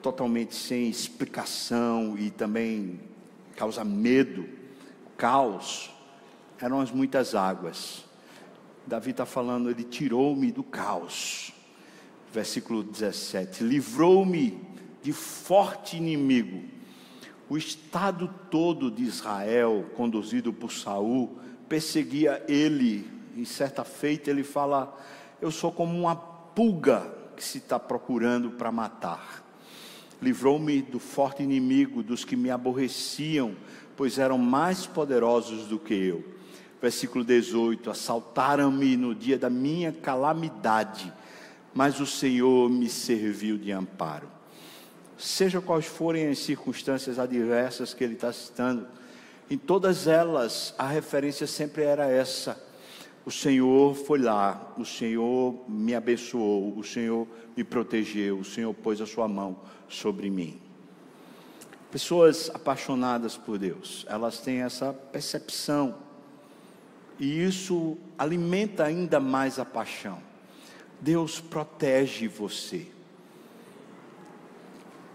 totalmente 0.03 0.55
sem 0.55 0.89
explicação 0.89 2.17
e 2.19 2.31
também 2.31 3.01
causa 3.57 3.85
medo, 3.85 4.49
caos, 5.17 5.91
eram 6.61 6.81
as 6.81 6.91
muitas 6.91 7.35
águas. 7.35 8.05
Davi 8.87 9.11
está 9.11 9.27
falando, 9.27 9.71
ele 9.71 9.85
tirou-me 9.85 10.51
do 10.51 10.63
caos. 10.63 11.53
versículo 12.33 12.83
17: 12.83 13.65
Livrou-me 13.65 14.61
de 15.03 15.13
forte 15.13 15.97
inimigo. 15.97 16.78
O 17.51 17.57
estado 17.57 18.29
todo 18.51 18.91
de 18.91 19.03
Israel, 19.05 19.87
conduzido 19.97 20.53
por 20.53 20.71
Saul, 20.71 21.39
perseguia 21.69 22.45
ele. 22.47 23.11
E 23.35 23.47
certa 23.47 23.85
feita 23.85 24.31
ele 24.31 24.45
fala: 24.45 24.95
Eu 25.41 25.51
sou 25.51 25.73
como 25.73 25.99
uma 25.99 26.15
pulga 26.15 27.11
que 27.35 27.43
se 27.43 27.59
está 27.59 27.79
procurando 27.79 28.51
para 28.51 28.71
matar. 28.71 29.45
Livrou-me 30.21 30.83
do 30.83 30.99
forte 30.99 31.43
inimigo, 31.43 32.03
dos 32.03 32.25
que 32.25 32.37
me 32.37 32.51
aborreciam, 32.51 33.55
pois 33.97 34.19
eram 34.19 34.37
mais 34.37 34.85
poderosos 34.87 35.69
do 35.69 35.79
que 35.79 35.95
eu. 35.95 36.25
Versículo 36.83 37.25
18: 37.25 37.91
Assaltaram-me 37.91 38.95
no 38.95 39.15
dia 39.15 39.39
da 39.39 39.49
minha 39.49 39.91
calamidade, 39.91 41.11
mas 41.73 41.99
o 41.99 42.07
Senhor 42.07 42.69
me 42.69 42.91
serviu 42.91 43.57
de 43.57 43.73
amparo. 43.73 44.38
Seja 45.19 45.61
quais 45.61 45.85
forem 45.85 46.29
as 46.29 46.39
circunstâncias 46.39 47.19
adversas 47.19 47.93
que 47.93 48.03
ele 48.03 48.15
está 48.15 48.33
citando, 48.33 48.87
em 49.51 49.59
todas 49.59 50.07
elas 50.07 50.75
a 50.79 50.87
referência 50.87 51.47
sempre 51.47 51.83
era 51.83 52.07
essa 52.07 52.69
o 53.29 53.31
Senhor 53.31 53.95
foi 53.95 54.21
lá, 54.21 54.73
o 54.79 54.87
Senhor 54.87 55.55
me 55.69 55.95
abençoou, 55.95 56.75
o 56.79 56.83
Senhor 56.83 57.29
me 57.55 57.63
protegeu, 57.63 58.39
o 58.39 58.45
Senhor 58.45 58.73
pôs 58.73 59.03
a 59.03 59.07
sua 59.07 59.29
mão 59.29 59.61
sobre 59.87 60.31
mim. 60.31 60.59
Pessoas 61.91 62.51
apaixonadas 62.55 63.37
por 63.37 63.59
Deus, 63.59 64.07
elas 64.09 64.41
têm 64.41 64.63
essa 64.63 64.95
percepção, 64.95 65.97
e 67.19 67.45
isso 67.45 67.99
alimenta 68.17 68.85
ainda 68.85 69.21
mais 69.21 69.59
a 69.59 69.65
paixão. 69.67 70.23
Deus 70.99 71.39
protege 71.39 72.29
você. 72.29 72.87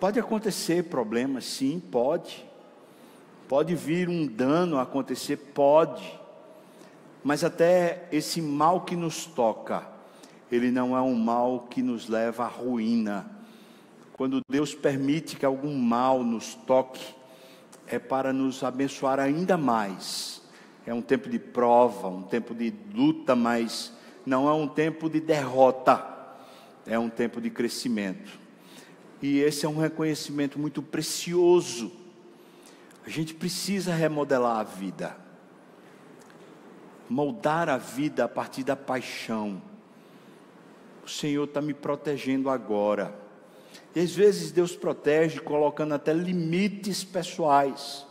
Pode 0.03 0.19
acontecer 0.19 0.83
problemas, 0.83 1.45
sim, 1.45 1.79
pode. 1.79 2.45
Pode 3.47 3.73
vir 3.73 4.09
um 4.09 4.27
dano 4.27 4.77
acontecer, 4.77 5.37
pode 5.37 6.19
mas 7.23 7.41
até 7.41 8.05
esse 8.11 8.41
mal 8.41 8.81
que 8.81 8.97
nos 8.97 9.25
toca, 9.25 9.87
ele 10.51 10.71
não 10.71 10.95
é 10.95 11.01
um 11.01 11.15
mal 11.15 11.67
que 11.69 11.81
nos 11.81 12.09
leva 12.09 12.43
à 12.43 12.47
ruína. 12.47 13.25
Quando 14.11 14.41
Deus 14.49 14.75
permite 14.75 15.37
que 15.37 15.45
algum 15.45 15.73
mal 15.73 16.21
nos 16.21 16.53
toque, 16.53 17.15
é 17.87 17.97
para 17.97 18.33
nos 18.33 18.61
abençoar 18.61 19.21
ainda 19.21 19.55
mais. 19.55 20.41
É 20.85 20.93
um 20.93 21.01
tempo 21.01 21.29
de 21.29 21.39
prova, 21.39 22.09
um 22.09 22.23
tempo 22.23 22.53
de 22.53 22.73
luta, 22.93 23.37
mas 23.37 23.93
não 24.25 24.49
é 24.49 24.53
um 24.53 24.67
tempo 24.67 25.09
de 25.09 25.21
derrota, 25.21 26.05
é 26.85 26.99
um 26.99 27.09
tempo 27.09 27.39
de 27.39 27.49
crescimento. 27.49 28.42
E 29.23 29.39
esse 29.39 29.65
é 29.65 29.69
um 29.69 29.79
reconhecimento 29.79 30.59
muito 30.59 30.83
precioso. 30.83 31.91
A 33.03 33.09
gente 33.09 33.33
precisa 33.33 33.91
remodelar 33.95 34.59
a 34.59 34.63
vida 34.63 35.23
moldar 37.09 37.69
a 37.69 37.77
vida 37.77 38.25
a 38.25 38.27
partir 38.27 38.63
da 38.63 38.75
paixão. 38.75 39.62
O 41.05 41.09
Senhor 41.09 41.43
está 41.43 41.62
me 41.62 41.73
protegendo 41.73 42.49
agora. 42.49 43.13
E 43.95 43.99
às 43.99 44.15
vezes 44.15 44.51
Deus 44.51 44.75
protege 44.75 45.39
colocando 45.39 45.93
até 45.93 46.12
limites 46.13 47.03
pessoais. 47.03 48.05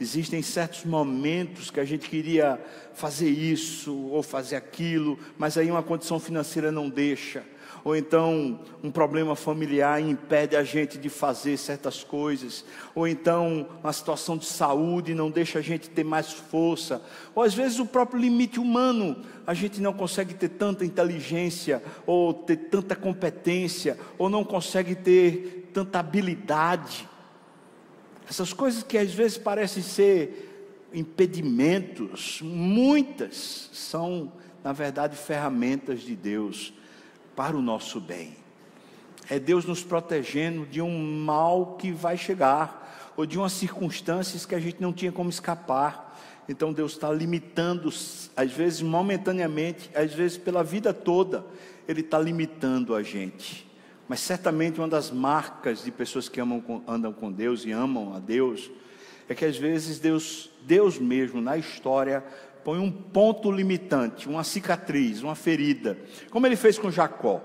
Existem 0.00 0.42
certos 0.42 0.84
momentos 0.84 1.70
que 1.70 1.78
a 1.78 1.84
gente 1.84 2.08
queria 2.08 2.60
fazer 2.92 3.30
isso 3.30 3.96
ou 4.08 4.22
fazer 4.22 4.56
aquilo, 4.56 5.18
mas 5.38 5.56
aí 5.56 5.70
uma 5.70 5.82
condição 5.82 6.18
financeira 6.18 6.72
não 6.72 6.90
deixa 6.90 7.44
ou 7.84 7.96
então 7.96 8.60
um 8.82 8.90
problema 8.90 9.34
familiar 9.34 10.00
impede 10.00 10.56
a 10.56 10.62
gente 10.62 10.98
de 10.98 11.08
fazer 11.08 11.56
certas 11.56 12.04
coisas, 12.04 12.64
ou 12.94 13.06
então 13.08 13.66
uma 13.82 13.92
situação 13.92 14.36
de 14.36 14.46
saúde 14.46 15.14
não 15.14 15.30
deixa 15.30 15.58
a 15.58 15.62
gente 15.62 15.90
ter 15.90 16.04
mais 16.04 16.32
força, 16.32 17.02
ou 17.34 17.42
às 17.42 17.54
vezes 17.54 17.78
o 17.78 17.86
próprio 17.86 18.20
limite 18.20 18.60
humano, 18.60 19.16
a 19.46 19.54
gente 19.54 19.80
não 19.80 19.92
consegue 19.92 20.34
ter 20.34 20.50
tanta 20.50 20.84
inteligência, 20.84 21.82
ou 22.06 22.32
ter 22.32 22.56
tanta 22.56 22.94
competência, 22.94 23.98
ou 24.16 24.28
não 24.30 24.44
consegue 24.44 24.94
ter 24.94 25.70
tanta 25.72 25.98
habilidade. 25.98 27.08
Essas 28.28 28.52
coisas 28.52 28.82
que 28.82 28.96
às 28.96 29.12
vezes 29.12 29.36
parecem 29.36 29.82
ser 29.82 30.88
impedimentos, 30.94 32.40
muitas 32.42 33.70
são, 33.72 34.32
na 34.62 34.72
verdade, 34.72 35.16
ferramentas 35.16 36.00
de 36.00 36.14
Deus 36.14 36.72
para 37.34 37.56
o 37.56 37.62
nosso 37.62 38.00
bem. 38.00 38.36
É 39.30 39.38
Deus 39.38 39.64
nos 39.64 39.82
protegendo 39.82 40.66
de 40.66 40.82
um 40.82 41.24
mal 41.24 41.76
que 41.76 41.90
vai 41.90 42.16
chegar, 42.16 43.12
ou 43.16 43.26
de 43.26 43.38
umas 43.38 43.52
circunstâncias 43.52 44.46
que 44.46 44.54
a 44.54 44.60
gente 44.60 44.80
não 44.80 44.92
tinha 44.92 45.12
como 45.12 45.30
escapar. 45.30 46.18
Então 46.48 46.72
Deus 46.72 46.92
está 46.92 47.10
limitando, 47.12 47.88
às 48.36 48.52
vezes 48.52 48.82
momentaneamente, 48.82 49.90
às 49.94 50.12
vezes 50.12 50.36
pela 50.36 50.64
vida 50.64 50.92
toda, 50.92 51.44
Ele 51.86 52.00
está 52.00 52.18
limitando 52.18 52.94
a 52.94 53.02
gente. 53.02 53.70
Mas 54.08 54.20
certamente 54.20 54.80
uma 54.80 54.88
das 54.88 55.10
marcas 55.10 55.84
de 55.84 55.90
pessoas 55.90 56.28
que 56.28 56.40
amam, 56.40 56.82
andam 56.86 57.12
com 57.12 57.30
Deus 57.30 57.64
e 57.64 57.70
amam 57.70 58.14
a 58.14 58.18
Deus, 58.18 58.70
é 59.28 59.34
que 59.34 59.44
às 59.44 59.56
vezes 59.56 59.98
Deus, 59.98 60.50
Deus 60.62 60.98
mesmo 60.98 61.40
na 61.40 61.56
história 61.56 62.24
põe 62.64 62.78
um 62.78 62.90
ponto 62.90 63.50
limitante, 63.50 64.28
uma 64.28 64.44
cicatriz, 64.44 65.22
uma 65.22 65.34
ferida, 65.34 65.98
como 66.30 66.46
ele 66.46 66.56
fez 66.56 66.78
com 66.78 66.90
Jacó. 66.90 67.40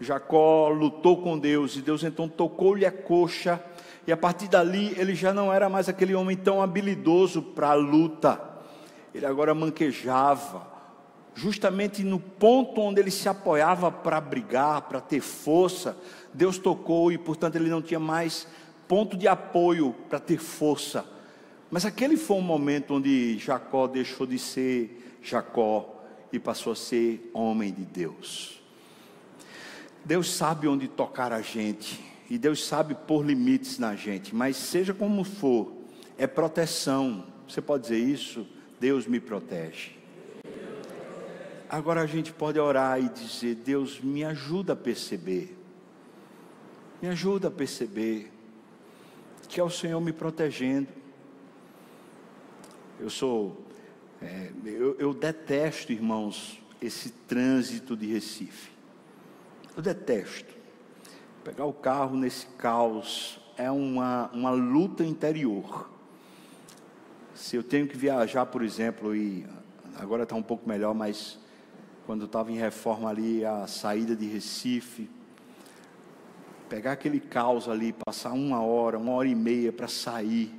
Jacó 0.00 0.68
lutou 0.68 1.22
com 1.22 1.38
Deus 1.38 1.76
e 1.76 1.82
Deus 1.82 2.04
então 2.04 2.28
tocou-lhe 2.28 2.86
a 2.86 2.92
coxa, 2.92 3.62
e 4.06 4.12
a 4.12 4.16
partir 4.16 4.48
dali 4.48 4.94
ele 4.96 5.14
já 5.14 5.34
não 5.34 5.52
era 5.52 5.68
mais 5.68 5.88
aquele 5.88 6.14
homem 6.14 6.36
tão 6.36 6.62
habilidoso 6.62 7.42
para 7.42 7.70
a 7.70 7.74
luta, 7.74 8.40
ele 9.14 9.26
agora 9.26 9.54
manquejava, 9.54 10.66
justamente 11.34 12.04
no 12.04 12.20
ponto 12.20 12.80
onde 12.80 13.00
ele 13.00 13.10
se 13.10 13.28
apoiava 13.28 13.90
para 13.90 14.20
brigar, 14.20 14.82
para 14.82 15.00
ter 15.00 15.20
força, 15.20 15.96
Deus 16.32 16.58
tocou 16.58 17.10
e 17.10 17.18
portanto 17.18 17.56
ele 17.56 17.70
não 17.70 17.82
tinha 17.82 18.00
mais 18.00 18.46
ponto 18.86 19.16
de 19.16 19.26
apoio 19.26 19.94
para 20.08 20.20
ter 20.20 20.38
força 20.38 21.17
mas 21.70 21.84
aquele 21.84 22.16
foi 22.16 22.36
um 22.36 22.42
momento 22.42 22.94
onde 22.94 23.38
Jacó 23.38 23.86
deixou 23.86 24.26
de 24.26 24.38
ser 24.38 25.18
Jacó 25.22 26.02
e 26.32 26.38
passou 26.38 26.72
a 26.72 26.76
ser 26.76 27.30
homem 27.34 27.72
de 27.72 27.84
Deus. 27.84 28.62
Deus 30.04 30.30
sabe 30.32 30.66
onde 30.66 30.88
tocar 30.88 31.32
a 31.32 31.42
gente 31.42 32.02
e 32.30 32.38
Deus 32.38 32.64
sabe 32.64 32.94
pôr 32.94 33.24
limites 33.24 33.78
na 33.78 33.94
gente, 33.94 34.34
mas 34.34 34.56
seja 34.56 34.94
como 34.94 35.24
for, 35.24 35.72
é 36.16 36.26
proteção. 36.26 37.24
Você 37.46 37.60
pode 37.60 37.84
dizer 37.84 37.98
isso? 37.98 38.46
Deus 38.80 39.06
me 39.06 39.20
protege. 39.20 39.92
Agora 41.68 42.00
a 42.00 42.06
gente 42.06 42.32
pode 42.32 42.58
orar 42.58 42.98
e 42.98 43.10
dizer: 43.10 43.56
Deus 43.56 44.00
me 44.00 44.24
ajuda 44.24 44.72
a 44.72 44.76
perceber, 44.76 45.54
me 47.02 47.08
ajuda 47.08 47.48
a 47.48 47.50
perceber 47.50 48.32
que 49.48 49.60
é 49.60 49.64
o 49.64 49.70
Senhor 49.70 50.00
me 50.00 50.12
protegendo 50.12 50.97
eu 53.00 53.10
sou. 53.10 53.64
É, 54.20 54.50
eu, 54.64 54.96
eu 54.98 55.14
detesto, 55.14 55.92
irmãos, 55.92 56.60
esse 56.80 57.10
trânsito 57.10 57.96
de 57.96 58.06
Recife. 58.06 58.70
Eu 59.76 59.82
detesto. 59.82 60.54
Pegar 61.44 61.64
o 61.64 61.72
carro 61.72 62.16
nesse 62.16 62.46
caos 62.58 63.40
é 63.56 63.70
uma, 63.70 64.30
uma 64.32 64.50
luta 64.50 65.04
interior. 65.04 65.88
Se 67.34 67.56
eu 67.56 67.62
tenho 67.62 67.86
que 67.86 67.96
viajar, 67.96 68.46
por 68.46 68.62
exemplo, 68.62 69.14
e 69.14 69.46
agora 69.96 70.24
está 70.24 70.34
um 70.34 70.42
pouco 70.42 70.68
melhor, 70.68 70.94
mas 70.94 71.38
quando 72.04 72.24
estava 72.24 72.50
em 72.50 72.56
reforma 72.56 73.08
ali, 73.08 73.44
a 73.44 73.66
saída 73.66 74.16
de 74.16 74.26
Recife, 74.26 75.08
pegar 76.68 76.92
aquele 76.92 77.20
caos 77.20 77.68
ali, 77.68 77.94
passar 78.04 78.32
uma 78.32 78.62
hora, 78.62 78.98
uma 78.98 79.12
hora 79.12 79.28
e 79.28 79.34
meia 79.34 79.72
para 79.72 79.88
sair, 79.88 80.52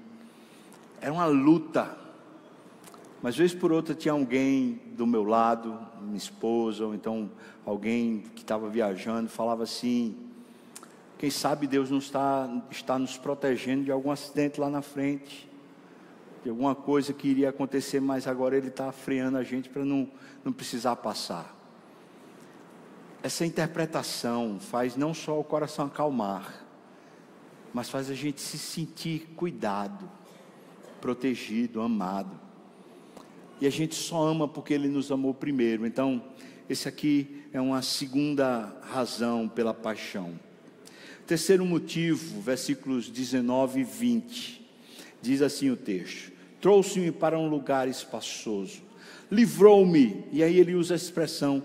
era 1.02 1.12
uma 1.12 1.26
luta. 1.26 1.98
Mas 3.22 3.36
vez 3.36 3.54
por 3.54 3.72
outra 3.72 3.94
tinha 3.94 4.14
alguém 4.14 4.82
do 4.96 5.06
meu 5.06 5.24
lado, 5.24 5.78
minha 6.02 6.18
esposa, 6.18 6.86
ou 6.86 6.96
então 6.96 7.30
alguém 7.66 8.24
que 8.34 8.42
estava 8.42 8.70
viajando, 8.70 9.30
falava 9.30 9.64
assim: 9.64 10.16
quem 11.18 11.30
sabe 11.30 11.68
Deus 11.68 11.92
não 11.92 11.98
está, 11.98 12.50
está 12.72 12.98
nos 12.98 13.18
protegendo 13.18 13.84
de 13.84 13.92
algum 13.92 14.10
acidente 14.10 14.60
lá 14.60 14.70
na 14.70 14.82
frente, 14.82 15.50
de 16.44 16.50
alguma 16.50 16.74
coisa 16.74 17.12
que 17.12 17.28
iria 17.28 17.50
acontecer, 17.50 18.00
mas 18.00 18.26
agora 18.26 18.56
Ele 18.56 18.70
está 18.70 18.90
freando 18.94 19.38
a 19.38 19.44
gente 19.44 19.68
para 19.68 19.84
não, 19.84 20.10
não 20.46 20.54
precisar 20.54 20.96
passar. 20.96 21.54
Essa 23.22 23.46
interpretação 23.46 24.62
faz 24.62 24.96
não 24.96 25.14
só 25.14 25.38
o 25.38 25.44
coração 25.44 25.88
acalmar, 25.88 26.66
mas 27.74 27.90
faz 27.90 28.10
a 28.10 28.16
gente 28.16 28.40
se 28.40 28.58
sentir 28.58 29.34
cuidado, 29.36 30.10
protegido, 31.02 31.82
amado. 31.82 32.49
E 33.62 33.68
a 33.68 33.70
gente 33.70 33.96
só 33.96 34.26
ama 34.26 34.48
porque 34.48 34.74
Ele 34.74 34.88
nos 34.88 35.12
amou 35.12 35.34
primeiro. 35.34 35.86
Então, 35.86 36.24
esse 36.70 36.88
aqui 36.88 37.44
é 37.52 37.60
uma 37.60 37.82
segunda 37.82 38.74
razão 38.82 39.48
pela 39.50 39.74
paixão. 39.74 40.34
Terceiro 41.26 41.66
motivo, 41.66 42.42
versículos 42.42 43.10
19 43.10 43.82
e 43.82 43.84
20. 43.84 44.68
Diz 45.22 45.42
assim 45.42 45.70
o 45.70 45.76
texto: 45.76 46.32
Trouxe-me 46.62 47.12
para 47.12 47.38
um 47.38 47.48
lugar 47.48 47.88
espaçoso, 47.88 48.82
livrou-me, 49.32 50.24
e 50.32 50.42
aí 50.44 50.58
ele 50.58 50.76
usa 50.76 50.94
a 50.94 50.98
expressão, 50.98 51.64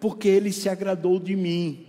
porque 0.00 0.28
ele 0.28 0.52
se 0.52 0.68
agradou 0.68 1.18
de 1.18 1.36
mim. 1.36 1.86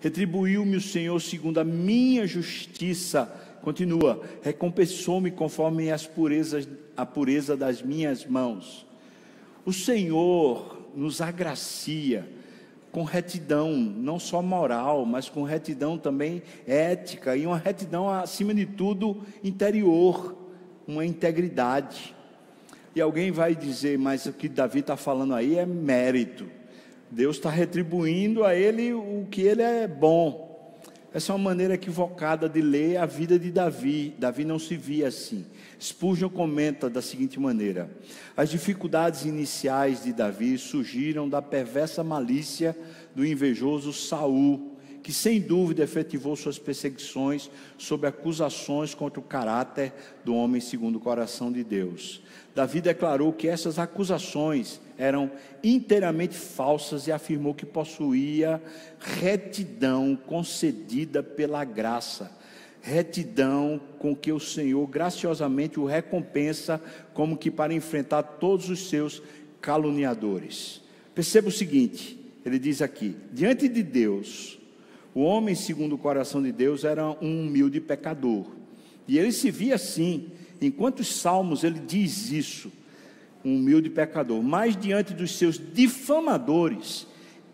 Retribuiu-me 0.00 0.76
o 0.76 0.80
Senhor 0.80 1.20
segundo 1.20 1.58
a 1.58 1.64
minha 1.64 2.26
justiça. 2.26 3.26
Continua, 3.62 4.20
recompensou-me 4.42 5.30
conforme 5.30 5.92
as 5.92 6.06
purezas, 6.06 6.68
a 6.96 7.06
pureza 7.06 7.56
das 7.56 7.82
minhas 7.82 8.26
mãos. 8.26 8.86
O 9.64 9.72
Senhor 9.72 10.88
nos 10.94 11.20
agracia 11.20 12.28
com 12.90 13.04
retidão, 13.04 13.72
não 13.72 14.18
só 14.18 14.42
moral, 14.42 15.06
mas 15.06 15.28
com 15.28 15.42
retidão 15.42 15.96
também 15.96 16.42
ética 16.66 17.34
e 17.34 17.46
uma 17.46 17.56
retidão 17.56 18.10
acima 18.10 18.54
de 18.54 18.66
tudo 18.66 19.22
interior, 19.42 20.36
uma 20.86 21.04
integridade. 21.04 22.14
E 22.94 23.00
alguém 23.00 23.30
vai 23.30 23.56
dizer, 23.56 23.98
mas 23.98 24.26
o 24.26 24.32
que 24.32 24.48
Davi 24.48 24.80
está 24.80 24.96
falando 24.96 25.34
aí 25.34 25.56
é 25.56 25.64
mérito. 25.64 26.46
Deus 27.10 27.36
está 27.36 27.48
retribuindo 27.48 28.44
a 28.44 28.54
ele 28.54 28.92
o 28.92 29.26
que 29.30 29.42
ele 29.42 29.62
é 29.62 29.88
bom. 29.88 30.51
Essa 31.14 31.32
é 31.32 31.36
uma 31.36 31.50
maneira 31.50 31.74
equivocada 31.74 32.48
de 32.48 32.62
ler 32.62 32.96
a 32.96 33.04
vida 33.04 33.38
de 33.38 33.50
Davi. 33.50 34.14
Davi 34.18 34.46
não 34.46 34.58
se 34.58 34.76
via 34.76 35.08
assim. 35.08 35.44
Spurgeon 35.78 36.30
comenta 36.30 36.88
da 36.88 37.02
seguinte 37.02 37.38
maneira: 37.38 37.90
As 38.34 38.48
dificuldades 38.48 39.26
iniciais 39.26 40.04
de 40.04 40.12
Davi 40.12 40.56
surgiram 40.56 41.28
da 41.28 41.42
perversa 41.42 42.02
malícia 42.02 42.74
do 43.14 43.26
invejoso 43.26 43.92
Saul, 43.92 44.71
que 45.02 45.12
sem 45.12 45.40
dúvida 45.40 45.82
efetivou 45.82 46.36
suas 46.36 46.58
perseguições 46.58 47.50
sob 47.76 48.06
acusações 48.06 48.94
contra 48.94 49.18
o 49.18 49.22
caráter 49.22 49.92
do 50.24 50.34
homem 50.34 50.60
segundo 50.60 50.96
o 50.96 51.00
coração 51.00 51.50
de 51.50 51.64
Deus. 51.64 52.22
Davi 52.54 52.80
declarou 52.80 53.32
que 53.32 53.48
essas 53.48 53.78
acusações 53.78 54.80
eram 54.96 55.30
inteiramente 55.64 56.36
falsas 56.36 57.06
e 57.06 57.12
afirmou 57.12 57.54
que 57.54 57.66
possuía 57.66 58.62
retidão 59.00 60.16
concedida 60.16 61.22
pela 61.22 61.64
graça 61.64 62.42
retidão 62.82 63.80
com 64.00 64.14
que 64.14 64.32
o 64.32 64.40
Senhor 64.40 64.84
graciosamente 64.88 65.78
o 65.78 65.84
recompensa, 65.84 66.82
como 67.14 67.36
que 67.36 67.50
para 67.50 67.72
enfrentar 67.72 68.22
todos 68.24 68.68
os 68.68 68.88
seus 68.88 69.22
caluniadores. 69.60 70.82
Perceba 71.14 71.48
o 71.48 71.52
seguinte: 71.52 72.18
ele 72.44 72.58
diz 72.58 72.82
aqui, 72.82 73.16
diante 73.32 73.68
de 73.68 73.82
Deus, 73.82 74.58
o 75.14 75.22
homem 75.22 75.54
segundo 75.54 75.94
o 75.94 75.98
coração 75.98 76.42
de 76.42 76.52
Deus 76.52 76.84
era 76.84 77.06
um 77.20 77.46
humilde 77.46 77.80
pecador, 77.80 78.46
e 79.06 79.18
ele 79.18 79.32
se 79.32 79.50
via 79.50 79.74
assim, 79.74 80.28
enquanto 80.60 81.00
os 81.00 81.08
salmos 81.08 81.64
ele 81.64 81.78
diz 81.78 82.30
isso, 82.30 82.72
um 83.44 83.56
humilde 83.56 83.90
pecador, 83.90 84.42
mas 84.42 84.76
diante 84.76 85.12
dos 85.12 85.36
seus 85.36 85.58
difamadores, 85.58 87.06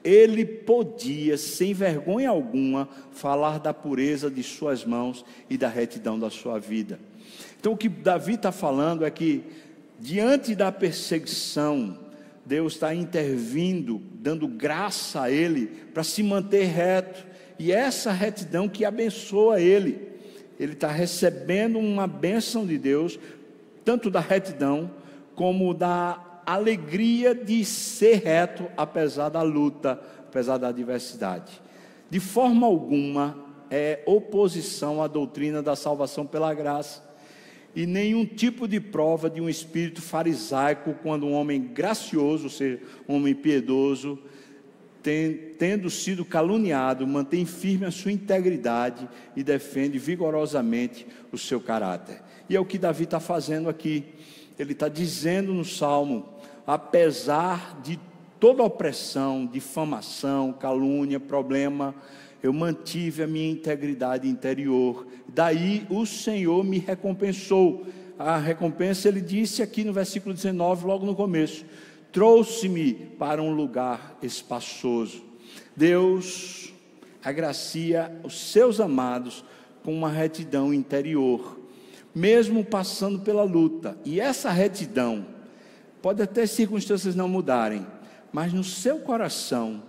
ele 0.04 0.44
podia, 0.44 1.36
sem 1.36 1.74
vergonha 1.74 2.30
alguma, 2.30 2.88
falar 3.12 3.58
da 3.58 3.74
pureza 3.74 4.30
de 4.30 4.42
suas 4.42 4.84
mãos 4.84 5.24
e 5.50 5.56
da 5.56 5.68
retidão 5.68 6.18
da 6.18 6.30
sua 6.30 6.58
vida. 6.58 7.00
Então, 7.58 7.72
o 7.72 7.76
que 7.76 7.88
Davi 7.88 8.34
está 8.34 8.52
falando 8.52 9.04
é 9.04 9.10
que, 9.10 9.42
diante 9.98 10.54
da 10.54 10.70
perseguição, 10.70 11.98
Deus 12.46 12.74
está 12.74 12.94
intervindo, 12.94 14.00
dando 14.14 14.46
graça 14.46 15.22
a 15.22 15.30
ele 15.30 15.66
para 15.92 16.04
se 16.04 16.22
manter 16.22 16.64
reto, 16.64 17.26
e 17.58 17.72
essa 17.72 18.12
retidão 18.12 18.68
que 18.68 18.84
abençoa 18.84 19.60
ele. 19.60 20.08
Ele 20.58 20.72
está 20.72 20.88
recebendo 20.88 21.78
uma 21.78 22.06
bênção 22.06 22.66
de 22.66 22.78
Deus, 22.78 23.18
tanto 23.84 24.10
da 24.10 24.20
retidão 24.20 24.90
como 25.34 25.72
da 25.72 26.42
alegria 26.44 27.34
de 27.34 27.64
ser 27.64 28.22
reto, 28.24 28.66
apesar 28.76 29.28
da 29.28 29.42
luta, 29.42 30.00
apesar 30.20 30.58
da 30.58 30.68
adversidade. 30.68 31.60
De 32.10 32.20
forma 32.20 32.66
alguma 32.66 33.36
é 33.70 34.02
oposição 34.06 35.02
à 35.02 35.06
doutrina 35.06 35.62
da 35.62 35.76
salvação 35.76 36.26
pela 36.26 36.54
graça 36.54 37.06
e 37.76 37.86
nenhum 37.86 38.24
tipo 38.24 38.66
de 38.66 38.80
prova 38.80 39.28
de 39.28 39.40
um 39.40 39.48
espírito 39.48 40.00
farisaico 40.00 40.94
quando 41.02 41.26
um 41.26 41.32
homem 41.32 41.60
gracioso, 41.60 42.44
ou 42.44 42.50
seja, 42.50 42.80
um 43.08 43.16
homem 43.16 43.34
piedoso, 43.34 44.18
tendo 45.58 45.90
sido 45.90 46.24
caluniado, 46.24 47.06
mantém 47.06 47.44
firme 47.44 47.86
a 47.86 47.90
sua 47.90 48.12
integridade 48.12 49.08
e 49.36 49.42
defende 49.42 49.98
vigorosamente 49.98 51.06
o 51.32 51.38
seu 51.38 51.60
caráter. 51.60 52.20
E 52.48 52.56
é 52.56 52.60
o 52.60 52.64
que 52.64 52.78
Davi 52.78 53.04
está 53.04 53.20
fazendo 53.20 53.68
aqui. 53.68 54.04
Ele 54.58 54.72
está 54.72 54.88
dizendo 54.88 55.52
no 55.54 55.64
Salmo 55.64 56.38
apesar 56.68 57.80
de 57.82 57.98
toda 58.38 58.62
opressão, 58.62 59.46
difamação, 59.46 60.52
calúnia, 60.52 61.18
problema, 61.18 61.94
eu 62.42 62.52
mantive 62.52 63.22
a 63.22 63.26
minha 63.26 63.50
integridade 63.50 64.28
interior. 64.28 65.06
Daí 65.26 65.86
o 65.88 66.04
Senhor 66.04 66.62
me 66.62 66.78
recompensou. 66.78 67.86
A 68.18 68.36
recompensa 68.36 69.08
ele 69.08 69.22
disse 69.22 69.62
aqui 69.62 69.82
no 69.82 69.94
versículo 69.94 70.34
19, 70.34 70.86
logo 70.86 71.06
no 71.06 71.14
começo: 71.14 71.64
trouxe-me 72.12 72.94
para 72.94 73.42
um 73.42 73.52
lugar 73.52 74.16
espaçoso. 74.22 75.22
Deus 75.76 76.72
agracia 77.22 78.18
os 78.24 78.38
seus 78.50 78.80
amados 78.80 79.44
com 79.84 79.92
uma 79.94 80.10
retidão 80.10 80.72
interior, 80.72 81.58
mesmo 82.14 82.64
passando 82.64 83.20
pela 83.20 83.42
luta. 83.42 83.96
E 84.04 84.20
essa 84.20 84.50
retidão 84.50 85.38
Pode 86.00 86.22
até 86.22 86.46
circunstâncias 86.46 87.16
não 87.16 87.28
mudarem, 87.28 87.84
mas 88.32 88.52
no 88.52 88.62
seu 88.62 89.00
coração, 89.00 89.82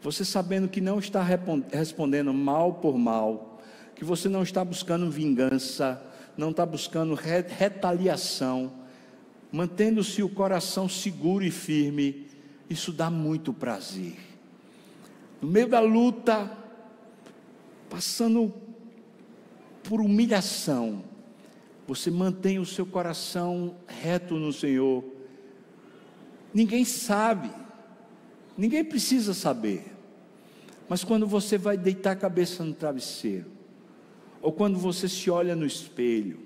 você 0.00 0.24
sabendo 0.24 0.68
que 0.68 0.80
não 0.80 1.00
está 1.00 1.24
respondendo 1.72 2.32
mal 2.32 2.74
por 2.74 2.96
mal, 2.96 3.58
que 3.94 4.04
você 4.04 4.28
não 4.28 4.44
está 4.44 4.64
buscando 4.64 5.10
vingança, 5.10 6.00
não 6.36 6.50
está 6.50 6.64
buscando 6.64 7.14
retaliação, 7.14 8.72
mantendo-se 9.52 10.22
o 10.22 10.28
coração 10.28 10.88
seguro 10.88 11.44
e 11.44 11.50
firme, 11.50 12.26
isso 12.68 12.92
dá 12.92 13.10
muito 13.10 13.52
prazer. 13.52 14.16
No 15.40 15.48
meio 15.48 15.68
da 15.68 15.80
luta, 15.80 16.50
passando 17.88 18.52
por 19.82 20.00
humilhação, 20.00 21.04
você 21.86 22.10
mantém 22.10 22.58
o 22.58 22.66
seu 22.66 22.84
coração 22.84 23.76
reto 23.86 24.34
no 24.34 24.52
Senhor 24.52 25.18
Ninguém 26.52 26.84
sabe, 26.84 27.50
ninguém 28.56 28.84
precisa 28.84 29.34
saber. 29.34 29.84
Mas 30.88 31.04
quando 31.04 31.26
você 31.26 31.58
vai 31.58 31.76
deitar 31.76 32.12
a 32.12 32.16
cabeça 32.16 32.64
no 32.64 32.72
travesseiro, 32.72 33.46
ou 34.40 34.52
quando 34.52 34.78
você 34.78 35.08
se 35.08 35.30
olha 35.30 35.54
no 35.54 35.66
espelho, 35.66 36.40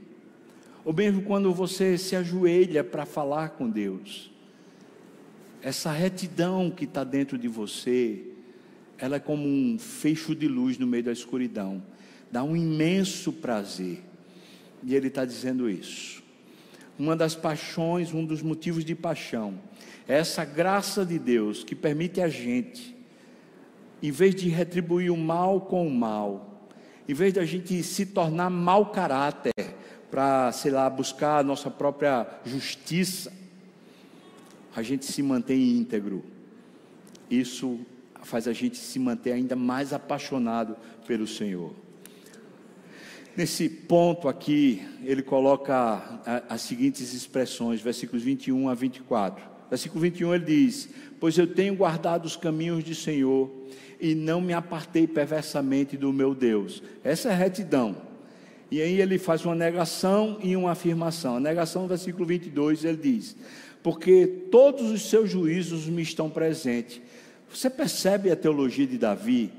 ou 0.84 0.92
mesmo 0.92 1.22
quando 1.22 1.52
você 1.52 1.96
se 1.96 2.16
ajoelha 2.16 2.82
para 2.82 3.06
falar 3.06 3.50
com 3.50 3.68
Deus, 3.68 4.30
essa 5.62 5.92
retidão 5.92 6.70
que 6.70 6.84
está 6.84 7.04
dentro 7.04 7.38
de 7.38 7.46
você, 7.46 8.24
ela 8.98 9.16
é 9.16 9.20
como 9.20 9.46
um 9.46 9.78
fecho 9.78 10.34
de 10.34 10.48
luz 10.48 10.76
no 10.78 10.86
meio 10.86 11.04
da 11.04 11.12
escuridão, 11.12 11.82
dá 12.30 12.42
um 12.42 12.56
imenso 12.56 13.32
prazer. 13.32 14.02
E 14.82 14.94
Ele 14.94 15.06
está 15.06 15.24
dizendo 15.24 15.70
isso. 15.70 16.20
Uma 16.98 17.14
das 17.14 17.36
paixões, 17.36 18.12
um 18.12 18.24
dos 18.24 18.42
motivos 18.42 18.84
de 18.84 18.94
paixão, 18.94 19.54
é 20.08 20.18
essa 20.18 20.44
graça 20.44 21.06
de 21.06 21.18
Deus 21.18 21.62
que 21.62 21.76
permite 21.76 22.20
a 22.20 22.28
gente, 22.28 22.96
em 24.02 24.10
vez 24.10 24.34
de 24.34 24.48
retribuir 24.48 25.12
o 25.12 25.16
mal 25.16 25.60
com 25.60 25.86
o 25.86 25.90
mal, 25.90 26.68
em 27.08 27.14
vez 27.14 27.32
de 27.32 27.38
a 27.38 27.44
gente 27.44 27.80
se 27.84 28.06
tornar 28.06 28.50
mau 28.50 28.86
caráter 28.86 29.52
para, 30.12 30.52
sei 30.52 30.70
lá, 30.70 30.90
buscar 30.90 31.38
a 31.38 31.42
nossa 31.42 31.70
própria 31.70 32.26
justiça, 32.44 33.32
a 34.76 34.82
gente 34.82 35.06
se 35.06 35.22
mantém 35.22 35.78
íntegro. 35.78 36.22
Isso 37.30 37.80
faz 38.22 38.46
a 38.46 38.52
gente 38.52 38.76
se 38.76 38.98
manter 38.98 39.32
ainda 39.32 39.56
mais 39.56 39.90
apaixonado 39.90 40.76
pelo 41.06 41.26
Senhor. 41.26 41.72
Nesse 43.34 43.70
ponto 43.70 44.28
aqui, 44.28 44.86
ele 45.02 45.22
coloca 45.22 46.20
as 46.46 46.60
seguintes 46.60 47.14
expressões, 47.14 47.80
versículos 47.80 48.22
21 48.22 48.68
a 48.68 48.74
24. 48.74 49.42
Versículo 49.70 50.02
21 50.02 50.34
ele 50.34 50.44
diz: 50.44 50.90
Pois 51.18 51.38
eu 51.38 51.46
tenho 51.46 51.74
guardado 51.74 52.26
os 52.26 52.36
caminhos 52.36 52.84
do 52.84 52.94
Senhor 52.94 53.50
e 53.98 54.14
não 54.14 54.42
me 54.42 54.52
apartei 54.52 55.06
perversamente 55.06 55.96
do 55.96 56.12
meu 56.12 56.34
Deus. 56.34 56.82
Essa 57.02 57.30
é 57.30 57.34
retidão. 57.34 58.11
E 58.72 58.80
aí 58.80 59.02
ele 59.02 59.18
faz 59.18 59.44
uma 59.44 59.54
negação 59.54 60.38
e 60.42 60.56
uma 60.56 60.70
afirmação. 60.70 61.36
A 61.36 61.40
negação, 61.40 61.86
versículo 61.86 62.24
22, 62.24 62.86
ele 62.86 62.96
diz: 62.96 63.36
Porque 63.82 64.26
todos 64.50 64.90
os 64.90 65.10
seus 65.10 65.30
juízos 65.30 65.86
me 65.88 66.00
estão 66.00 66.30
presentes, 66.30 66.98
Você 67.52 67.68
percebe 67.68 68.30
a 68.30 68.34
teologia 68.34 68.86
de 68.86 68.96
Davi? 68.96 69.52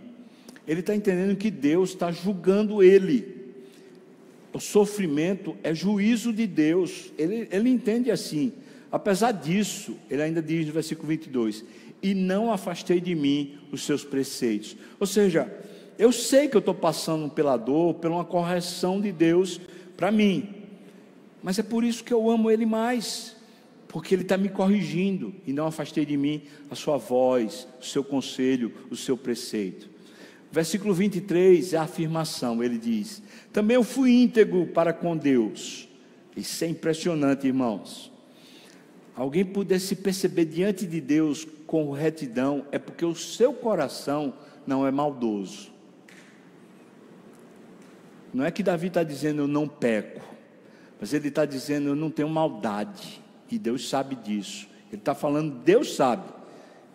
Ele 0.67 0.79
está 0.79 0.95
entendendo 0.95 1.37
que 1.37 1.51
Deus 1.51 1.91
está 1.91 2.11
julgando 2.11 2.81
ele. 2.81 3.53
O 4.51 4.59
sofrimento 4.59 5.55
é 5.61 5.75
juízo 5.75 6.33
de 6.33 6.47
Deus. 6.47 7.13
Ele, 7.15 7.47
ele 7.51 7.69
entende 7.69 8.09
assim. 8.09 8.51
Apesar 8.91 9.31
disso, 9.31 9.95
ele 10.09 10.23
ainda 10.23 10.41
diz 10.41 10.65
no 10.65 10.73
versículo 10.73 11.07
22: 11.09 11.63
E 12.01 12.15
não 12.15 12.51
afastei 12.51 12.99
de 12.99 13.13
mim 13.13 13.59
os 13.71 13.83
seus 13.83 14.03
preceitos. 14.03 14.75
Ou 14.99 15.05
seja, 15.05 15.53
eu 16.03 16.11
sei 16.11 16.49
que 16.49 16.57
eu 16.57 16.59
estou 16.59 16.75
passando 16.75 17.29
pela 17.29 17.55
dor, 17.55 17.93
por 17.93 18.11
uma 18.11 18.25
correção 18.25 18.99
de 18.99 19.09
Deus 19.09 19.57
para 19.95 20.11
mim, 20.11 20.53
mas 21.41 21.57
é 21.57 21.63
por 21.63 21.81
isso 21.81 22.03
que 22.03 22.13
eu 22.13 22.29
amo 22.29 22.51
Ele 22.51 22.65
mais, 22.65 23.37
porque 23.87 24.13
Ele 24.13 24.23
está 24.23 24.35
me 24.35 24.49
corrigindo 24.49 25.33
e 25.47 25.53
não 25.53 25.65
afastei 25.65 26.05
de 26.05 26.17
mim 26.17 26.41
a 26.69 26.75
Sua 26.75 26.97
voz, 26.97 27.65
o 27.79 27.85
seu 27.85 28.03
conselho, 28.03 28.73
o 28.91 28.97
seu 28.97 29.15
preceito. 29.15 29.89
Versículo 30.51 30.93
23 30.93 31.71
é 31.71 31.77
a 31.77 31.83
afirmação, 31.83 32.61
ele 32.61 32.77
diz: 32.77 33.23
Também 33.53 33.75
eu 33.75 33.83
fui 33.83 34.11
íntegro 34.11 34.67
para 34.67 34.91
com 34.91 35.15
Deus. 35.15 35.87
Isso 36.35 36.65
é 36.65 36.67
impressionante, 36.67 37.47
irmãos. 37.47 38.11
Alguém 39.15 39.45
pudesse 39.45 39.95
perceber 39.95 40.45
diante 40.45 40.85
de 40.85 40.99
Deus 40.99 41.47
com 41.65 41.91
retidão, 41.91 42.65
é 42.73 42.77
porque 42.77 43.05
o 43.05 43.15
seu 43.15 43.53
coração 43.53 44.33
não 44.67 44.85
é 44.85 44.91
maldoso. 44.91 45.72
Não 48.33 48.43
é 48.43 48.51
que 48.51 48.63
Davi 48.63 48.87
está 48.87 49.03
dizendo 49.03 49.43
eu 49.43 49.47
não 49.47 49.67
peco, 49.67 50.21
mas 50.99 51.13
ele 51.13 51.27
está 51.27 51.45
dizendo 51.45 51.89
eu 51.89 51.95
não 51.95 52.09
tenho 52.09 52.29
maldade, 52.29 53.21
e 53.51 53.59
Deus 53.59 53.87
sabe 53.87 54.15
disso. 54.15 54.67
Ele 54.91 55.01
está 55.01 55.13
falando, 55.13 55.59
Deus 55.63 55.95
sabe. 55.95 56.23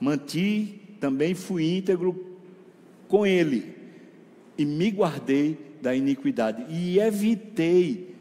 Manti, 0.01 0.81
também 1.01 1.35
fui 1.35 1.77
íntegro 1.77 2.39
com 3.07 3.25
ele, 3.25 3.77
e 4.57 4.65
me 4.65 4.91
guardei 4.91 5.57
da 5.81 5.95
iniquidade, 5.95 6.67
e 6.69 6.99
evitei 6.99 8.15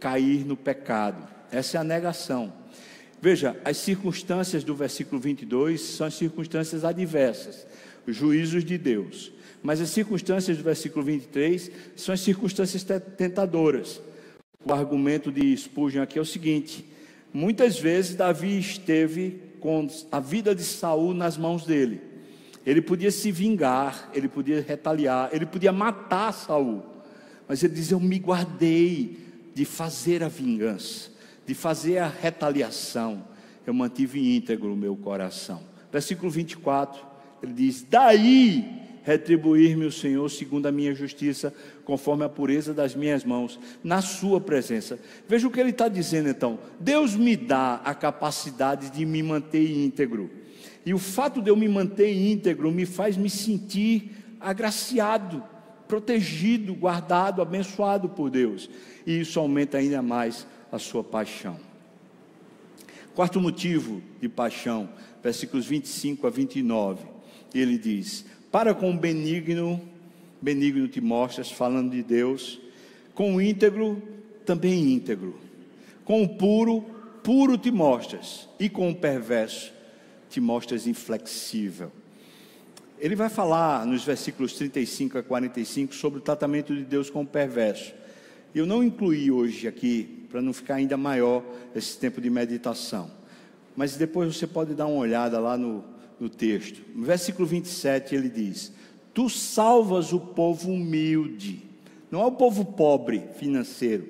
cair 0.00 0.44
no 0.44 0.56
pecado. 0.56 1.28
Essa 1.50 1.78
é 1.78 1.80
a 1.80 1.84
negação. 1.84 2.52
Veja, 3.20 3.58
as 3.64 3.78
circunstâncias 3.78 4.64
do 4.64 4.74
versículo 4.74 5.20
22 5.20 5.80
são 5.80 6.06
as 6.06 6.14
circunstâncias 6.14 6.84
adversas, 6.84 7.66
os 8.06 8.14
juízos 8.14 8.64
de 8.64 8.76
Deus. 8.76 9.32
Mas 9.64 9.80
as 9.80 9.88
circunstâncias 9.88 10.58
do 10.58 10.62
versículo 10.62 11.02
23 11.02 11.70
são 11.96 12.12
as 12.12 12.20
circunstâncias 12.20 12.84
tentadoras. 13.16 13.98
O 14.62 14.70
argumento 14.70 15.32
de 15.32 15.56
Spurgeon 15.56 16.02
aqui 16.02 16.18
é 16.18 16.22
o 16.22 16.24
seguinte: 16.24 16.84
muitas 17.32 17.78
vezes 17.78 18.14
Davi 18.14 18.58
esteve 18.58 19.40
com 19.60 19.88
a 20.12 20.20
vida 20.20 20.54
de 20.54 20.62
Saul 20.62 21.14
nas 21.14 21.38
mãos 21.38 21.64
dele. 21.64 22.02
Ele 22.66 22.82
podia 22.82 23.10
se 23.10 23.32
vingar, 23.32 24.10
ele 24.12 24.28
podia 24.28 24.60
retaliar, 24.60 25.30
ele 25.32 25.46
podia 25.46 25.72
matar 25.72 26.32
Saul. 26.32 26.82
Mas 27.48 27.64
ele 27.64 27.72
diz: 27.72 27.90
Eu 27.90 27.98
me 27.98 28.18
guardei 28.18 29.16
de 29.54 29.64
fazer 29.64 30.22
a 30.22 30.28
vingança, 30.28 31.10
de 31.46 31.54
fazer 31.54 31.96
a 31.96 32.08
retaliação. 32.08 33.24
Eu 33.66 33.72
mantive 33.72 34.36
íntegro 34.36 34.74
o 34.74 34.76
meu 34.76 34.94
coração. 34.94 35.62
Versículo 35.90 36.30
24, 36.30 37.02
ele 37.42 37.54
diz: 37.54 37.82
Daí 37.82 38.83
retribuir-me 39.04 39.84
o 39.84 39.92
Senhor 39.92 40.28
segundo 40.30 40.66
a 40.66 40.72
minha 40.72 40.94
justiça, 40.94 41.54
conforme 41.84 42.24
a 42.24 42.28
pureza 42.28 42.72
das 42.72 42.94
minhas 42.94 43.22
mãos, 43.22 43.60
na 43.84 44.00
Sua 44.00 44.40
presença. 44.40 44.98
Veja 45.28 45.46
o 45.46 45.50
que 45.50 45.60
ele 45.60 45.70
está 45.70 45.88
dizendo 45.88 46.28
então: 46.28 46.58
Deus 46.80 47.14
me 47.14 47.36
dá 47.36 47.82
a 47.84 47.94
capacidade 47.94 48.90
de 48.90 49.04
me 49.04 49.22
manter 49.22 49.70
íntegro, 49.70 50.30
e 50.84 50.92
o 50.94 50.98
fato 50.98 51.40
de 51.42 51.50
eu 51.50 51.56
me 51.56 51.68
manter 51.68 52.12
íntegro 52.12 52.72
me 52.72 52.86
faz 52.86 53.16
me 53.16 53.28
sentir 53.28 54.10
agraciado, 54.40 55.44
protegido, 55.86 56.74
guardado, 56.74 57.42
abençoado 57.42 58.08
por 58.08 58.30
Deus, 58.30 58.70
e 59.06 59.20
isso 59.20 59.38
aumenta 59.38 59.76
ainda 59.76 60.00
mais 60.00 60.46
a 60.72 60.78
sua 60.78 61.04
paixão. 61.04 61.60
Quarto 63.14 63.38
motivo 63.40 64.02
de 64.20 64.28
paixão, 64.28 64.88
versículos 65.22 65.66
25 65.66 66.26
a 66.26 66.30
29, 66.30 67.04
ele 67.54 67.78
diz: 67.78 68.24
para 68.54 68.72
com 68.72 68.92
o 68.92 68.96
benigno, 68.96 69.80
benigno 70.40 70.86
te 70.86 71.00
mostras, 71.00 71.50
falando 71.50 71.90
de 71.90 72.04
Deus, 72.04 72.60
com 73.12 73.34
o 73.34 73.42
íntegro, 73.42 74.00
também 74.46 74.92
íntegro, 74.92 75.40
com 76.04 76.22
o 76.22 76.28
puro, 76.28 76.82
puro 77.24 77.58
te 77.58 77.72
mostras, 77.72 78.48
e 78.60 78.68
com 78.68 78.88
o 78.88 78.94
perverso, 78.94 79.72
te 80.30 80.40
mostras 80.40 80.86
inflexível. 80.86 81.90
Ele 82.96 83.16
vai 83.16 83.28
falar 83.28 83.84
nos 83.84 84.04
versículos 84.04 84.52
35 84.52 85.18
a 85.18 85.22
45 85.24 85.92
sobre 85.92 86.20
o 86.20 86.22
tratamento 86.22 86.72
de 86.76 86.84
Deus 86.84 87.10
com 87.10 87.22
o 87.22 87.26
perverso. 87.26 87.92
Eu 88.54 88.66
não 88.66 88.84
incluí 88.84 89.32
hoje 89.32 89.66
aqui, 89.66 90.28
para 90.30 90.40
não 90.40 90.52
ficar 90.52 90.76
ainda 90.76 90.96
maior 90.96 91.42
esse 91.74 91.98
tempo 91.98 92.20
de 92.20 92.30
meditação. 92.30 93.10
Mas 93.74 93.96
depois 93.96 94.36
você 94.36 94.46
pode 94.46 94.74
dar 94.74 94.86
uma 94.86 95.00
olhada 95.00 95.40
lá 95.40 95.58
no, 95.58 95.82
no 96.18 96.28
texto. 96.28 96.80
No 96.94 97.04
versículo 97.04 97.46
27 97.46 98.14
ele 98.14 98.28
diz: 98.28 98.72
Tu 99.12 99.28
salvas 99.28 100.12
o 100.12 100.20
povo 100.20 100.70
humilde, 100.70 101.62
não 102.10 102.22
é 102.22 102.26
o 102.26 102.32
povo 102.32 102.64
pobre 102.64 103.22
financeiro, 103.36 104.08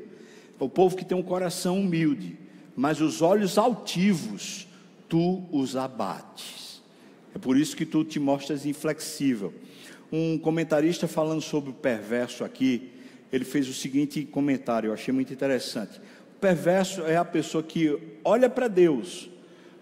é 0.60 0.64
o 0.64 0.68
povo 0.68 0.96
que 0.96 1.04
tem 1.04 1.16
um 1.16 1.22
coração 1.22 1.80
humilde, 1.80 2.38
mas 2.76 3.00
os 3.00 3.22
olhos 3.22 3.58
altivos 3.58 4.66
tu 5.08 5.44
os 5.52 5.76
abates. 5.76 6.82
É 7.34 7.38
por 7.38 7.56
isso 7.56 7.76
que 7.76 7.84
tu 7.84 8.04
te 8.04 8.20
mostras 8.20 8.64
inflexível. 8.64 9.52
Um 10.10 10.38
comentarista 10.38 11.08
falando 11.08 11.40
sobre 11.40 11.70
o 11.70 11.74
perverso 11.74 12.44
aqui, 12.44 12.90
ele 13.32 13.44
fez 13.44 13.68
o 13.68 13.74
seguinte 13.74 14.24
comentário, 14.24 14.88
eu 14.88 14.94
achei 14.94 15.12
muito 15.12 15.32
interessante. 15.32 16.00
O 16.36 16.40
perverso 16.40 17.02
é 17.02 17.16
a 17.16 17.24
pessoa 17.24 17.62
que 17.62 17.98
olha 18.24 18.48
para 18.48 18.68
Deus, 18.68 19.28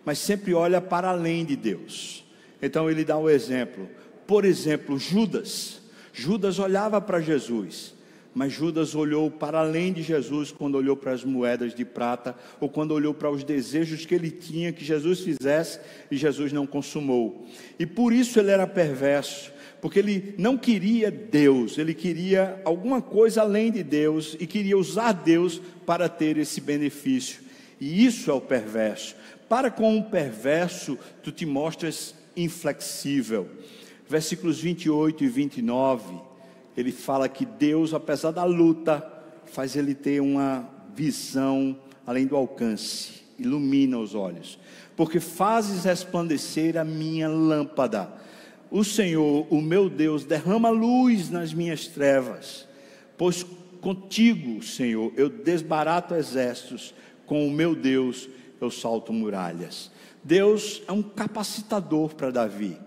mas 0.04 0.18
sempre 0.18 0.54
olha 0.54 0.80
para 0.80 1.08
além 1.08 1.44
de 1.44 1.56
Deus. 1.56 2.24
Então 2.60 2.90
ele 2.90 3.04
dá 3.04 3.18
um 3.18 3.28
exemplo. 3.28 3.88
Por 4.26 4.44
exemplo, 4.44 4.98
Judas. 4.98 5.80
Judas 6.12 6.58
olhava 6.58 7.00
para 7.00 7.20
Jesus, 7.20 7.94
mas 8.34 8.52
Judas 8.52 8.94
olhou 8.94 9.30
para 9.30 9.60
além 9.60 9.92
de 9.92 10.02
Jesus 10.02 10.52
quando 10.52 10.74
olhou 10.74 10.96
para 10.96 11.12
as 11.12 11.24
moedas 11.24 11.74
de 11.74 11.84
prata 11.84 12.36
ou 12.60 12.68
quando 12.68 12.92
olhou 12.92 13.14
para 13.14 13.30
os 13.30 13.42
desejos 13.42 14.04
que 14.04 14.14
ele 14.14 14.30
tinha 14.30 14.72
que 14.72 14.84
Jesus 14.84 15.20
fizesse 15.20 15.80
e 16.10 16.16
Jesus 16.16 16.52
não 16.52 16.66
consumou. 16.66 17.46
E 17.78 17.86
por 17.86 18.12
isso 18.12 18.38
ele 18.38 18.50
era 18.50 18.66
perverso, 18.66 19.50
porque 19.80 19.98
ele 19.98 20.34
não 20.36 20.58
queria 20.58 21.10
Deus, 21.10 21.78
ele 21.78 21.94
queria 21.94 22.60
alguma 22.64 23.00
coisa 23.00 23.40
além 23.40 23.72
de 23.72 23.82
Deus 23.82 24.36
e 24.38 24.46
queria 24.46 24.76
usar 24.76 25.12
Deus 25.12 25.60
para 25.86 26.08
ter 26.08 26.36
esse 26.36 26.60
benefício. 26.60 27.40
E 27.80 28.04
isso 28.04 28.30
é 28.30 28.34
o 28.34 28.40
perverso. 28.40 29.16
Para 29.52 29.70
com 29.70 29.98
o 29.98 30.02
perverso, 30.02 30.98
tu 31.22 31.30
te 31.30 31.44
mostras 31.44 32.14
inflexível. 32.34 33.50
Versículos 34.08 34.58
28 34.58 35.24
e 35.24 35.28
29, 35.28 36.14
ele 36.74 36.90
fala 36.90 37.28
que 37.28 37.44
Deus, 37.44 37.92
apesar 37.92 38.30
da 38.30 38.44
luta, 38.44 39.06
faz 39.44 39.76
ele 39.76 39.94
ter 39.94 40.22
uma 40.22 40.66
visão 40.94 41.78
além 42.06 42.26
do 42.26 42.34
alcance, 42.34 43.24
ilumina 43.38 43.98
os 43.98 44.14
olhos, 44.14 44.58
porque 44.96 45.20
fazes 45.20 45.84
resplandecer 45.84 46.78
a 46.78 46.84
minha 46.84 47.28
lâmpada. 47.28 48.10
O 48.70 48.82
Senhor, 48.82 49.46
o 49.50 49.60
meu 49.60 49.90
Deus, 49.90 50.24
derrama 50.24 50.70
luz 50.70 51.28
nas 51.28 51.52
minhas 51.52 51.86
trevas, 51.86 52.66
pois 53.18 53.44
contigo, 53.82 54.62
Senhor, 54.62 55.12
eu 55.14 55.28
desbarato 55.28 56.14
exércitos, 56.14 56.94
com 57.26 57.46
o 57.46 57.50
meu 57.50 57.74
Deus 57.74 58.30
eu 58.64 58.70
salto 58.70 59.12
muralhas. 59.12 59.90
Deus 60.22 60.82
é 60.86 60.92
um 60.92 61.02
capacitador 61.02 62.14
para 62.14 62.30
Davi. 62.30 62.78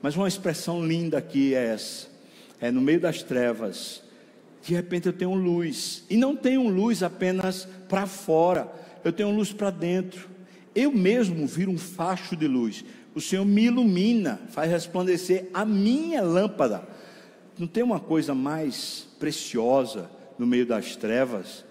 Mas 0.00 0.16
uma 0.16 0.26
expressão 0.26 0.84
linda 0.84 1.18
aqui 1.18 1.54
é 1.54 1.66
essa: 1.66 2.08
é 2.60 2.70
no 2.70 2.80
meio 2.80 3.00
das 3.00 3.22
trevas, 3.22 4.02
de 4.62 4.74
repente 4.74 5.06
eu 5.06 5.12
tenho 5.12 5.34
luz, 5.34 6.04
e 6.10 6.16
não 6.16 6.34
tenho 6.34 6.68
luz 6.68 7.02
apenas 7.02 7.68
para 7.88 8.06
fora, 8.06 8.70
eu 9.04 9.12
tenho 9.12 9.30
luz 9.30 9.52
para 9.52 9.70
dentro. 9.70 10.28
Eu 10.74 10.90
mesmo 10.90 11.46
viro 11.46 11.70
um 11.70 11.78
facho 11.78 12.34
de 12.34 12.48
luz. 12.48 12.84
O 13.14 13.20
Senhor 13.20 13.44
me 13.44 13.64
ilumina, 13.64 14.40
faz 14.48 14.70
resplandecer 14.70 15.48
a 15.52 15.64
minha 15.64 16.22
lâmpada. 16.22 16.82
Não 17.58 17.66
tem 17.66 17.82
uma 17.82 18.00
coisa 18.00 18.34
mais 18.34 19.06
preciosa 19.20 20.10
no 20.38 20.46
meio 20.46 20.64
das 20.64 20.96
trevas 20.96 21.64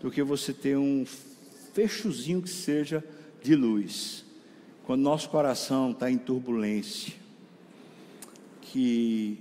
do 0.00 0.10
que 0.10 0.22
você 0.22 0.52
ter 0.52 0.76
um 0.76 1.06
fechozinho 1.78 2.42
que 2.42 2.50
seja 2.50 3.04
de 3.40 3.54
luz. 3.54 4.24
Quando 4.84 5.02
nosso 5.02 5.30
coração 5.30 5.92
está 5.92 6.10
em 6.10 6.18
turbulência, 6.18 7.14
que 8.60 9.38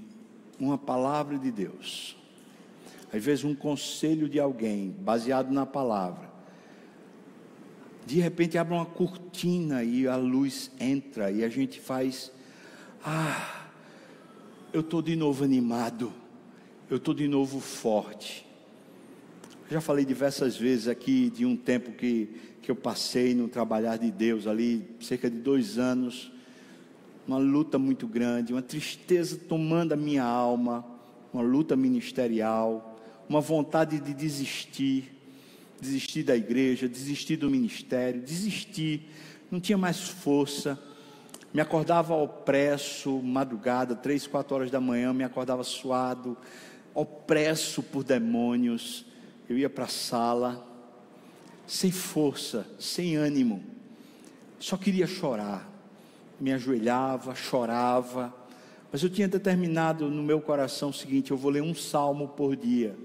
uma 0.60 0.78
palavra 0.78 1.40
de 1.40 1.50
Deus, 1.50 2.16
às 3.12 3.24
vezes 3.24 3.44
um 3.44 3.56
conselho 3.56 4.30
de 4.30 4.40
alguém 4.40 4.92
baseado 5.00 5.52
na 5.52 5.66
palavra, 5.66 6.30
de 8.06 8.20
repente 8.20 8.56
abre 8.56 8.76
uma 8.76 8.86
cortina 8.86 9.84
e 9.84 10.08
a 10.08 10.16
luz 10.16 10.70
entra 10.80 11.32
e 11.32 11.44
a 11.44 11.50
gente 11.50 11.80
faz, 11.80 12.32
Ah, 13.04 13.68
eu 14.72 14.82
estou 14.82 15.02
de 15.02 15.16
novo 15.16 15.44
animado, 15.44 16.14
eu 16.88 16.98
estou 16.98 17.16
de 17.16 17.28
novo 17.28 17.60
forte. 17.60 18.47
Já 19.70 19.82
falei 19.82 20.05
diversas 20.05 20.55
vezes 20.55 20.88
aqui 20.88 21.30
de 21.30 21.45
um 21.45 21.57
tempo 21.57 21.91
que, 21.91 22.30
que 22.61 22.72
eu 22.72 22.76
passei 22.76 23.36
no 23.36 23.49
trabalhar 23.49 23.97
de 23.97 24.09
Deus 24.09 24.47
ali, 24.47 24.95
cerca 25.01 25.30
de 25.30 25.38
dois 25.39 25.78
anos, 25.78 26.32
uma 27.28 27.38
luta 27.38 27.78
muito 27.78 28.07
grande, 28.07 28.53
uma 28.53 28.61
tristeza 28.61 29.36
tomando 29.36 29.91
a 29.91 29.97
minha 29.97 30.24
alma, 30.24 30.86
uma 31.34 31.43
luta 31.43 31.76
ministerial, 31.76 32.97
uma 33.28 33.41
vontade 33.41 33.99
de 33.99 34.13
desistir, 34.13 35.13
desistir 35.82 36.24
da 36.24 36.38
igreja, 36.38 36.88
desistir 36.88 37.36
do 37.36 37.49
ministério, 37.49 38.22
desistir, 38.22 39.09
não 39.51 39.59
tinha 39.59 39.78
mais 39.78 39.99
força, 39.99 40.82
me 41.53 41.59
acordava 41.59 42.15
opresso, 42.15 43.22
madrugada, 43.22 43.97
três, 43.97 44.26
quatro 44.26 44.55
horas 44.55 44.72
da 44.72 44.80
manhã, 44.80 45.11
me 45.11 45.26
acordava 45.26 45.61
suado, 45.65 46.38
opresso 46.93 47.84
por 47.84 48.05
demônios, 48.05 49.05
eu 49.50 49.58
ia 49.58 49.70
para 49.70 49.86
a 49.86 49.89
sala, 49.89 50.66
sem 51.66 51.91
força, 51.91 52.66
sem 52.80 53.16
ânimo, 53.16 53.64
só 54.60 54.76
queria 54.76 55.06
chorar, 55.06 55.70
me 56.39 56.52
ajoelhava, 56.52 57.36
chorava, 57.36 58.34
mas 58.91 59.04
eu 59.04 59.10
tinha 59.10 59.28
determinado 59.28 60.10
no 60.10 60.24
meu 60.24 60.41
coração 60.41 60.89
o 60.89 60.93
seguinte: 60.93 61.32
eu 61.32 61.38
vou 61.38 61.52
ler 61.52 61.62
um 61.62 61.76
salmo 61.76 62.30
por 62.30 62.56
dia. 62.56 62.95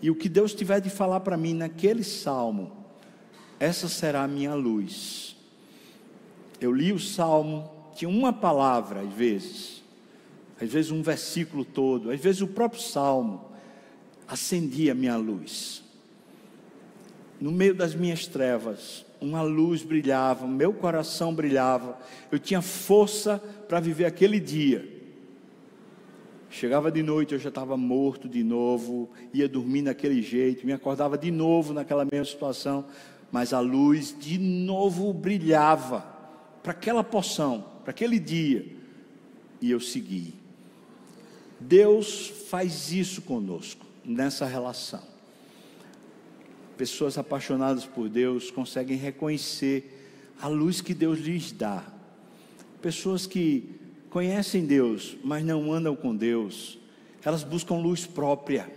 E 0.00 0.10
o 0.10 0.14
que 0.14 0.28
Deus 0.28 0.54
tiver 0.54 0.80
de 0.80 0.90
falar 0.90 1.20
para 1.20 1.36
mim 1.36 1.54
naquele 1.54 2.04
salmo, 2.04 2.72
essa 3.58 3.88
será 3.88 4.22
a 4.22 4.28
minha 4.28 4.54
luz. 4.54 5.36
Eu 6.60 6.72
li 6.72 6.92
o 6.92 6.98
salmo, 6.98 7.70
tinha 7.94 8.08
uma 8.08 8.32
palavra 8.32 9.00
às 9.00 9.12
vezes, 9.12 9.82
às 10.60 10.70
vezes 10.70 10.90
um 10.90 11.02
versículo 11.02 11.64
todo, 11.64 12.10
às 12.10 12.20
vezes 12.20 12.40
o 12.40 12.46
próprio 12.46 12.80
salmo 12.80 13.45
acendia 14.28 14.92
a 14.92 14.94
minha 14.94 15.16
luz. 15.16 15.82
No 17.40 17.52
meio 17.52 17.74
das 17.74 17.94
minhas 17.94 18.26
trevas, 18.26 19.04
uma 19.20 19.42
luz 19.42 19.82
brilhava, 19.82 20.46
meu 20.46 20.72
coração 20.72 21.34
brilhava, 21.34 21.98
eu 22.30 22.38
tinha 22.38 22.62
força 22.62 23.38
para 23.68 23.80
viver 23.80 24.04
aquele 24.04 24.40
dia. 24.40 24.96
Chegava 26.48 26.90
de 26.90 27.02
noite, 27.02 27.34
eu 27.34 27.38
já 27.38 27.48
estava 27.48 27.76
morto 27.76 28.28
de 28.28 28.42
novo, 28.42 29.10
ia 29.32 29.48
dormir 29.48 29.82
naquele 29.82 30.22
jeito, 30.22 30.64
me 30.64 30.72
acordava 30.72 31.18
de 31.18 31.30
novo 31.30 31.74
naquela 31.74 32.04
mesma 32.04 32.24
situação, 32.24 32.86
mas 33.30 33.52
a 33.52 33.60
luz 33.60 34.16
de 34.18 34.38
novo 34.38 35.12
brilhava 35.12 36.00
para 36.62 36.72
aquela 36.72 37.04
porção, 37.04 37.64
para 37.82 37.90
aquele 37.90 38.18
dia, 38.18 38.66
e 39.60 39.70
eu 39.70 39.80
segui. 39.80 40.34
Deus 41.60 42.28
faz 42.48 42.92
isso 42.92 43.22
conosco, 43.22 43.85
nessa 44.06 44.46
relação 44.46 45.16
pessoas 46.76 47.16
apaixonadas 47.16 47.86
por 47.86 48.08
Deus 48.08 48.50
conseguem 48.50 48.96
reconhecer 48.96 49.92
a 50.40 50.46
luz 50.46 50.80
que 50.80 50.94
Deus 50.94 51.18
lhes 51.18 51.50
dá. 51.50 51.82
Pessoas 52.82 53.26
que 53.26 53.80
conhecem 54.10 54.66
Deus, 54.66 55.16
mas 55.24 55.44
não 55.44 55.72
andam 55.72 55.96
com 55.96 56.14
Deus, 56.14 56.78
elas 57.24 57.42
buscam 57.42 57.76
luz 57.76 58.06
própria. 58.06 58.70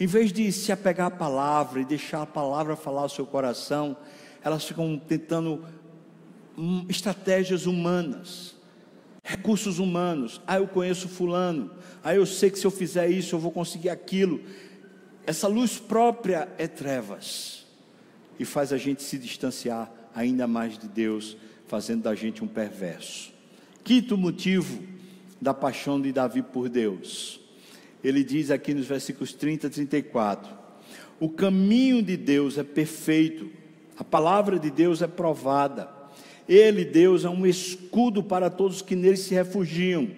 Em 0.00 0.06
vez 0.06 0.32
de 0.32 0.50
se 0.50 0.72
apegar 0.72 1.08
à 1.08 1.10
palavra 1.10 1.80
e 1.80 1.84
deixar 1.84 2.22
a 2.22 2.26
palavra 2.26 2.74
falar 2.74 3.02
ao 3.02 3.08
seu 3.08 3.26
coração, 3.26 3.96
elas 4.42 4.64
ficam 4.64 4.98
tentando 4.98 5.64
hum, 6.56 6.86
estratégias 6.88 7.66
humanas, 7.66 8.54
recursos 9.22 9.78
humanos. 9.78 10.40
Ah, 10.46 10.56
eu 10.56 10.68
conheço 10.68 11.08
Fulano. 11.08 11.70
Ah, 12.08 12.14
eu 12.14 12.24
sei 12.24 12.48
que 12.48 12.58
se 12.58 12.66
eu 12.66 12.70
fizer 12.70 13.10
isso 13.10 13.36
eu 13.36 13.38
vou 13.38 13.50
conseguir 13.50 13.90
aquilo. 13.90 14.40
Essa 15.26 15.46
luz 15.46 15.76
própria 15.76 16.48
é 16.56 16.66
trevas 16.66 17.66
e 18.38 18.46
faz 18.46 18.72
a 18.72 18.78
gente 18.78 19.02
se 19.02 19.18
distanciar 19.18 19.92
ainda 20.14 20.46
mais 20.46 20.78
de 20.78 20.88
Deus, 20.88 21.36
fazendo 21.66 22.04
da 22.04 22.14
gente 22.14 22.42
um 22.42 22.48
perverso. 22.48 23.30
Quinto 23.84 24.16
motivo 24.16 24.82
da 25.38 25.52
paixão 25.52 26.00
de 26.00 26.10
Davi 26.10 26.40
por 26.40 26.70
Deus. 26.70 27.42
Ele 28.02 28.24
diz 28.24 28.50
aqui 28.50 28.72
nos 28.72 28.86
versículos 28.86 29.34
30 29.34 29.66
e 29.66 29.70
34: 29.70 30.50
O 31.20 31.28
caminho 31.28 32.02
de 32.02 32.16
Deus 32.16 32.56
é 32.56 32.64
perfeito, 32.64 33.50
a 33.98 34.02
palavra 34.02 34.58
de 34.58 34.70
Deus 34.70 35.02
é 35.02 35.06
provada. 35.06 35.90
Ele, 36.48 36.86
Deus, 36.86 37.26
é 37.26 37.28
um 37.28 37.46
escudo 37.46 38.22
para 38.22 38.48
todos 38.48 38.80
que 38.80 38.96
nele 38.96 39.18
se 39.18 39.34
refugiam. 39.34 40.08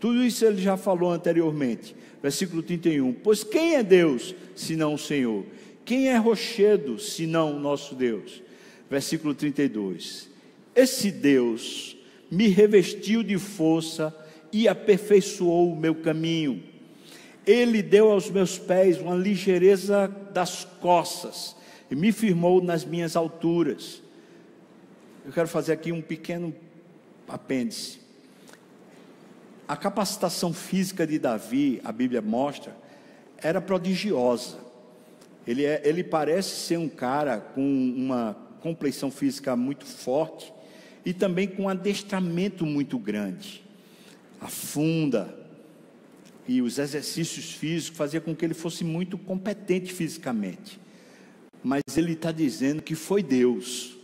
Tudo 0.00 0.24
isso 0.24 0.44
ele 0.44 0.60
já 0.60 0.76
falou 0.76 1.12
anteriormente 1.12 1.94
versículo 2.22 2.62
31. 2.62 3.12
Pois 3.12 3.44
quem 3.44 3.76
é 3.76 3.82
Deus 3.82 4.34
senão 4.54 4.94
o 4.94 4.98
Senhor? 4.98 5.44
Quem 5.84 6.08
é 6.08 6.16
rochedo 6.16 6.98
senão 6.98 7.56
o 7.56 7.60
nosso 7.60 7.94
Deus? 7.94 8.42
Versículo 8.90 9.34
32. 9.34 10.28
Esse 10.74 11.10
Deus 11.10 11.96
me 12.30 12.48
revestiu 12.48 13.22
de 13.22 13.38
força 13.38 14.14
e 14.52 14.68
aperfeiçoou 14.68 15.72
o 15.72 15.76
meu 15.76 15.94
caminho. 15.94 16.62
Ele 17.46 17.82
deu 17.82 18.10
aos 18.10 18.30
meus 18.30 18.58
pés 18.58 19.00
uma 19.00 19.14
ligeireza 19.14 20.08
das 20.32 20.64
costas 20.64 21.56
e 21.90 21.94
me 21.94 22.12
firmou 22.12 22.62
nas 22.62 22.84
minhas 22.84 23.16
alturas. 23.16 24.02
Eu 25.24 25.32
quero 25.32 25.48
fazer 25.48 25.72
aqui 25.72 25.90
um 25.90 26.02
pequeno 26.02 26.54
apêndice. 27.26 28.07
A 29.68 29.76
capacitação 29.76 30.54
física 30.54 31.06
de 31.06 31.18
Davi, 31.18 31.78
a 31.84 31.92
Bíblia 31.92 32.22
mostra, 32.22 32.74
era 33.36 33.60
prodigiosa. 33.60 34.56
Ele, 35.46 35.62
é, 35.64 35.82
ele 35.84 36.02
parece 36.02 36.56
ser 36.66 36.78
um 36.78 36.88
cara 36.88 37.38
com 37.38 37.60
uma 37.62 38.34
compleição 38.60 39.10
física 39.10 39.54
muito 39.54 39.84
forte 39.84 40.52
e 41.04 41.12
também 41.12 41.46
com 41.46 41.64
um 41.64 41.68
adestramento 41.68 42.64
muito 42.64 42.98
grande. 42.98 43.62
A 44.40 44.48
funda 44.48 45.36
e 46.46 46.62
os 46.62 46.78
exercícios 46.78 47.52
físicos 47.52 47.98
faziam 47.98 48.22
com 48.22 48.34
que 48.34 48.46
ele 48.46 48.54
fosse 48.54 48.84
muito 48.84 49.18
competente 49.18 49.92
fisicamente. 49.92 50.80
Mas 51.62 51.82
ele 51.94 52.12
está 52.12 52.32
dizendo 52.32 52.80
que 52.80 52.94
foi 52.94 53.22
Deus 53.22 53.97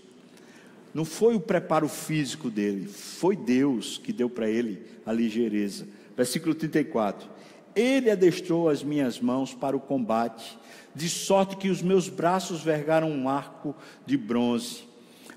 não 0.95 1.05
foi 1.05 1.35
o 1.35 1.41
preparo 1.41 1.89
físico 1.89 2.49
dele, 2.49 2.87
foi 2.87 3.35
Deus 3.35 3.99
que 3.99 4.13
deu 4.13 4.31
para 4.31 4.49
ele 4.49 4.81
a 5.05 5.13
ligeireza. 5.13 5.89
Versículo 6.17 6.55
34. 6.55 7.29
Ele 7.75 8.09
adestrou 8.09 8.69
as 8.69 8.85
minhas 8.85 9.19
mãos 9.19 9.53
para 9.53 9.77
o 9.77 9.81
combate, 9.81 10.57
de 10.95 11.09
sorte 11.09 11.57
que 11.57 11.69
os 11.69 11.83
meus 11.83 12.09
braços 12.09 12.63
vergaram 12.63 13.11
um 13.11 13.29
arco 13.29 13.75
de 14.07 14.17
bronze. 14.17 14.85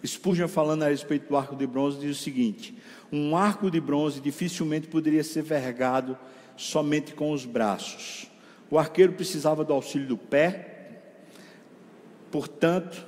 Spurgeon, 0.05 0.47
falando 0.47 0.84
a 0.84 0.89
respeito 0.89 1.28
do 1.28 1.36
arco 1.36 1.55
de 1.55 1.66
bronze, 1.66 1.99
diz 1.99 2.20
o 2.20 2.24
seguinte: 2.24 2.78
um 3.12 3.36
arco 3.36 3.72
de 3.72 3.82
bronze 3.82 4.22
dificilmente 4.22 4.88
poderia 4.88 5.24
ser 5.24 5.41
vergado 5.41 6.16
somente 6.55 7.16
com 7.16 7.32
os 7.32 7.45
braços. 7.45 8.30
O 8.70 8.78
arqueiro 8.78 9.14
precisava 9.14 9.66
do 9.66 9.74
auxílio 9.74 10.08
do 10.08 10.18
pé, 10.18 10.99
portanto, 12.30 13.07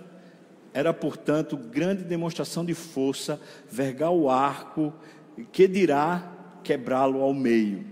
era, 0.79 0.93
portanto, 0.93 1.57
grande 1.57 2.03
demonstração 2.03 2.63
de 2.63 2.73
força 2.73 3.39
vergar 3.69 4.11
o 4.11 4.29
arco, 4.29 4.93
que 5.51 5.67
dirá 5.67 6.31
quebrá-lo 6.63 7.21
ao 7.21 7.33
meio. 7.33 7.83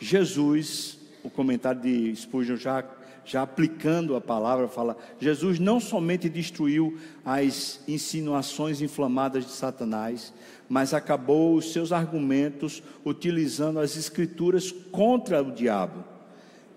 Jesus, 0.00 0.98
o 1.22 1.28
comentário 1.28 1.82
de 1.82 2.16
Spurgeon 2.16 2.56
já, 2.56 2.82
já 3.22 3.42
aplicando 3.42 4.16
a 4.16 4.20
palavra, 4.20 4.66
fala: 4.66 4.96
Jesus 5.20 5.58
não 5.58 5.78
somente 5.78 6.26
destruiu 6.26 6.96
as 7.22 7.82
insinuações 7.86 8.80
inflamadas 8.80 9.44
de 9.44 9.50
Satanás, 9.50 10.32
mas 10.70 10.94
acabou 10.94 11.54
os 11.54 11.70
seus 11.70 11.92
argumentos 11.92 12.82
utilizando 13.04 13.78
as 13.78 13.94
escrituras 13.94 14.72
contra 14.90 15.42
o 15.42 15.52
diabo. 15.52 16.02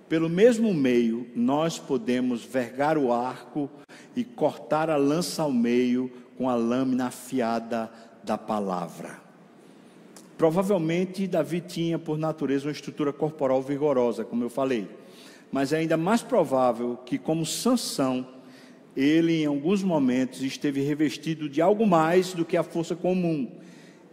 Pelo 0.09 0.27
mesmo 0.27 0.73
meio, 0.73 1.29
nós 1.33 1.79
podemos 1.79 2.43
vergar 2.43 2.97
o 2.97 3.13
arco 3.13 3.69
e 4.19 4.23
cortar 4.25 4.89
a 4.89 4.97
lança 4.97 5.43
ao 5.43 5.51
meio 5.51 6.11
com 6.37 6.49
a 6.49 6.55
lâmina 6.55 7.05
afiada 7.05 7.89
da 8.21 8.37
palavra. 8.37 9.17
Provavelmente 10.37 11.25
Davi 11.25 11.61
tinha 11.61 11.97
por 11.97 12.17
natureza 12.17 12.65
uma 12.65 12.71
estrutura 12.73 13.13
corporal 13.13 13.61
vigorosa, 13.61 14.25
como 14.25 14.43
eu 14.43 14.49
falei, 14.49 14.89
mas 15.49 15.71
é 15.71 15.77
ainda 15.77 15.95
mais 15.95 16.21
provável 16.21 16.97
que, 17.05 17.17
como 17.17 17.45
Sansão, 17.45 18.27
ele 18.93 19.43
em 19.43 19.45
alguns 19.45 19.81
momentos 19.83 20.41
esteve 20.41 20.81
revestido 20.81 21.47
de 21.47 21.61
algo 21.61 21.87
mais 21.87 22.33
do 22.33 22.43
que 22.43 22.57
a 22.57 22.63
força 22.63 22.97
comum, 22.97 23.49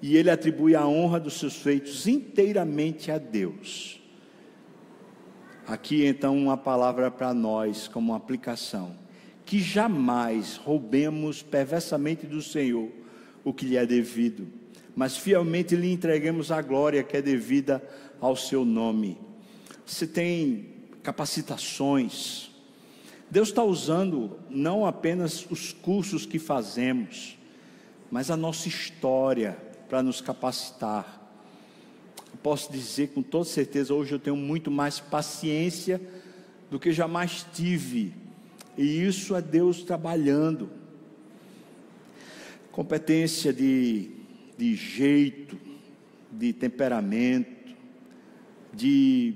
e 0.00 0.16
ele 0.16 0.30
atribui 0.30 0.76
a 0.76 0.86
honra 0.86 1.18
dos 1.18 1.34
seus 1.34 1.56
feitos 1.56 2.06
inteiramente 2.06 3.10
a 3.10 3.18
Deus. 3.18 4.00
Aqui 5.66 6.06
então 6.06 6.36
uma 6.38 6.56
palavra 6.56 7.10
para 7.10 7.34
nós 7.34 7.88
como 7.88 8.14
aplicação 8.14 9.05
que 9.46 9.60
jamais 9.60 10.56
roubemos 10.56 11.42
perversamente 11.42 12.26
do 12.26 12.42
Senhor 12.42 12.90
o 13.42 13.54
que 13.54 13.64
lhe 13.64 13.76
é 13.76 13.86
devido. 13.86 14.46
mas 14.96 15.14
fielmente 15.14 15.76
lhe 15.76 15.92
entreguemos 15.92 16.50
a 16.50 16.62
glória 16.62 17.04
que 17.04 17.18
é 17.18 17.20
devida 17.20 17.86
ao 18.18 18.34
seu 18.34 18.64
nome. 18.64 19.18
Você 19.84 20.06
tem 20.06 20.70
capacitações. 21.02 22.50
Deus 23.30 23.48
está 23.48 23.62
usando 23.62 24.38
não 24.48 24.86
apenas 24.86 25.46
os 25.50 25.70
cursos 25.70 26.24
que 26.24 26.38
fazemos, 26.38 27.36
mas 28.10 28.30
a 28.30 28.36
nossa 28.38 28.68
história 28.68 29.58
para 29.86 30.02
nos 30.02 30.22
capacitar. 30.22 31.22
Eu 32.32 32.38
posso 32.42 32.72
dizer 32.72 33.08
com 33.08 33.22
toda 33.22 33.44
certeza, 33.44 33.92
hoje 33.92 34.12
eu 34.12 34.18
tenho 34.18 34.36
muito 34.36 34.70
mais 34.70 34.98
paciência 34.98 36.00
do 36.70 36.80
que 36.80 36.90
jamais 36.90 37.46
tive, 37.52 38.14
e 38.76 39.06
isso 39.06 39.34
é 39.34 39.40
Deus 39.40 39.82
trabalhando. 39.82 40.68
Competência 42.70 43.52
de, 43.52 44.10
de 44.56 44.74
jeito, 44.74 45.58
de 46.30 46.52
temperamento, 46.52 47.74
de 48.72 49.34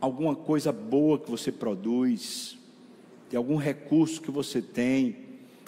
alguma 0.00 0.34
coisa 0.34 0.72
boa 0.72 1.18
que 1.18 1.30
você 1.30 1.52
produz, 1.52 2.56
de 3.28 3.36
algum 3.36 3.56
recurso 3.56 4.22
que 4.22 4.30
você 4.30 4.62
tem, 4.62 5.16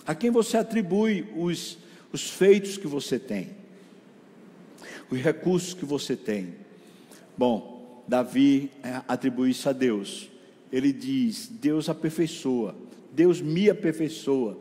a 0.07 0.15
quem 0.15 0.31
você 0.31 0.57
atribui 0.57 1.27
os, 1.37 1.79
os 2.11 2.31
feitos 2.31 2.79
que 2.79 2.87
você 2.87 3.19
tem, 3.19 3.51
os 5.11 5.21
recursos 5.21 5.75
que 5.75 5.85
você 5.85 6.17
tem. 6.17 6.55
Bom, 7.37 8.03
Davi 8.09 8.71
é, 8.83 9.03
atribui 9.07 9.51
isso 9.51 9.69
a 9.69 9.73
Deus. 9.73 10.31
Ele 10.73 10.93
diz: 10.93 11.49
Deus 11.49 11.89
aperfeiçoa, 11.89 12.75
Deus 13.13 13.41
me 13.41 13.69
aperfeiçoa, 13.71 14.59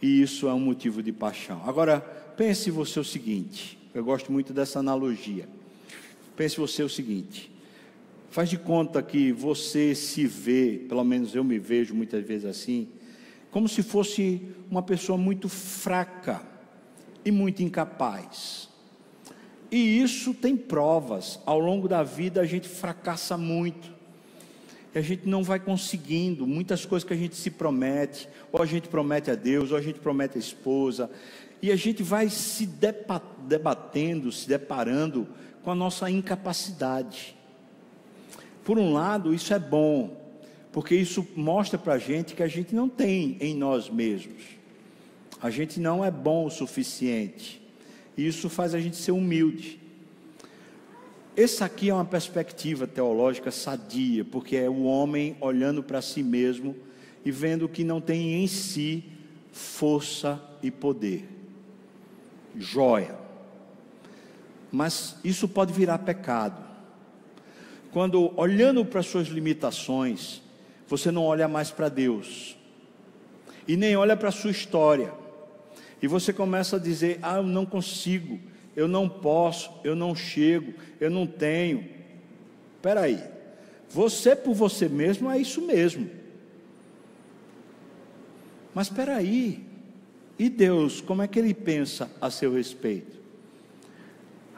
e 0.00 0.22
isso 0.22 0.48
é 0.48 0.54
um 0.54 0.60
motivo 0.60 1.02
de 1.02 1.12
paixão. 1.12 1.62
Agora, 1.66 2.00
pense 2.36 2.70
você 2.70 3.00
o 3.00 3.04
seguinte: 3.04 3.78
eu 3.94 4.04
gosto 4.04 4.32
muito 4.32 4.52
dessa 4.52 4.78
analogia. 4.78 5.48
Pense 6.36 6.56
você 6.56 6.82
o 6.82 6.88
seguinte: 6.88 7.54
Faz 8.34 8.50
de 8.50 8.58
conta 8.58 9.00
que 9.00 9.30
você 9.30 9.94
se 9.94 10.26
vê, 10.26 10.84
pelo 10.88 11.04
menos 11.04 11.36
eu 11.36 11.44
me 11.44 11.56
vejo 11.56 11.94
muitas 11.94 12.26
vezes 12.26 12.44
assim, 12.44 12.88
como 13.48 13.68
se 13.68 13.80
fosse 13.80 14.42
uma 14.68 14.82
pessoa 14.82 15.16
muito 15.16 15.48
fraca 15.48 16.42
e 17.24 17.30
muito 17.30 17.62
incapaz. 17.62 18.68
E 19.70 20.02
isso 20.02 20.34
tem 20.34 20.56
provas. 20.56 21.38
Ao 21.46 21.60
longo 21.60 21.86
da 21.86 22.02
vida 22.02 22.40
a 22.40 22.44
gente 22.44 22.68
fracassa 22.68 23.38
muito. 23.38 23.93
E 24.94 24.98
a 24.98 25.02
gente 25.02 25.28
não 25.28 25.42
vai 25.42 25.58
conseguindo 25.58 26.46
muitas 26.46 26.86
coisas 26.86 27.06
que 27.06 27.12
a 27.12 27.16
gente 27.16 27.34
se 27.34 27.50
promete, 27.50 28.28
ou 28.52 28.62
a 28.62 28.66
gente 28.66 28.88
promete 28.88 29.30
a 29.30 29.34
Deus, 29.34 29.72
ou 29.72 29.76
a 29.76 29.82
gente 29.82 29.98
promete 29.98 30.36
a 30.36 30.40
esposa, 30.40 31.10
e 31.60 31.72
a 31.72 31.76
gente 31.76 32.02
vai 32.02 32.28
se 32.28 32.66
debatendo, 32.66 34.30
se 34.30 34.46
deparando 34.48 35.26
com 35.62 35.70
a 35.70 35.74
nossa 35.74 36.08
incapacidade. 36.08 37.34
Por 38.62 38.78
um 38.78 38.92
lado, 38.92 39.34
isso 39.34 39.52
é 39.52 39.58
bom, 39.58 40.16
porque 40.70 40.94
isso 40.94 41.26
mostra 41.34 41.78
para 41.78 41.94
a 41.94 41.98
gente 41.98 42.34
que 42.34 42.42
a 42.42 42.48
gente 42.48 42.74
não 42.74 42.88
tem 42.88 43.36
em 43.40 43.54
nós 43.54 43.90
mesmos. 43.90 44.42
A 45.42 45.50
gente 45.50 45.80
não 45.80 46.04
é 46.04 46.10
bom 46.10 46.46
o 46.46 46.50
suficiente. 46.50 47.60
E 48.16 48.26
isso 48.26 48.48
faz 48.48 48.74
a 48.74 48.80
gente 48.80 48.96
ser 48.96 49.12
humilde. 49.12 49.80
Essa 51.36 51.64
aqui 51.64 51.90
é 51.90 51.94
uma 51.94 52.04
perspectiva 52.04 52.86
teológica 52.86 53.50
sadia, 53.50 54.24
porque 54.24 54.56
é 54.56 54.68
o 54.68 54.84
homem 54.84 55.36
olhando 55.40 55.82
para 55.82 56.00
si 56.00 56.22
mesmo 56.22 56.76
e 57.24 57.30
vendo 57.30 57.68
que 57.68 57.82
não 57.82 58.00
tem 58.00 58.42
em 58.42 58.46
si 58.46 59.04
força 59.52 60.40
e 60.62 60.70
poder. 60.70 61.28
Joia. 62.56 63.18
Mas 64.70 65.16
isso 65.24 65.48
pode 65.48 65.72
virar 65.72 65.98
pecado 65.98 66.74
quando 67.94 68.32
olhando 68.36 68.84
para 68.84 69.04
suas 69.04 69.28
limitações, 69.28 70.42
você 70.88 71.12
não 71.12 71.22
olha 71.22 71.46
mais 71.46 71.70
para 71.70 71.88
Deus 71.88 72.56
e 73.68 73.76
nem 73.76 73.96
olha 73.96 74.16
para 74.16 74.30
a 74.30 74.32
sua 74.32 74.50
história, 74.50 75.14
e 76.02 76.08
você 76.08 76.32
começa 76.32 76.74
a 76.74 76.78
dizer: 76.80 77.20
Ah, 77.22 77.36
eu 77.36 77.44
não 77.44 77.64
consigo, 77.64 78.40
eu 78.76 78.88
não 78.88 79.08
posso, 79.08 79.70
eu 79.84 79.94
não 79.94 80.14
chego, 80.14 80.74
eu 81.00 81.10
não 81.10 81.26
tenho. 81.26 81.88
Espera 82.76 83.02
aí, 83.02 83.22
você 83.88 84.34
por 84.34 84.54
você 84.54 84.88
mesmo 84.88 85.30
é 85.30 85.38
isso 85.38 85.60
mesmo. 85.62 86.10
Mas 88.74 88.88
espera 88.88 89.16
aí, 89.16 89.64
e 90.38 90.48
Deus, 90.48 91.00
como 91.00 91.22
é 91.22 91.28
que 91.28 91.38
Ele 91.38 91.54
pensa 91.54 92.10
a 92.20 92.30
seu 92.30 92.52
respeito? 92.52 93.16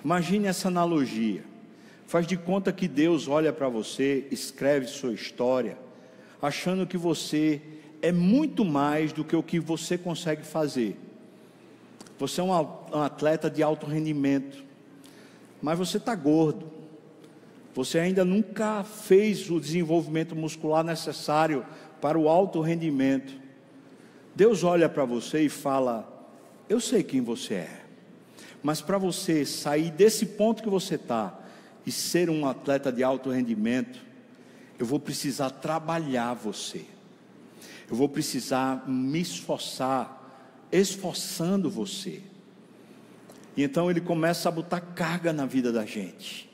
Imagine 0.02 0.46
essa 0.46 0.68
analogia. 0.68 1.44
Faz 2.06 2.26
de 2.26 2.36
conta 2.36 2.72
que 2.72 2.88
Deus 2.88 3.28
olha 3.28 3.52
para 3.52 3.68
você, 3.68 4.26
escreve 4.30 4.86
sua 4.86 5.12
história, 5.12 5.76
achando 6.40 6.86
que 6.86 6.96
você 6.96 7.60
é 8.00 8.12
muito 8.12 8.64
mais 8.64 9.12
do 9.12 9.24
que 9.24 9.34
o 9.34 9.42
que 9.42 9.58
você 9.58 9.98
consegue 9.98 10.44
fazer. 10.44 10.96
Você 12.18 12.40
é 12.40 12.44
um 12.44 12.52
atleta 13.02 13.50
de 13.50 13.62
alto 13.62 13.86
rendimento, 13.86 14.64
mas 15.60 15.78
você 15.78 15.98
está 15.98 16.14
gordo. 16.14 16.70
Você 17.74 17.98
ainda 17.98 18.24
nunca 18.24 18.82
fez 18.84 19.50
o 19.50 19.60
desenvolvimento 19.60 20.34
muscular 20.34 20.82
necessário 20.82 21.64
para 22.00 22.18
o 22.18 22.28
alto 22.28 22.60
rendimento. 22.60 23.34
Deus 24.34 24.64
olha 24.64 24.88
para 24.88 25.04
você 25.04 25.42
e 25.42 25.48
fala: 25.48 26.28
Eu 26.68 26.80
sei 26.80 27.02
quem 27.02 27.20
você 27.20 27.54
é, 27.54 27.80
mas 28.62 28.80
para 28.80 28.96
você 28.96 29.44
sair 29.44 29.90
desse 29.90 30.24
ponto 30.24 30.62
que 30.62 30.70
você 30.70 30.94
está, 30.94 31.38
e 31.86 31.92
ser 31.92 32.28
um 32.28 32.46
atleta 32.46 32.90
de 32.90 33.04
alto 33.04 33.30
rendimento, 33.30 34.04
eu 34.76 34.84
vou 34.84 34.98
precisar 34.98 35.50
trabalhar 35.50 36.34
você. 36.34 36.84
Eu 37.88 37.94
vou 37.94 38.08
precisar 38.08 38.88
me 38.88 39.20
esforçar, 39.20 40.25
esforçando 40.70 41.70
você. 41.70 42.22
E 43.56 43.62
então 43.62 43.90
ele 43.90 44.00
começa 44.00 44.48
a 44.48 44.52
botar 44.52 44.80
carga 44.80 45.32
na 45.32 45.46
vida 45.46 45.72
da 45.72 45.86
gente. 45.86 46.50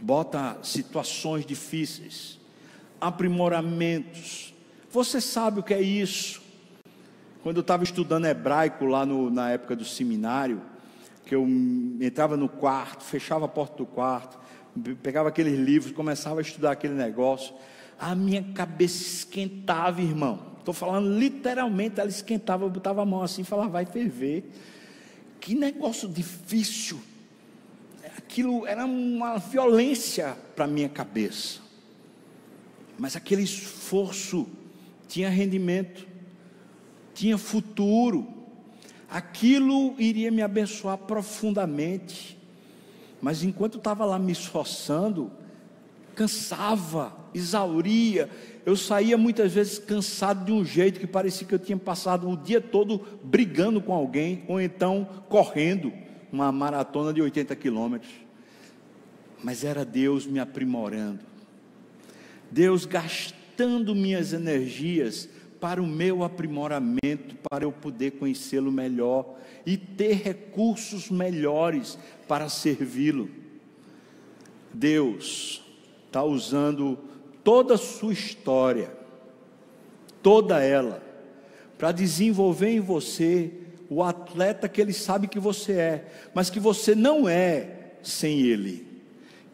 Bota 0.00 0.58
situações 0.62 1.44
difíceis, 1.44 2.38
aprimoramentos. 3.00 4.54
Você 4.90 5.20
sabe 5.20 5.60
o 5.60 5.62
que 5.62 5.74
é 5.74 5.80
isso? 5.80 6.42
Quando 7.42 7.56
eu 7.56 7.62
estava 7.62 7.82
estudando 7.82 8.26
hebraico 8.26 8.84
lá 8.84 9.04
no, 9.04 9.30
na 9.30 9.50
época 9.50 9.74
do 9.74 9.84
seminário, 9.84 10.62
que 11.26 11.34
eu 11.34 11.46
entrava 12.00 12.36
no 12.36 12.48
quarto, 12.48 13.02
fechava 13.02 13.46
a 13.46 13.48
porta 13.48 13.76
do 13.78 13.86
quarto, 13.86 14.38
pegava 15.02 15.28
aqueles 15.28 15.58
livros, 15.58 15.92
começava 15.92 16.38
a 16.38 16.42
estudar 16.42 16.72
aquele 16.72 16.94
negócio, 16.94 17.54
a 17.98 18.14
minha 18.14 18.42
cabeça 18.54 19.02
esquentava, 19.02 20.00
irmão. 20.00 20.52
Estou 20.58 20.72
falando 20.72 21.18
literalmente, 21.18 21.98
ela 21.98 22.08
esquentava, 22.08 22.64
eu 22.64 22.70
botava 22.70 23.02
a 23.02 23.04
mão 23.04 23.22
assim 23.22 23.42
e 23.42 23.44
falava, 23.44 23.68
vai 23.68 23.84
ferver. 23.84 24.50
Que 25.40 25.54
negócio 25.54 26.08
difícil. 26.08 27.00
Aquilo 28.16 28.66
era 28.66 28.84
uma 28.84 29.38
violência 29.38 30.36
para 30.54 30.66
a 30.66 30.68
minha 30.68 30.88
cabeça. 30.88 31.60
Mas 32.96 33.16
aquele 33.16 33.42
esforço 33.42 34.46
tinha 35.08 35.28
rendimento, 35.28 36.06
tinha 37.12 37.36
futuro. 37.36 38.26
Aquilo 39.10 39.94
iria 39.98 40.30
me 40.30 40.42
abençoar 40.42 40.96
profundamente. 40.96 42.38
Mas 43.20 43.42
enquanto 43.42 43.78
estava 43.78 44.04
lá 44.04 44.18
me 44.18 44.32
esforçando, 44.32 45.30
cansava, 46.14 47.12
exauria. 47.34 48.28
Eu 48.64 48.76
saía 48.76 49.18
muitas 49.18 49.52
vezes 49.52 49.78
cansado 49.78 50.44
de 50.44 50.52
um 50.52 50.64
jeito 50.64 51.00
que 51.00 51.06
parecia 51.06 51.46
que 51.46 51.54
eu 51.54 51.58
tinha 51.58 51.76
passado 51.76 52.28
o 52.28 52.36
dia 52.36 52.60
todo 52.60 53.00
brigando 53.22 53.80
com 53.80 53.92
alguém, 53.92 54.44
ou 54.46 54.60
então 54.60 55.08
correndo 55.28 55.92
uma 56.30 56.50
maratona 56.52 57.12
de 57.12 57.20
80 57.20 57.54
quilômetros. 57.56 58.12
Mas 59.42 59.64
era 59.64 59.84
Deus 59.84 60.24
me 60.24 60.38
aprimorando, 60.38 61.20
Deus 62.50 62.84
gastando 62.84 63.94
minhas 63.94 64.32
energias 64.32 65.28
para 65.60 65.82
o 65.82 65.86
meu 65.86 66.24
aprimoramento, 66.24 67.36
para 67.48 67.64
eu 67.64 67.72
poder 67.72 68.12
conhecê-lo 68.12 68.72
melhor 68.72 69.36
e 69.64 69.76
ter 69.76 70.14
recursos 70.14 71.08
melhores 71.08 71.98
para 72.26 72.48
servi-lo. 72.48 73.30
Deus 74.74 75.61
está 76.12 76.22
usando 76.22 76.98
toda 77.42 77.74
a 77.74 77.78
sua 77.78 78.12
história, 78.12 78.94
toda 80.22 80.62
ela, 80.62 81.02
para 81.78 81.90
desenvolver 81.90 82.68
em 82.68 82.80
você 82.80 83.50
o 83.88 84.02
atleta 84.02 84.68
que 84.68 84.82
Ele 84.82 84.92
sabe 84.92 85.26
que 85.26 85.40
você 85.40 85.72
é, 85.72 86.04
mas 86.34 86.50
que 86.50 86.60
você 86.60 86.94
não 86.94 87.26
é 87.26 87.94
sem 88.02 88.42
Ele, 88.42 88.86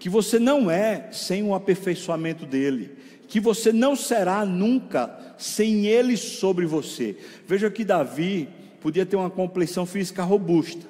que 0.00 0.08
você 0.08 0.40
não 0.40 0.68
é 0.68 1.12
sem 1.12 1.44
o 1.44 1.54
aperfeiçoamento 1.54 2.44
dele, 2.44 2.96
que 3.28 3.38
você 3.38 3.72
não 3.72 3.94
será 3.94 4.44
nunca 4.44 5.34
sem 5.38 5.86
ele 5.86 6.16
sobre 6.16 6.66
você. 6.66 7.16
Veja 7.46 7.70
que 7.70 7.84
Davi 7.84 8.48
podia 8.80 9.06
ter 9.06 9.16
uma 9.16 9.30
complexão 9.30 9.84
física 9.86 10.24
robusta, 10.24 10.86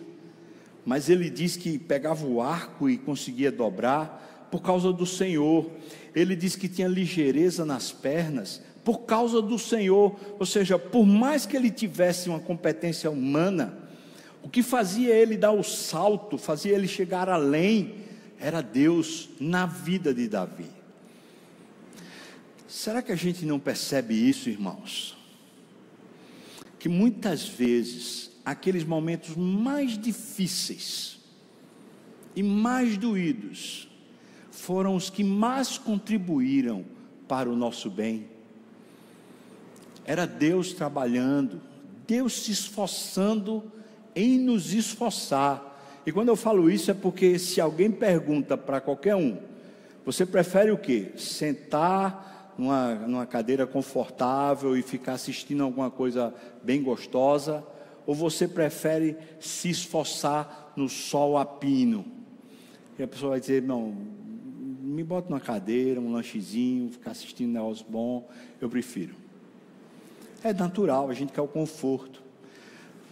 mas 0.86 1.10
ele 1.10 1.28
diz 1.28 1.56
que 1.56 1.78
pegava 1.78 2.24
o 2.24 2.40
arco 2.40 2.88
e 2.88 2.96
conseguia 2.96 3.50
dobrar 3.50 4.27
por 4.50 4.62
causa 4.62 4.92
do 4.92 5.06
Senhor. 5.06 5.70
Ele 6.14 6.34
diz 6.34 6.56
que 6.56 6.68
tinha 6.68 6.88
ligeireza 6.88 7.64
nas 7.64 7.92
pernas 7.92 8.62
por 8.84 9.00
causa 9.00 9.42
do 9.42 9.58
Senhor, 9.58 10.18
ou 10.38 10.46
seja, 10.46 10.78
por 10.78 11.04
mais 11.04 11.44
que 11.44 11.54
ele 11.54 11.70
tivesse 11.70 12.30
uma 12.30 12.40
competência 12.40 13.10
humana, 13.10 13.76
o 14.42 14.48
que 14.48 14.62
fazia 14.62 15.14
ele 15.14 15.36
dar 15.36 15.52
o 15.52 15.62
salto, 15.62 16.38
fazia 16.38 16.74
ele 16.74 16.88
chegar 16.88 17.28
além, 17.28 17.96
era 18.40 18.62
Deus 18.62 19.28
na 19.38 19.66
vida 19.66 20.14
de 20.14 20.26
Davi. 20.26 20.70
Será 22.66 23.02
que 23.02 23.12
a 23.12 23.16
gente 23.16 23.44
não 23.44 23.58
percebe 23.58 24.14
isso, 24.14 24.48
irmãos? 24.48 25.16
Que 26.78 26.88
muitas 26.88 27.46
vezes, 27.46 28.30
aqueles 28.44 28.84
momentos 28.84 29.36
mais 29.36 29.98
difíceis 29.98 31.18
e 32.36 32.42
mais 32.42 32.96
doídos, 32.96 33.87
foram 34.58 34.94
os 34.94 35.10
que 35.10 35.24
mais 35.24 35.78
contribuíram 35.78 36.84
para 37.26 37.48
o 37.48 37.56
nosso 37.56 37.90
bem 37.90 38.38
era 40.08 40.26
Deus 40.26 40.72
trabalhando, 40.72 41.60
Deus 42.06 42.44
se 42.44 42.50
esforçando 42.50 43.62
em 44.16 44.38
nos 44.38 44.72
esforçar. 44.72 46.00
E 46.06 46.10
quando 46.10 46.28
eu 46.28 46.36
falo 46.36 46.70
isso 46.70 46.90
é 46.90 46.94
porque 46.94 47.38
se 47.38 47.60
alguém 47.60 47.90
pergunta 47.90 48.56
para 48.56 48.80
qualquer 48.80 49.14
um, 49.14 49.36
você 50.06 50.24
prefere 50.24 50.70
o 50.70 50.78
quê? 50.78 51.12
Sentar 51.18 52.54
numa, 52.56 52.94
numa 52.94 53.26
cadeira 53.26 53.66
confortável 53.66 54.74
e 54.74 54.80
ficar 54.80 55.12
assistindo 55.12 55.62
alguma 55.62 55.90
coisa 55.90 56.32
bem 56.62 56.82
gostosa? 56.82 57.62
Ou 58.06 58.14
você 58.14 58.48
prefere 58.48 59.14
se 59.38 59.68
esforçar 59.68 60.72
no 60.74 60.88
sol 60.88 61.36
a 61.36 61.44
pino? 61.44 62.06
E 62.98 63.02
a 63.02 63.06
pessoa 63.06 63.32
vai 63.32 63.40
dizer: 63.40 63.62
não, 63.62 63.94
me 64.88 65.04
bota 65.04 65.28
numa 65.28 65.40
cadeira, 65.40 66.00
um 66.00 66.12
lanchezinho, 66.12 66.90
ficar 66.90 67.10
assistindo 67.10 67.50
um 67.50 67.52
negócio 67.52 67.84
bom, 67.88 68.28
eu 68.60 68.68
prefiro. 68.68 69.14
É 70.42 70.52
natural, 70.52 71.10
a 71.10 71.14
gente 71.14 71.32
quer 71.32 71.42
o 71.42 71.48
conforto. 71.48 72.22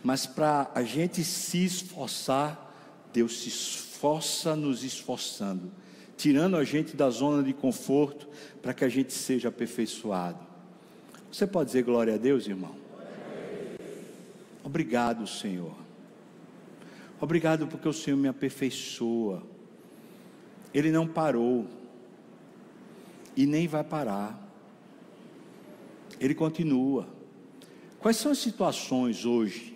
Mas 0.03 0.27
para 0.27 0.71
a 0.75 0.83
gente 0.83 1.23
se 1.25 1.65
esforçar, 1.65 2.73
Deus 3.13 3.41
se 3.41 3.49
esforça 3.49 4.57
nos 4.57 4.85
esforçando, 4.85 5.71
tirando 6.17 6.57
a 6.57 6.65
gente 6.65 6.97
da 6.97 7.11
zona 7.11 7.43
de 7.43 7.53
conforto 7.53 8.29
para 8.63 8.73
que 8.73 8.85
a 8.85 8.89
gente 8.89 9.13
seja 9.13 9.49
aperfeiçoado. 9.49 10.39
Você 11.31 11.47
pode 11.47 11.69
dizer 11.69 11.83
glória 11.83 12.15
a 12.15 12.19
Deus, 12.19 12.47
irmão? 12.47 12.75
Obrigado, 14.63 15.27
Senhor. 15.27 15.75
Obrigado 17.21 17.67
porque 17.67 17.89
o 17.89 17.93
Senhor 17.93 18.17
me 18.17 18.29
aperfeiçoa. 18.29 19.43
Ele 20.77 20.91
não 20.91 21.09
parou 21.09 21.67
e 23.35 23.47
nem 23.47 23.67
vai 23.67 23.83
parar. 23.83 24.39
Ele 26.21 26.35
continua. 26.35 27.09
Quais 27.99 28.19
são 28.19 28.31
as 28.31 28.37
situações 28.37 29.25
hoje 29.25 29.75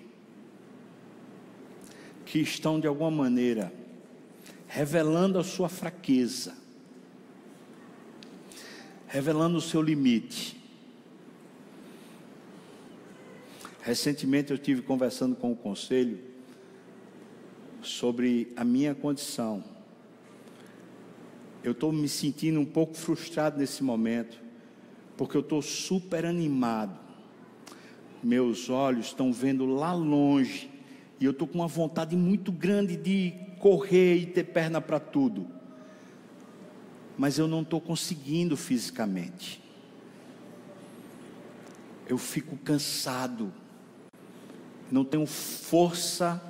que 2.26 2.38
estão 2.40 2.78
de 2.78 2.86
alguma 2.86 3.10
maneira 3.10 3.72
revelando 4.68 5.38
a 5.38 5.42
sua 5.42 5.70
fraqueza, 5.70 6.54
revelando 9.06 9.56
o 9.56 9.62
seu 9.62 9.80
limite? 9.80 10.62
Recentemente 13.80 14.50
eu 14.50 14.58
tive 14.58 14.82
conversando 14.82 15.34
com 15.34 15.50
o 15.50 15.56
conselho 15.56 16.20
sobre 17.80 18.52
a 18.54 18.62
minha 18.62 18.94
condição. 18.94 19.79
Eu 21.62 21.72
estou 21.72 21.92
me 21.92 22.08
sentindo 22.08 22.60
um 22.60 22.64
pouco 22.64 22.94
frustrado 22.94 23.58
nesse 23.58 23.82
momento, 23.82 24.40
porque 25.16 25.36
eu 25.36 25.42
estou 25.42 25.60
super 25.60 26.24
animado 26.24 27.10
meus 28.22 28.68
olhos 28.68 29.06
estão 29.06 29.32
vendo 29.32 29.64
lá 29.66 29.92
longe, 29.92 30.70
e 31.18 31.24
eu 31.24 31.30
estou 31.32 31.46
com 31.46 31.58
uma 31.58 31.66
vontade 31.66 32.16
muito 32.16 32.50
grande 32.52 32.96
de 32.96 33.34
correr 33.58 34.16
e 34.16 34.26
ter 34.26 34.44
perna 34.44 34.80
para 34.80 34.98
tudo, 34.98 35.46
mas 37.16 37.38
eu 37.38 37.46
não 37.46 37.62
estou 37.62 37.80
conseguindo 37.80 38.56
fisicamente. 38.56 39.62
Eu 42.08 42.18
fico 42.18 42.56
cansado, 42.56 43.52
não 44.90 45.04
tenho 45.04 45.26
força 45.26 46.42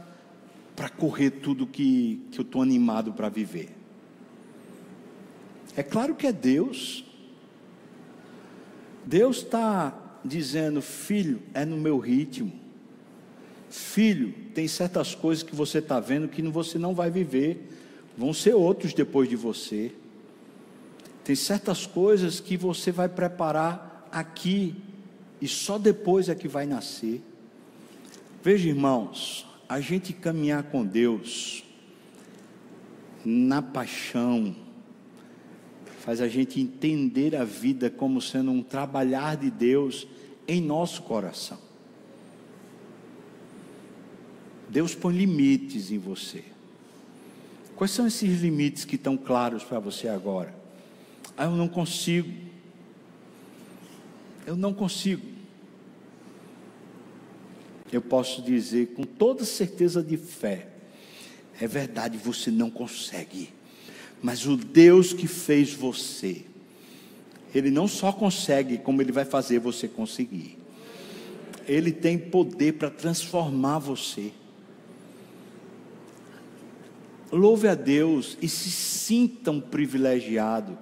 para 0.74 0.88
correr 0.88 1.30
tudo 1.30 1.66
que, 1.66 2.24
que 2.30 2.38
eu 2.38 2.42
estou 2.42 2.62
animado 2.62 3.12
para 3.12 3.28
viver. 3.28 3.79
É 5.80 5.82
claro 5.82 6.14
que 6.14 6.26
é 6.26 6.32
Deus. 6.32 7.02
Deus 9.06 9.38
está 9.38 10.18
dizendo: 10.22 10.82
Filho, 10.82 11.40
é 11.54 11.64
no 11.64 11.78
meu 11.78 11.98
ritmo. 11.98 12.52
Filho, 13.70 14.34
tem 14.54 14.68
certas 14.68 15.14
coisas 15.14 15.42
que 15.42 15.56
você 15.56 15.78
está 15.78 15.98
vendo 15.98 16.28
que 16.28 16.42
você 16.42 16.76
não 16.76 16.94
vai 16.94 17.10
viver, 17.10 17.66
vão 18.14 18.34
ser 18.34 18.54
outros 18.54 18.92
depois 18.92 19.26
de 19.26 19.36
você. 19.36 19.90
Tem 21.24 21.34
certas 21.34 21.86
coisas 21.86 22.40
que 22.40 22.58
você 22.58 22.92
vai 22.92 23.08
preparar 23.08 24.06
aqui 24.12 24.76
e 25.40 25.48
só 25.48 25.78
depois 25.78 26.28
é 26.28 26.34
que 26.34 26.46
vai 26.46 26.66
nascer. 26.66 27.22
Veja, 28.42 28.68
irmãos, 28.68 29.46
a 29.66 29.80
gente 29.80 30.12
caminhar 30.12 30.64
com 30.64 30.84
Deus 30.84 31.64
na 33.24 33.62
paixão, 33.62 34.54
faz 36.10 36.20
a 36.20 36.26
gente 36.26 36.58
entender 36.58 37.36
a 37.36 37.44
vida 37.44 37.88
como 37.88 38.20
sendo 38.20 38.50
um 38.50 38.64
trabalhar 38.64 39.36
de 39.36 39.48
Deus 39.48 40.08
em 40.48 40.60
nosso 40.60 41.02
coração. 41.02 41.56
Deus 44.68 44.92
põe 44.92 45.16
limites 45.16 45.92
em 45.92 45.98
você. 45.98 46.42
Quais 47.76 47.92
são 47.92 48.08
esses 48.08 48.40
limites 48.40 48.84
que 48.84 48.96
estão 48.96 49.16
claros 49.16 49.62
para 49.62 49.78
você 49.78 50.08
agora? 50.08 50.52
Ah, 51.36 51.44
eu 51.44 51.52
não 51.52 51.68
consigo. 51.68 52.28
Eu 54.44 54.56
não 54.56 54.74
consigo. 54.74 55.24
Eu 57.92 58.02
posso 58.02 58.42
dizer 58.42 58.94
com 58.94 59.04
toda 59.04 59.44
certeza 59.44 60.02
de 60.02 60.16
fé: 60.16 60.70
é 61.60 61.68
verdade, 61.68 62.18
você 62.18 62.50
não 62.50 62.68
consegue 62.68 63.59
mas 64.22 64.46
o 64.46 64.56
Deus 64.56 65.12
que 65.12 65.26
fez 65.26 65.72
você, 65.72 66.44
Ele 67.54 67.70
não 67.70 67.88
só 67.88 68.12
consegue, 68.12 68.78
como 68.78 69.00
Ele 69.00 69.12
vai 69.12 69.24
fazer 69.24 69.58
você 69.58 69.88
conseguir. 69.88 70.58
Ele 71.66 71.92
tem 71.92 72.18
poder 72.18 72.74
para 72.74 72.90
transformar 72.90 73.78
você. 73.78 74.32
Louve 77.32 77.68
a 77.68 77.74
Deus 77.74 78.36
e 78.42 78.48
se 78.48 78.70
sinta 78.70 79.50
um 79.50 79.60
privilegiado 79.60 80.76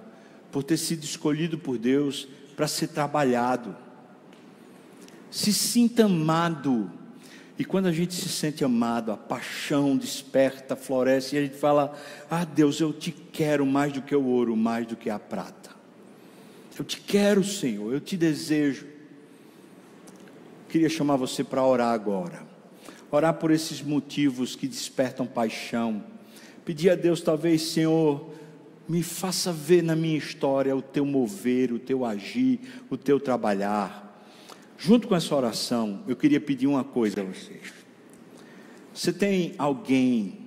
por 0.51 0.63
ter 0.63 0.77
sido 0.77 1.03
escolhido 1.03 1.57
por 1.59 1.77
Deus 1.77 2.27
para 2.55 2.67
ser 2.67 2.87
trabalhado. 2.87 3.75
Se 5.29 5.53
sinta 5.53 6.05
amado 6.05 6.91
e 7.59 7.65
quando 7.65 7.87
a 7.87 7.91
gente 7.91 8.13
se 8.13 8.29
sente 8.29 8.63
amado, 8.63 9.11
a 9.11 9.17
paixão 9.17 9.97
desperta, 9.97 10.77
floresce, 10.77 11.35
e 11.35 11.39
a 11.39 11.41
gente 11.41 11.57
fala: 11.57 11.93
Ah, 12.31 12.45
Deus, 12.45 12.79
eu 12.79 12.93
te 12.93 13.11
quero 13.11 13.65
mais 13.65 13.91
do 13.91 14.01
que 14.01 14.15
o 14.15 14.25
ouro, 14.25 14.55
mais 14.55 14.87
do 14.87 14.95
que 14.95 15.09
a 15.09 15.19
prata. 15.19 15.69
Eu 16.77 16.85
te 16.85 17.01
quero, 17.01 17.43
Senhor, 17.43 17.93
eu 17.93 17.99
te 17.99 18.15
desejo. 18.15 18.87
Queria 20.69 20.87
chamar 20.87 21.17
você 21.17 21.43
para 21.43 21.65
orar 21.65 21.93
agora. 21.93 22.47
Orar 23.11 23.33
por 23.33 23.51
esses 23.51 23.81
motivos 23.81 24.55
que 24.55 24.65
despertam 24.65 25.27
paixão. 25.27 26.01
Pedir 26.63 26.91
a 26.91 26.95
Deus, 26.95 27.19
talvez, 27.19 27.61
Senhor, 27.63 28.29
me 28.87 29.03
faça 29.03 29.51
ver 29.51 29.83
na 29.83 29.97
minha 29.97 30.17
história 30.17 30.73
o 30.73 30.81
teu 30.81 31.05
mover, 31.05 31.73
o 31.73 31.79
teu 31.79 32.05
agir, 32.05 32.61
o 32.89 32.95
teu 32.95 33.19
trabalhar. 33.19 34.08
Junto 34.81 35.09
com 35.09 35.15
essa 35.15 35.35
oração, 35.35 36.01
eu 36.07 36.15
queria 36.15 36.39
pedir 36.39 36.65
uma 36.65 36.85
coisa 36.85 37.19
a 37.19 37.23
vocês. 37.25 37.73
Você 38.93 39.11
tem 39.11 39.53
alguém, 39.57 40.37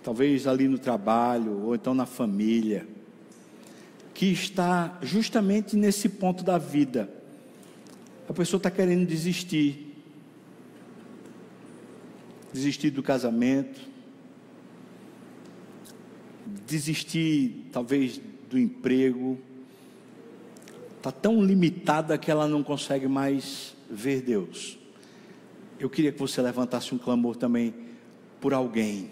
talvez 0.00 0.46
ali 0.46 0.68
no 0.68 0.78
trabalho, 0.78 1.64
ou 1.64 1.74
então 1.74 1.92
na 1.92 2.06
família, 2.06 2.86
que 4.14 4.26
está 4.26 4.96
justamente 5.02 5.76
nesse 5.76 6.08
ponto 6.08 6.44
da 6.44 6.56
vida. 6.56 7.12
A 8.28 8.32
pessoa 8.32 8.58
está 8.58 8.70
querendo 8.70 9.04
desistir. 9.04 9.92
Desistir 12.52 12.90
do 12.90 13.02
casamento. 13.02 13.80
Desistir, 16.64 17.66
talvez, 17.72 18.20
do 18.48 18.56
emprego 18.56 19.36
está 21.04 21.12
tão 21.12 21.44
limitada 21.44 22.16
que 22.16 22.30
ela 22.30 22.48
não 22.48 22.62
consegue 22.62 23.06
mais 23.06 23.76
ver 23.90 24.22
Deus. 24.22 24.78
Eu 25.78 25.90
queria 25.90 26.10
que 26.10 26.18
você 26.18 26.40
levantasse 26.40 26.94
um 26.94 26.98
clamor 26.98 27.36
também 27.36 27.74
por 28.40 28.54
alguém. 28.54 29.10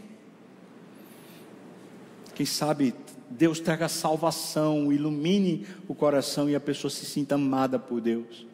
Quem 2.35 2.47
sabe 2.47 2.95
Deus 3.29 3.61
traga 3.61 3.91
salvação, 3.91 4.91
ilumine 4.91 5.67
o 5.87 5.95
coração 5.95 6.49
e 6.49 6.57
a 6.57 6.61
pessoa 6.61 6.91
se 6.91 7.05
sinta 7.05 7.35
amada 7.35 7.79
por 7.79 8.01
Deus. 8.01 8.47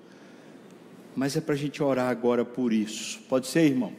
Mas 1.15 1.37
é 1.37 1.41
para 1.41 1.55
a 1.55 1.59
gente 1.59 1.81
orar 1.81 2.11
agora 2.11 2.45
por 2.45 2.73
isso. 2.73 3.21
Pode 3.29 3.47
ser, 3.47 3.63
irmão? 3.63 3.93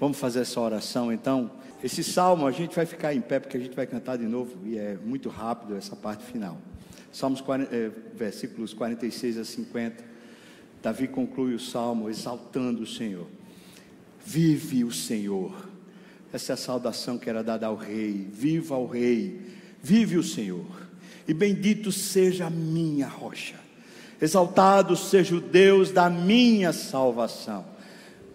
Vamos 0.00 0.18
fazer 0.18 0.40
essa 0.40 0.60
oração 0.60 1.12
então? 1.12 1.52
Esse 1.84 2.02
salmo 2.02 2.48
a 2.48 2.50
gente 2.50 2.74
vai 2.74 2.84
ficar 2.84 3.14
em 3.14 3.20
pé 3.20 3.38
porque 3.38 3.56
a 3.56 3.60
gente 3.60 3.76
vai 3.76 3.86
cantar 3.86 4.18
de 4.18 4.24
novo 4.24 4.58
e 4.66 4.76
é 4.76 4.98
muito 5.04 5.28
rápido 5.28 5.76
essa 5.76 5.94
parte 5.94 6.24
final. 6.24 6.58
Salmos 7.14 7.40
40, 7.40 7.72
é, 7.72 7.92
versículos 8.12 8.74
46 8.74 9.38
a 9.38 9.44
50. 9.44 10.04
Davi 10.82 11.06
conclui 11.06 11.54
o 11.54 11.60
salmo 11.60 12.10
exaltando 12.10 12.82
o 12.82 12.86
Senhor. 12.88 13.28
Vive 14.26 14.82
o 14.82 14.90
Senhor. 14.90 15.68
Essa 16.32 16.52
é 16.52 16.54
a 16.54 16.56
saudação 16.56 17.16
que 17.16 17.30
era 17.30 17.44
dada 17.44 17.68
ao 17.68 17.76
rei. 17.76 18.28
Viva 18.32 18.76
o 18.76 18.88
rei. 18.88 19.40
Vive 19.80 20.18
o 20.18 20.24
Senhor. 20.24 20.66
E 21.28 21.32
bendito 21.32 21.92
seja 21.92 22.46
a 22.46 22.50
minha 22.50 23.06
rocha. 23.06 23.60
Exaltado 24.20 24.96
seja 24.96 25.36
o 25.36 25.40
Deus 25.40 25.92
da 25.92 26.10
minha 26.10 26.72
salvação 26.72 27.73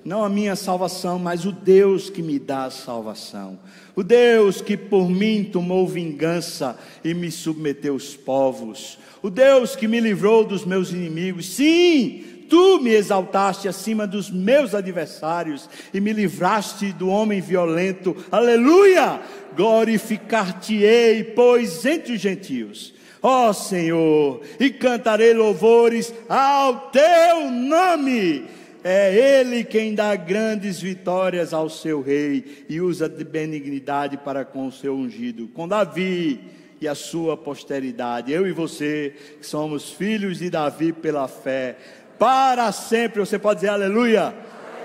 não 0.10 0.24
a 0.24 0.30
minha 0.30 0.56
salvação, 0.56 1.20
mas 1.20 1.46
o 1.46 1.52
Deus 1.52 2.10
que 2.10 2.24
me 2.24 2.40
dá 2.40 2.64
a 2.64 2.72
salvação. 2.72 3.60
O 3.96 4.02
Deus 4.02 4.60
que 4.60 4.76
por 4.76 5.08
mim 5.08 5.44
tomou 5.44 5.88
vingança 5.88 6.76
e 7.04 7.14
me 7.14 7.30
submeteu 7.30 7.94
os 7.94 8.16
povos. 8.16 8.98
O 9.22 9.30
Deus 9.30 9.76
que 9.76 9.88
me 9.88 10.00
livrou 10.00 10.44
dos 10.44 10.66
meus 10.66 10.90
inimigos. 10.90 11.50
Sim, 11.50 12.24
tu 12.50 12.82
me 12.82 12.90
exaltaste 12.90 13.68
acima 13.68 14.08
dos 14.08 14.32
meus 14.32 14.74
adversários 14.74 15.70
e 15.94 16.02
me 16.02 16.12
livraste 16.12 16.92
do 16.92 17.08
homem 17.08 17.40
violento. 17.40 18.18
Aleluia! 18.32 19.22
Glorificar-te-ei, 19.56 21.24
pois 21.24 21.86
entre 21.86 22.14
os 22.14 22.20
gentios. 22.20 22.96
Ó 23.22 23.54
Senhor, 23.54 24.42
e 24.60 24.72
cantarei 24.72 25.36
louvores 25.36 26.12
ao 26.28 26.90
teu 26.90 27.52
nome 27.52 28.58
é 28.84 29.14
Ele 29.14 29.64
quem 29.64 29.94
dá 29.94 30.16
grandes 30.16 30.80
vitórias 30.80 31.54
ao 31.54 31.70
seu 31.70 32.02
rei 32.02 32.66
e 32.70 32.80
usa 32.80 33.10
de 33.10 33.24
benignidade 33.24 34.18
para 34.18 34.46
com 34.46 34.68
o 34.68 34.72
seu 34.72 34.96
ungido, 34.96 35.48
com 35.50 35.68
Davi 35.68 36.40
e 36.80 36.88
a 36.88 36.96
sua 36.96 37.36
posteridade. 37.36 38.32
Eu 38.32 38.48
e 38.48 38.52
você, 38.52 39.14
que 39.40 39.46
somos 39.46 39.92
filhos 39.92 40.40
de 40.40 40.50
Davi 40.50 40.94
pela 40.94 41.28
fé, 41.28 41.78
para 42.18 42.72
sempre. 42.72 43.20
Você 43.20 43.38
pode 43.38 43.62
dizer 43.62 43.72
aleluia? 43.72 44.34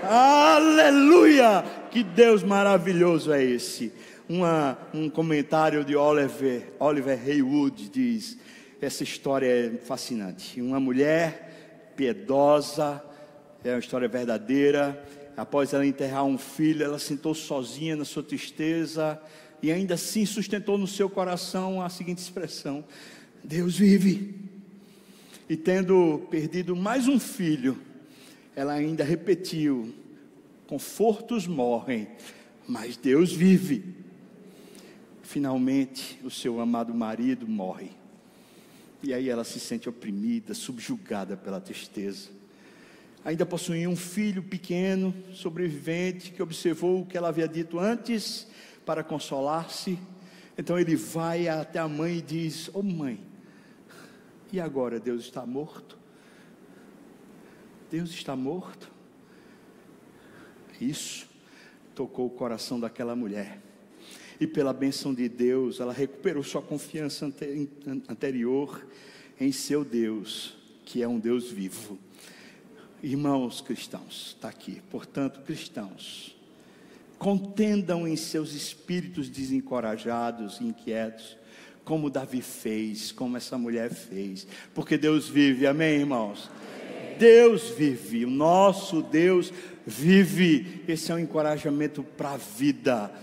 Aleluia! 0.03 1.65
Que 1.91 2.03
Deus 2.03 2.43
maravilhoso 2.43 3.33
é 3.33 3.43
esse. 3.43 3.93
Uma, 4.29 4.77
um 4.93 5.09
comentário 5.09 5.85
de 5.85 5.95
Oliver, 5.95 6.73
Oliver 6.81 7.19
Haywood 7.25 7.89
diz: 7.91 8.37
essa 8.81 9.03
história 9.03 9.47
é 9.47 9.71
fascinante. 9.85 10.61
Uma 10.61 10.81
mulher 10.81 11.93
piedosa, 11.97 13.03
é 13.65 13.73
uma 13.73 13.79
história 13.79 14.07
verdadeira. 14.07 15.03
Após 15.37 15.73
ela 15.73 15.87
enterrar 15.87 16.25
um 16.25 16.37
filho, 16.37 16.85
ela 16.85 16.99
sentou 16.99 17.35
sozinha 17.35 17.97
na 17.97 18.05
sua 18.05 18.23
tristeza 18.23 19.21
e 19.63 19.73
ainda 19.73 19.95
assim 19.95 20.27
sustentou 20.27 20.77
no 20.77 20.87
seu 20.87 21.09
coração 21.09 21.81
a 21.81 21.89
seguinte 21.89 22.19
expressão: 22.19 22.85
Deus 23.43 23.77
vive. 23.77 24.35
E 25.49 25.57
tendo 25.57 26.27
perdido 26.31 26.77
mais 26.77 27.09
um 27.09 27.19
filho, 27.19 27.79
ela 28.55 28.75
ainda 28.75 29.03
repetiu: 29.03 29.95
confortos 30.67 31.47
morrem, 31.47 32.07
mas 32.69 32.99
Deus 32.99 33.33
vive. 33.33 33.95
Finalmente, 35.23 36.21
o 36.23 36.31
seu 36.31 36.61
amado 36.61 36.95
marido 36.95 37.49
morre. 37.49 37.91
E 39.03 39.13
aí 39.13 39.29
ela 39.29 39.43
se 39.43 39.59
sente 39.59 39.89
oprimida, 39.89 40.55
subjugada 40.55 41.37
pela 41.37 41.61
tristeza 41.61 42.34
ainda 43.25 43.47
possuía 43.47 43.89
um 43.89 43.97
filho 43.97 44.43
pequeno, 44.43 45.15
sobrevivente, 45.33 46.31
que 46.31 46.43
observou 46.43 47.01
o 47.01 47.07
que 47.07 47.17
ela 47.17 47.29
havia 47.29 47.49
dito 47.49 47.79
antes 47.79 48.47
para 48.85 49.03
consolar-se. 49.03 49.99
Então 50.59 50.79
ele 50.79 50.95
vai 50.95 51.49
até 51.49 51.79
a 51.79 51.89
mãe 51.89 52.19
e 52.19 52.23
diz: 52.23 52.69
Ô 52.69 52.81
oh, 52.81 52.83
mãe, 52.83 53.19
e 54.53 54.61
agora 54.61 55.01
Deus 55.01 55.25
está 55.25 55.47
morto? 55.47 55.99
Deus 57.91 58.11
está 58.11 58.37
morto? 58.37 58.93
Isso 60.81 61.27
tocou 61.95 62.27
o 62.27 62.31
coração 62.31 62.79
daquela 62.79 63.17
mulher. 63.17 63.61
E 64.39 64.47
pela 64.47 64.73
benção 64.73 65.15
de 65.15 65.29
Deus, 65.29 65.79
ela 65.79 65.93
recuperou 65.93 66.43
sua 66.43 66.61
confiança 66.61 67.33
anterior 68.09 68.85
em 69.41 69.53
seu 69.53 69.85
Deus, 69.85 70.57
que 70.85 71.03
é 71.03 71.09
um 71.09 71.19
Deus 71.21 71.51
vivo. 71.51 71.99
Irmãos 73.05 73.61
cristãos, 73.61 74.35
está 74.35 74.49
aqui, 74.49 74.81
portanto, 74.91 75.43
cristãos, 75.43 76.35
contendam 77.19 78.09
em 78.09 78.17
seus 78.17 78.55
espíritos 78.55 79.29
desencorajados 79.29 80.59
inquietos, 80.59 81.37
como 81.85 82.09
Davi 82.09 82.41
fez, 82.41 83.13
como 83.13 83.37
essa 83.37 83.59
mulher 83.59 83.93
fez, 83.93 84.47
porque 84.73 84.97
Deus 84.97 85.29
vive, 85.29 85.67
amém, 85.67 86.01
irmãos? 86.01 86.51
Amém. 86.51 87.19
Deus 87.19 87.69
vive, 87.69 88.25
o 88.25 88.31
nosso 88.31 89.03
Deus 89.03 89.53
vive, 89.85 90.83
esse 90.89 91.13
é 91.13 91.15
um 91.15 91.19
encorajamento 91.19 92.03
para 92.03 92.31
a 92.31 92.37
vida. 92.39 93.15